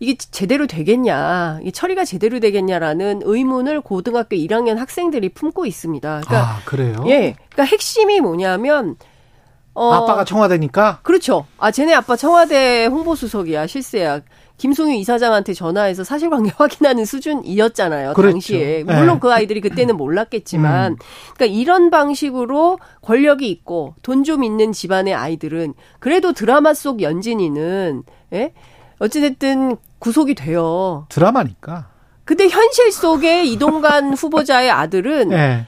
[0.00, 6.20] 이게 제대로 되겠냐, 이게 처리가 제대로 되겠냐라는 의문을 고등학교 1학년 학생들이 품고 있습니다.
[6.26, 7.04] 그러니까 아, 그래요?
[7.06, 8.96] 예, 그러니까 핵심이 뭐냐면
[9.72, 11.46] 어, 아빠가 청와대니까 그렇죠.
[11.56, 14.20] 아, 쟤네 아빠 청와대 홍보수석이야, 실세야.
[14.60, 18.12] 김송유 이사장한테 전화해서 사실관계 확인하는 수준이었잖아요.
[18.12, 18.32] 그랬죠.
[18.34, 18.84] 당시에.
[18.86, 18.94] 네.
[18.94, 20.92] 물론 그 아이들이 그때는 몰랐겠지만.
[20.92, 20.96] 음.
[21.34, 28.02] 그러니까 이런 방식으로 권력이 있고 돈 좀 있는 집안의 아이들은 그래도 드라마 속 연진이는,
[28.34, 28.52] 예?
[28.98, 31.06] 어찌됐든 구속이 돼요.
[31.08, 31.88] 드라마니까.
[32.26, 35.66] 근데 현실 속에 이동관 후보자의 아들은 예.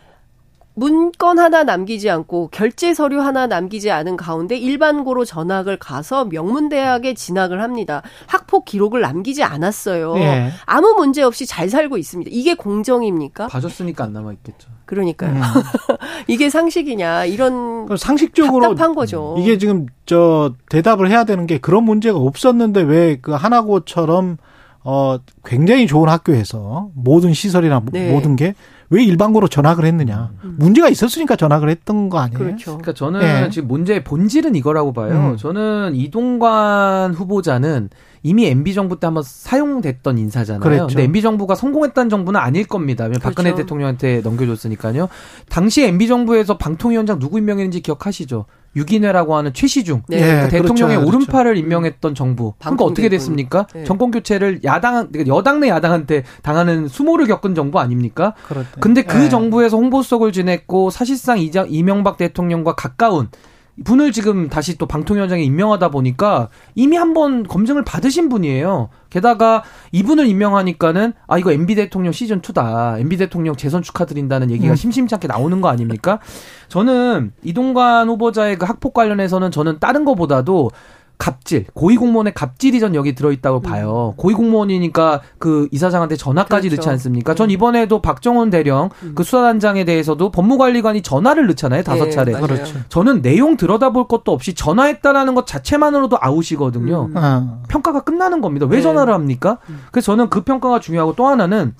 [0.74, 7.62] 문건 하나 남기지 않고 결제 서류 하나 남기지 않은 가운데 일반고로 전학을 가서 명문대학에 진학을
[7.62, 8.02] 합니다.
[8.26, 10.16] 학폭 기록을 남기지 않았어요.
[10.16, 10.50] 예.
[10.66, 12.30] 아무 문제 없이 잘 살고 있습니다.
[12.32, 13.48] 이게 공정입니까?
[13.48, 14.70] 봐줬으니까 안 남아 있겠죠.
[14.86, 15.32] 그러니까요.
[15.34, 15.40] 음.
[16.26, 19.36] 이게 상식이냐 이런 상식적으로 답답한 거죠.
[19.38, 24.38] 이게 지금 저 대답을 해야 되는 게 그런 문제가 없었는데 왜 그 하나고처럼
[24.84, 28.10] 어 굉장히 좋은 학교에서 모든 시설이나 네.
[28.10, 28.54] 모든 게
[28.92, 32.38] 왜 일반고로 전학을 했느냐 문제가 있었으니까 전학을 했던 거 아니에요?
[32.38, 32.44] 음.
[32.44, 32.64] 그렇죠.
[32.72, 33.50] 그러니까 저는 예.
[33.50, 35.32] 지금 문제의 본질은 이거라고 봐요.
[35.32, 35.36] 음.
[35.38, 37.88] 저는 이동관 후보자는
[38.22, 40.60] 이미 MB 정부 때 한번 사용됐던 인사잖아요.
[40.60, 40.86] 그랬죠.
[40.86, 43.04] 근데 MB 정부가 성공했다는 정부는 아닐 겁니다.
[43.04, 43.64] 왜냐면 박근혜 그렇죠.
[43.64, 45.08] 대통령한테 넘겨줬으니까요.
[45.48, 48.46] 당시 MB 정부에서 방통위원장 누구 임명했는지 기억하시죠?
[48.74, 50.16] 유기뇌라고 하는 최시중 네.
[50.16, 52.54] 예, 그 대통령의 그렇죠, 오른팔을 임명했던 정부.
[52.58, 53.08] 그러니까 어떻게.
[53.10, 53.66] 됐습니까?
[53.74, 53.84] 네.
[53.84, 58.32] 정권 교체를 야당 그러니까 여당 내 야당한테 당하는 수모를 겪은 정부 아닙니까?
[58.48, 58.68] 그렇대.
[58.80, 59.28] 근데 그 예.
[59.28, 63.28] 정부에서 홍보수석을 지냈고 사실상 이명박 대통령과 가까운
[63.84, 68.88] 분을 지금 다시 또 방통위원장에 임명하다 보니까 이미 한 번 검증을 받으신 분이에요.
[69.10, 69.62] 게다가
[69.92, 72.98] 이분을 임명하니까는 아 이거 MB 대통령 시즌 2다.
[73.00, 74.76] MB 대통령 재선 축하드린다는 얘기가 음.
[74.76, 76.20] 심심치 않게 나오는 거 아닙니까?
[76.68, 80.70] 저는 이동관 후보자의 그 학폭 관련해서는 저는 다른 거보다도
[81.22, 84.12] 갑질, 고위공무원의 갑질이 전 여기 들어있다고 봐요.
[84.16, 86.80] 고위공무원이니까 그 이사장한테 전화까지 그렇죠.
[86.80, 87.36] 넣지 않습니까?
[87.36, 91.84] 전 이번에도 박정원 대령 그 수사단장에 대해서도 법무관리관이 전화를 넣잖아요.
[91.84, 92.32] 다섯 네, 차례.
[92.32, 92.74] 그렇죠.
[92.88, 97.10] 저는 내용 들여다볼 것도 없이 전화했다라는 것 자체만으로도 아웃이거든요.
[97.12, 97.16] 음.
[97.16, 97.62] 어.
[97.68, 98.66] 평가가 끝나는 겁니다.
[98.66, 98.82] 왜 네.
[98.82, 99.58] 전화를 합니까?
[99.92, 101.72] 그래서 저는 그 평가가 중요하고 또 하나는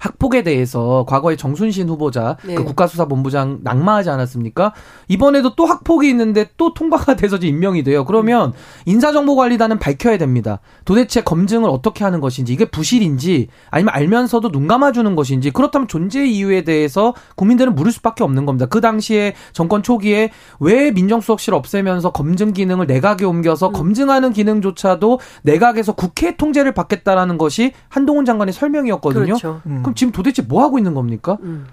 [0.00, 2.54] 학폭에 대해서 과거에 정순신 후보자 네.
[2.54, 4.72] 그 국가수사본부장 낙마하지 않았습니까?
[5.08, 8.04] 이번에도 또 학폭이 있는데 또 통과가 돼서 임명이 돼요.
[8.04, 8.52] 그러면
[8.86, 10.60] 인사정보관리단은 밝혀야 됩니다.
[10.84, 16.64] 도대체 검증을 어떻게 하는 것인지 이게 부실인지 아니면 알면서도 눈 감아주는 것인지 그렇다면 존재 이유에
[16.64, 18.66] 대해서 국민들은 물을 수밖에 없는 겁니다.
[18.66, 23.72] 그 당시에 정권 초기에 왜 민정수석실 없애면서 검증 기능을 내각에 옮겨서 음.
[23.72, 29.24] 검증하는 기능조차도 내각에서 국회 통제를 받겠다라는 것이 한동훈 장관의 설명이었거든요.
[29.24, 29.60] 그렇죠.
[29.66, 29.82] 음.
[29.90, 31.36] 그럼 지금 도대체 뭐 하고 있는 겁니까?
[31.42, 31.66] 음.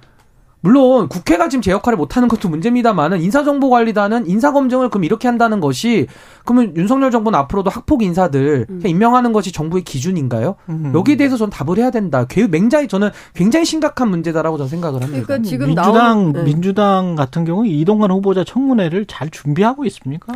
[0.59, 6.07] 물론 국회가 지금 제 역할을 못하는 것도 문제입니다만은 인사정보관리단은 인사검증을 그럼 이렇게 한다는 것이
[6.45, 8.81] 그러면 윤석열 정부는 앞으로도 학폭 인사들 음.
[8.85, 10.55] 임명하는 것이 정부의 기준인가요?
[10.69, 10.91] 음.
[10.95, 12.25] 여기에 대해서 저는 답을 해야 된다.
[12.25, 15.23] 개- 굉장히 저는 굉장히 심각한 문제다라고 저는 생각을 합니다.
[15.27, 16.43] 그러니까 지금 민주당 나오는 네.
[16.43, 20.33] 민주당 같은 경우 이동관 후보자 청문회를 잘 준비하고 있습니까?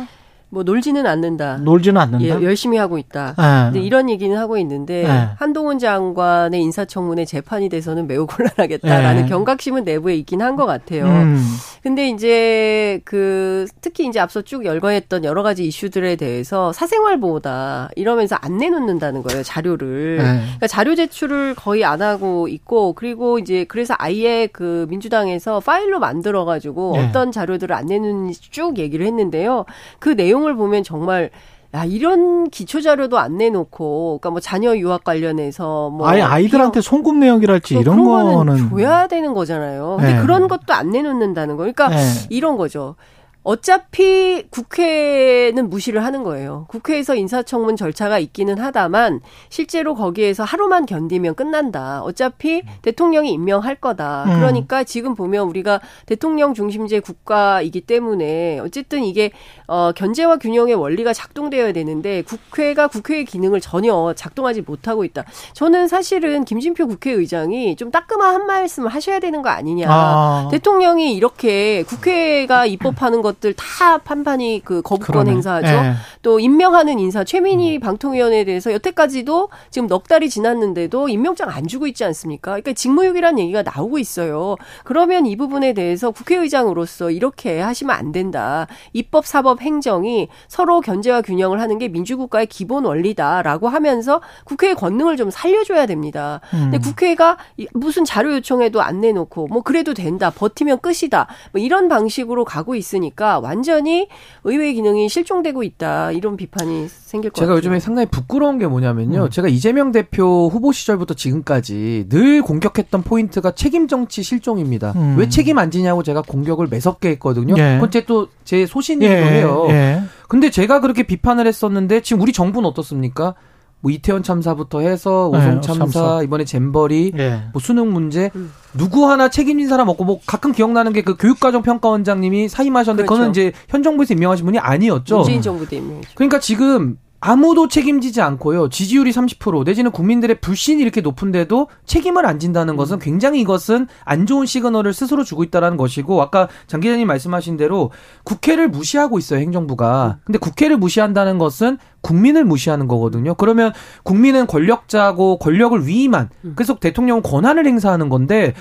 [0.52, 1.56] 뭐 놀지는 않는다.
[1.62, 2.24] 놀지는 않는다.
[2.26, 3.34] 예, 열심히 하고 있다.
[3.38, 3.72] 예.
[3.72, 5.28] 근데 이런 얘기는 하고 있는데 네.
[5.38, 9.28] 한동훈 장관의 인사청문회 재판이 돼서는 매우 곤란하겠다라는 네.
[9.28, 11.06] 경각심은 내부에 있긴 한 것 같아요.
[11.06, 11.42] 음.
[11.82, 18.36] 근데 이제 그 특히 이제 앞서 쭉 열거했던 여러 가지 이슈들에 대해서 사생활 보호다 이러면서
[18.42, 20.18] 안 내놓는다는 거예요 자료를.
[20.18, 20.22] 네.
[20.42, 26.44] 그러니까 자료 제출을 거의 안 하고 있고 그리고 이제 그래서 아예 그 민주당에서 파일로 만들어
[26.44, 27.08] 가지고 네.
[27.08, 29.64] 어떤 자료들을 안 내놓는지 쭉 얘기를 했는데요.
[29.98, 31.30] 그 내용 을 보면 정말
[31.74, 37.20] 야 이런 기초 자료도 안 내놓고 그러니까 뭐 자녀 유학 관련해서 뭐 아예 아이들한테 송금
[37.20, 39.96] 내역이랄지 뭐 이런 거는 줘야 되는 거잖아요.
[39.98, 40.20] 근데 네.
[40.20, 41.62] 그런 것도 안 내놓는다는 거.
[41.62, 41.96] 그러니까 네.
[42.28, 42.96] 이런 거죠.
[43.44, 46.66] 어차피 국회는 무시를 하는 거예요.
[46.68, 52.02] 국회에서 인사청문 절차가 있기는 하다만 실제로 거기에서 하루만 견디면 끝난다.
[52.02, 54.24] 어차피 대통령이 임명할 거다.
[54.26, 54.34] 음.
[54.36, 59.32] 그러니까 지금 보면 우리가 대통령 중심제 국가이기 때문에 어쨌든 이게
[59.66, 65.24] 어 견제와 균형의 원리가 작동되어야 되는데 국회가 국회의 기능을 전혀 작동하지 못하고 있다.
[65.54, 69.86] 저는 사실은 김진표 국회의장이 좀 따끔한 한 말씀을 하셔야 되는 거 아니냐.
[69.90, 70.48] 아.
[70.52, 75.30] 대통령이 이렇게 국회가 입법하는 것들 다 판판이 그 거부권 그러네.
[75.32, 75.66] 행사하죠.
[75.68, 75.92] 예.
[76.22, 82.04] 또 임명하는 인사 최민희 방통위원회에 대해서 여태까지도 지금 넉 달이 지났는데도 임명장 안 주고 있지
[82.04, 82.52] 않습니까?
[82.52, 84.56] 그러니까 직무유기란 얘기가 나오고 있어요.
[84.84, 88.66] 그러면 이 부분에 대해서 국회의장으로서 이렇게 하시면 안 된다.
[88.92, 95.30] 입법, 사법, 행정이 서로 견제와 균형을 하는 게 민주국가의 기본 원리다라고 하면서 국회의 권능을 좀
[95.30, 96.40] 살려줘야 됩니다.
[96.50, 96.80] 근데 음.
[96.80, 102.44] 국회가 이- 무슨 자료 요청해도 안 내놓고 뭐 그래도 된다 버티면 끝이다 뭐 이런 방식으로
[102.44, 104.08] 가고 있으니까 완전히
[104.44, 107.54] 의회 기능이 실종되고 있다 이런 비판이 생길 것 제가.
[107.54, 109.24] 요즘에 상당히 부끄러운 게 뭐냐면요.
[109.24, 109.30] 음.
[109.30, 114.92] 제가 이재명 대표 후보 시절부터 지금까지 늘 공격했던 포인트가 책임 정치 실종입니다.
[114.96, 115.16] 음.
[115.18, 117.54] 왜 책임 안 지냐고 제가 공격을 매섭게 했거든요.
[117.58, 117.74] 예.
[117.74, 119.24] 그건 제 또 제 소신이기도 예.
[119.24, 119.66] 해요.
[119.70, 120.02] 예.
[120.28, 123.34] 근데 제가 그렇게 비판을 했었는데 지금 우리 정부는 어떻습니까?
[123.82, 126.22] 뭐 이태원 참사부터 해서 네, 오송 참사, 참사.
[126.22, 127.42] 이번에 잼버리, 예.
[127.52, 128.52] 뭐 수능 문제 음.
[128.78, 133.40] 누구 하나 책임진 사람 없고 뭐 가끔 기억나는 게 그 교육과정 평가원장님이 사임하셨는데 그거는 그렇죠.
[133.48, 135.16] 이제 현 정부에서 임명하신 분이 아니었죠.
[135.16, 136.10] 문재인 정부 때 임명이죠.
[136.14, 138.68] 그러니까 지금 아무도 책임지지 않고요.
[138.68, 144.44] 지지율이 30% 내지는 국민들의 불신이 이렇게 높은데도 책임을 안 진다는 것은 굉장히 이것은 안 좋은
[144.44, 147.92] 시그널을 스스로 주고 있다라는 것이고 아까 장 기자님 말씀하신 대로
[148.24, 150.18] 국회를 무시하고 있어요, 행정부가.
[150.24, 153.34] 근데 국회를 무시한다는 것은 국민을 무시하는 거거든요.
[153.34, 153.72] 그러면
[154.02, 158.52] 국민은 권력자고 권력을 위임한 그래서 대통령은 권한을 행사하는 건데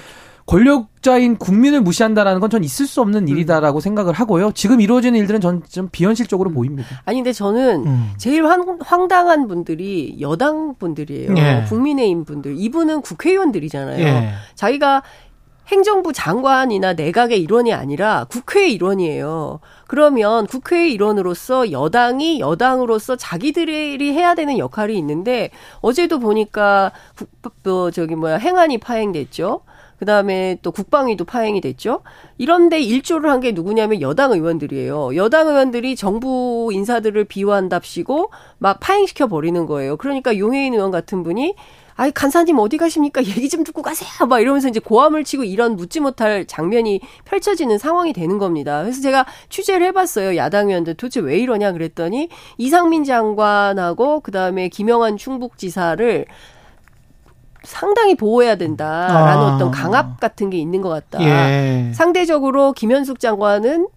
[0.45, 4.51] 권력자인 국민을 무시한다라는 건 전 있을 수 없는 일이다라고 생각을 하고요.
[4.51, 6.89] 지금 이루어지는 일들은 전 좀 비현실적으로 보입니다.
[7.05, 8.11] 아니 근데 저는 음.
[8.17, 11.33] 제일 황, 황당한 분들이 여당 분들이에요.
[11.37, 11.65] 예.
[11.69, 12.55] 국민의힘 분들.
[12.57, 14.03] 이분은 국회의원들이잖아요.
[14.03, 14.31] 예.
[14.55, 15.03] 자기가
[15.67, 19.59] 행정부 장관이나 내각의 일원이 아니라 국회의 일원이에요.
[19.87, 25.49] 그러면 국회의 일원으로서 여당이 여당으로서 자기들이 해야 되는 역할이 있는데
[25.79, 27.29] 어제도 보니까 국,
[27.63, 29.61] 뭐 저기 뭐야 행안이 파행됐죠.
[30.01, 32.01] 그다음에 또 국방위도 파행이 됐죠.
[32.39, 35.15] 이런데 일조를 한 게 누구냐면 여당 의원들이에요.
[35.15, 39.97] 여당 의원들이 정부 인사들을 비호한답시고 막 파행시켜 버리는 거예요.
[39.97, 41.55] 그러니까 용해인 의원 같은 분이
[41.95, 43.23] 아이 간사님 어디 가십니까?
[43.23, 44.09] 얘기 좀 듣고 가세요.
[44.27, 48.81] 막 이러면서 이제 고함을 치고 이런 묻지 못할 장면이 펼쳐지는 상황이 되는 겁니다.
[48.81, 50.35] 그래서 제가 취재를 해봤어요.
[50.35, 56.25] 야당 의원들 도대체 왜 이러냐 그랬더니 이상민 장관하고 그 다음에 김영환 충북지사를
[57.63, 59.55] 상당히 보호해야 된다라는 아.
[59.55, 61.23] 어떤 강압 같은 게 있는 것 같다.
[61.23, 61.91] 예.
[61.93, 63.87] 상대적으로 김현숙 장관은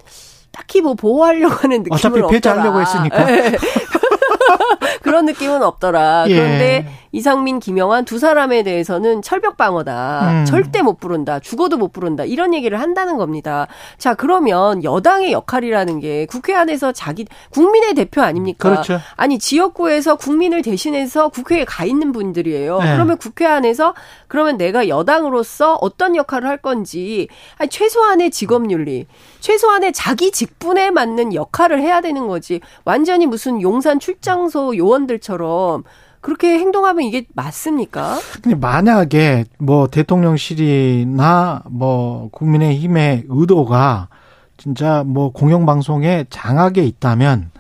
[0.53, 2.29] 딱히 뭐 보호하려고 하는 느낌은 어차피 없더라.
[2.29, 3.33] 폐지하려고 했으니까.
[3.33, 3.57] 예.
[5.03, 6.27] 그런 느낌은 없더라.
[6.29, 6.35] 예.
[6.35, 10.31] 그런데 이상민, 김영환 두 사람에 대해서는 철벽 방어다.
[10.31, 10.45] 음.
[10.47, 11.39] 절대 못 부른다.
[11.39, 12.25] 죽어도 못 부른다.
[12.25, 13.69] 이런 얘기를 한다는 겁니다.
[13.99, 18.69] 자, 그러면 여당의 역할이라는 게 국회 안에서 자기 국민의 대표 아닙니까?
[18.69, 18.99] 그렇죠.
[19.15, 22.81] 아니 지역구에서 국민을 대신해서 국회에 가 있는 분들이에요.
[22.81, 22.93] 네.
[22.95, 23.95] 그러면 국회 안에서
[24.27, 27.29] 그러면 내가 여당으로서 어떤 역할을 할 건지
[27.59, 29.07] 아니 최소한의 직업윤리,
[29.39, 32.61] 최소한의 자기 직분에 맞는 역할을 해야 되는 거지.
[32.85, 35.85] 완전히 무슨 용산 출장소 요원들처럼
[36.25, 38.17] 그렇게 행동하면 이게 맞습니까?
[38.43, 44.09] 근데 만약에 뭐 대통령실이나 뭐 국민의힘의 의도가
[44.57, 47.51] 진짜 뭐 공영방송에 장악에 있다면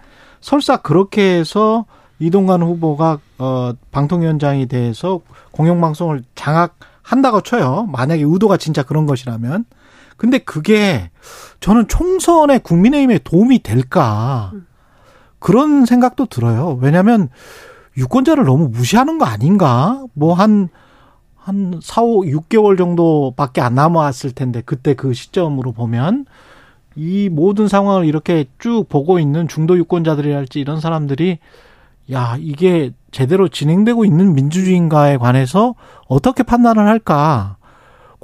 [0.40, 1.84] 설사 그렇게 해서
[2.18, 5.20] 이동관 후보가 어 방통위원장이 돼서
[5.50, 7.86] 공영방송을 장악한다고 쳐요.
[7.92, 9.66] 만약에 의도가 진짜 그런 것이라면.
[10.16, 11.10] 근데 그게
[11.60, 14.52] 저는 총선에 국민의힘에 도움이 될까
[15.38, 16.78] 그런 생각도 들어요.
[16.80, 17.28] 왜냐하면
[17.96, 20.04] 유권자를 너무 무시하는 거 아닌가?
[20.14, 20.68] 뭐 한,
[21.36, 26.26] 한 4, 5, 6개월 정도밖에 안 남았을 텐데, 그때 그 시점으로 보면,
[26.96, 31.38] 이 모든 상황을 이렇게 쭉 보고 있는 중도 유권자들이랄지 이런 사람들이,
[32.12, 35.74] 야, 이게 제대로 진행되고 있는 민주주의인가에 관해서
[36.06, 37.56] 어떻게 판단을 할까?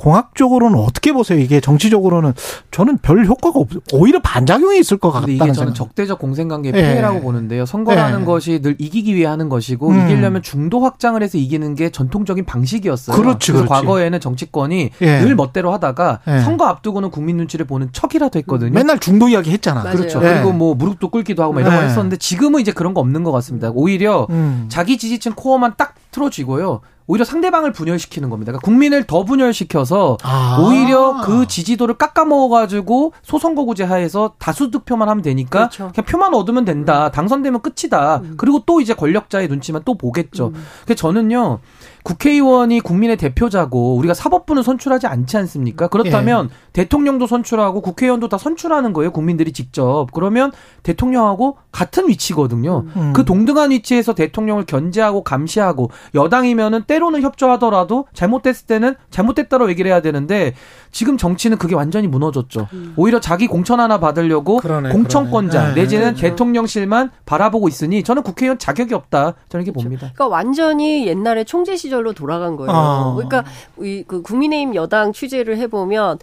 [0.00, 1.38] 공학적으로는 어떻게 보세요?
[1.38, 2.32] 이게 정치적으로는
[2.70, 5.74] 저는 별 효과가 없, 오히려 반작용이 있을 것 같다는 이게 저는 생각.
[5.74, 6.80] 적대적 공생관계의 예.
[6.80, 7.66] 피해라고 보는데요.
[7.66, 8.24] 선거라는 예.
[8.24, 10.00] 것이 늘 이기기 위해 하는 것이고 음.
[10.00, 13.14] 이기려면 중도 확장을 해서 이기는 게 전통적인 방식이었어요.
[13.14, 13.68] 그렇지, 래서 그렇지.
[13.68, 15.20] 과거에는 정치권이 예.
[15.20, 16.40] 늘 멋대로 하다가 예.
[16.40, 18.70] 선거 앞두고는 국민 눈치를 보는 척이라도 했거든요.
[18.72, 19.82] 맨날 중도 이야기 했잖아.
[19.82, 20.24] 그렇죠.
[20.24, 20.34] 예.
[20.34, 21.86] 그리고 뭐 무릎도 꿇기도 하고 막 이런 거 예.
[21.86, 23.70] 했었는데 지금은 이제 그런 거 없는 것 같습니다.
[23.74, 24.64] 오히려 음.
[24.70, 26.80] 자기 지지층 core만 딱 틀어쥐고요.
[27.10, 28.52] 오히려 상대방을 분열시키는 겁니다.
[28.52, 30.58] 그러니까 국민을 더 분열시켜서 아.
[30.60, 35.90] 오히려 그 지지도를 깎아먹어가지고 소선거구제 하에서 다수 득표만 하면 되니까 그렇죠.
[35.92, 37.10] 그냥 표만 얻으면 된다.
[37.10, 38.22] 당선되면 끝이다.
[38.36, 40.52] 그리고 또 이제 권력자의 눈치만 또 보겠죠.
[40.84, 41.58] 그래서 저는요.
[42.02, 45.88] 국회의원이 국민의 대표자고 우리가 사법부는 선출하지 않지 않습니까?
[45.88, 49.10] 그렇다면 대통령도 선출하고 국회의원도 다 선출하는 거예요.
[49.12, 50.06] 국민들이 직접.
[50.12, 50.52] 그러면
[50.82, 52.84] 대통령하고 같은 위치거든요.
[52.96, 53.12] 음.
[53.12, 60.54] 그 동등한 위치에서 대통령을 견제하고 감시하고 여당이면은 때로는 협조하더라도 잘못됐을 때는 잘못됐다고 얘기를 해야 되는데
[60.90, 62.68] 지금 정치는 그게 완전히 무너졌죠.
[62.96, 65.74] 오히려 자기 공천 하나 받으려고 그러네, 공천권자 그러네.
[65.74, 65.80] 네.
[65.82, 66.22] 내지는 그렇죠.
[66.22, 69.34] 대통령실만 바라보고 있으니 저는 국회의원 자격이 없다.
[69.48, 70.10] 저는 이렇게 봅니다.
[70.14, 72.70] 그러니까 완전히 옛날에 총재 시 절로 돌아간 거예요.
[72.72, 73.12] 아.
[73.14, 73.44] 그러니까
[73.82, 76.18] 이 그 국민의힘 여당 취재를 해보면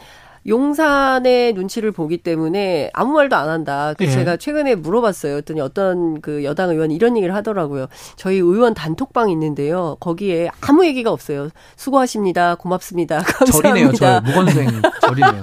[0.47, 3.93] 용산의 눈치를 보기 때문에 아무 말도 안 한다.
[3.97, 4.09] 그 예.
[4.09, 5.35] 제가 최근에 물어봤어요.
[5.37, 7.87] 했더니 어떤 그 여당 의원이 이런 얘기를 하더라고요.
[8.15, 9.97] 저희 의원 단톡방 있는데요.
[9.99, 11.49] 거기에 아무 얘기가 없어요.
[11.75, 12.55] 수고하십니다.
[12.55, 13.21] 고맙습니다.
[13.51, 13.97] 절이네요, 감사합니다.
[13.97, 14.21] 절.
[14.23, 15.41] 무건수행 절이네요.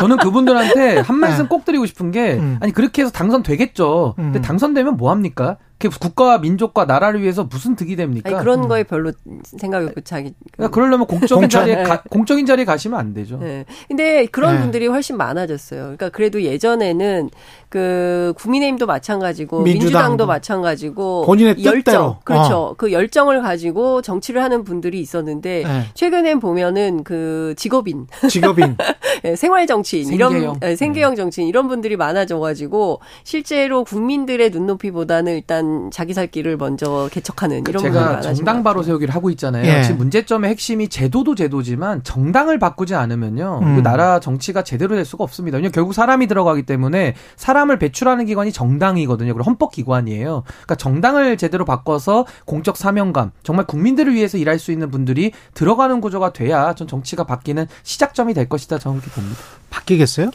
[0.00, 1.48] 저는 그분들한테 한 말씀 네.
[1.48, 2.58] 꼭 드리고 싶은 게 음.
[2.62, 4.14] 아니 그렇게 해서 당선되겠죠.
[4.16, 4.42] 근데 음.
[4.42, 5.56] 당선되면 뭐 합니까?
[5.78, 8.28] 그 국가와 민족과 나라를 위해서 무슨 득이 됩니까?
[8.28, 9.12] 아니, 그런 거에 별로
[9.44, 10.34] 생각이 없고 자기.
[10.52, 11.48] 그러니까 그러려면 공적인.
[11.48, 13.38] 자리에 가, 공적인 자리에 가시면 안 되죠.
[13.38, 13.64] 네.
[13.86, 14.60] 근데 그런 네.
[14.60, 15.82] 분들이 훨씬 많아졌어요.
[15.82, 17.30] 그러니까 그래도 예전에는
[17.68, 19.84] 그 국민의힘도 마찬가지고 민주당도.
[19.84, 22.16] 민주당도 마찬가지고 본인의 이 열정 뜻대로.
[22.24, 22.56] 그렇죠.
[22.56, 22.74] 어.
[22.76, 25.84] 그 열정을 가지고 정치를 하는 분들이 있었는데 네.
[25.94, 28.76] 최근엔 보면은 그 직업인, 직업인.
[29.24, 30.60] 예, 생활 정치인 이런 생계형.
[30.62, 37.08] 예, 생계형 정치인 이런 분들이 많아져 가지고 실제로 국민들의 눈높이보다는 일단 자기 살 길을 먼저
[37.12, 38.82] 개척하는 이런 제가 정당 것 바로.
[38.82, 39.66] 세우기를 하고 있잖아요.
[39.66, 39.82] 예.
[39.82, 43.60] 지금 문제점의 핵심이 제도도 제도지만 정당을 바꾸지 않으면요.
[43.62, 43.76] 음.
[43.76, 45.56] 그 나라 정치가 제대로 될 수가 없습니다.
[45.56, 49.32] 왜냐하면 결국 사람이 들어가기 때문에 사람을 배출하는 기관이 정당이거든요.
[49.34, 50.42] 그리고 헌법 기관이에요.
[50.46, 56.32] 그러니까 정당을 제대로 바꿔서 공적 사명감, 정말 국민들을 위해서 일할 수 있는 분들이 들어가는 구조가
[56.32, 58.78] 돼야 전 정치가 바뀌는 시작점이 될 것이다.
[58.78, 59.40] 저는 그렇게 봅니다.
[59.70, 60.30] 바뀌겠어요?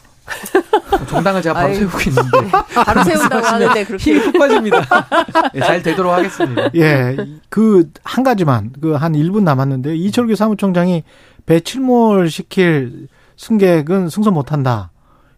[1.07, 1.75] 정당을 제가 바로 아유.
[1.75, 4.81] 세우고 있는데 바로 세운다고 하는데 힘이 그렇게 푹 빠집니다.
[5.55, 6.69] 예, 잘 되도록 하겠습니다.
[6.75, 7.15] 예,
[7.49, 11.03] 그 한 가지만 그 한 1분 남았는데 이철규 사무총장이
[11.45, 13.07] 배 침몰 시킬
[13.37, 14.91] 승객은 승소 못한다.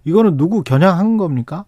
[0.04, 1.66] 이거는 누구 겨냥한 겁니까?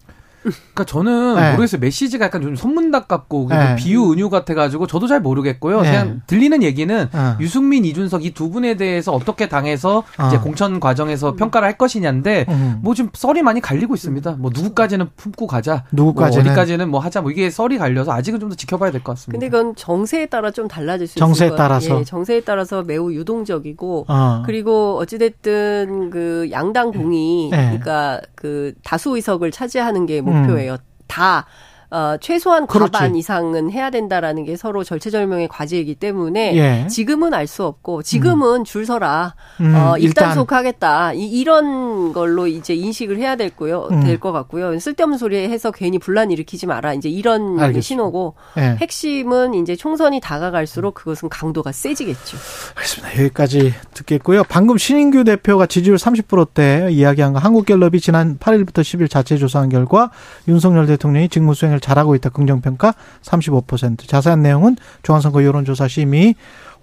[0.51, 1.51] 그러니까 저는 네.
[1.51, 1.79] 모르겠어요.
[1.79, 3.75] 메시지가 약간 좀 선문답 같고 네.
[3.75, 5.81] 비유 은유 같아가지고 저도 잘 모르겠고요.
[5.81, 5.89] 네.
[5.91, 7.37] 그냥 들리는 얘기는 어.
[7.39, 10.27] 유승민, 이준석 이 두 분에 대해서 어떻게 당해서 어.
[10.27, 12.79] 이제 공천 과정에서 평가를 할 것이냐인데 음.
[12.83, 14.31] 뭐 지금 썰이 많이 갈리고 있습니다.
[14.39, 16.43] 뭐 누구까지는 품고 가자, 누구까지는.
[16.43, 19.31] 뭐 어디까지는 뭐 하자, 뭐 이게 썰이 갈려서 아직은 좀 더 지켜봐야 될 것 같습니다.
[19.39, 21.57] 근데 이건 정세에 따라 좀 달라질 수 정세에 있을.
[21.57, 21.99] 따라서.
[21.99, 24.43] 예, 정세에 따라서 매우 유동적이고 어.
[24.45, 27.57] 그리고 어찌됐든 그 양당 공이 네.
[27.65, 30.77] 그러니까 그 다수 의석을 차지하는 게 목표예요.
[31.07, 31.45] 다
[31.89, 32.67] 어, 최소한 음.
[32.67, 32.91] 그렇지.
[32.91, 36.87] 과반 이상은 해야 된다라는 게 서로 절체절명의 과제이기 때문에 예.
[36.87, 40.25] 지금은 알 수 없고 지금은 줄 서라 음, 어, 일단.
[40.27, 44.01] 입단속하겠다 이, 이런 걸로 이제 인식을 해야 될 거요 음.
[44.03, 47.81] 될것 같고요 쓸데없는 소리 해서 괜히 분란 일으키지 마라 이제 이런 알겠습니다.
[47.81, 48.75] 신호고 예.
[48.81, 52.37] 핵심은 이제 총선이 다가갈수록 그것은 강도가 세지겠죠.
[52.75, 53.23] 알겠습니다.
[53.23, 54.43] 여기까지 듣겠고요.
[54.43, 60.11] 방금 신인규 대표가 지지율 30%대 이야기한 거 한국갤럽이 지난 8일부터 10일 자체 조사한 결과
[60.49, 62.93] 윤석열 대통령이 직무 수행을 잘하고 있다 긍정평가
[63.23, 66.35] 35% 자세한 내용은 중앙선거 여론조사 심의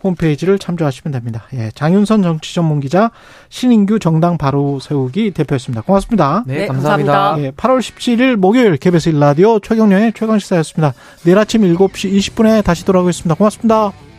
[0.05, 1.45] 홈페이지를 참조하시면 됩니다.
[1.55, 3.11] 예, 장윤선 정치 전문 기자
[3.49, 5.81] 신인규 정당 바로 세우기 대표였습니다.
[5.81, 6.45] 고맙습니다.
[6.47, 7.13] 네, 네, 감사합니다.
[7.13, 7.49] 감사합니다.
[7.49, 10.93] 예, 8월 17일 목요일 KBS 1라디오 최경련의 최강시사였습니다.
[11.25, 13.35] 내일 아침 7시 20분에 다시 돌아오겠습니다.
[13.35, 14.14] 고맙습니다.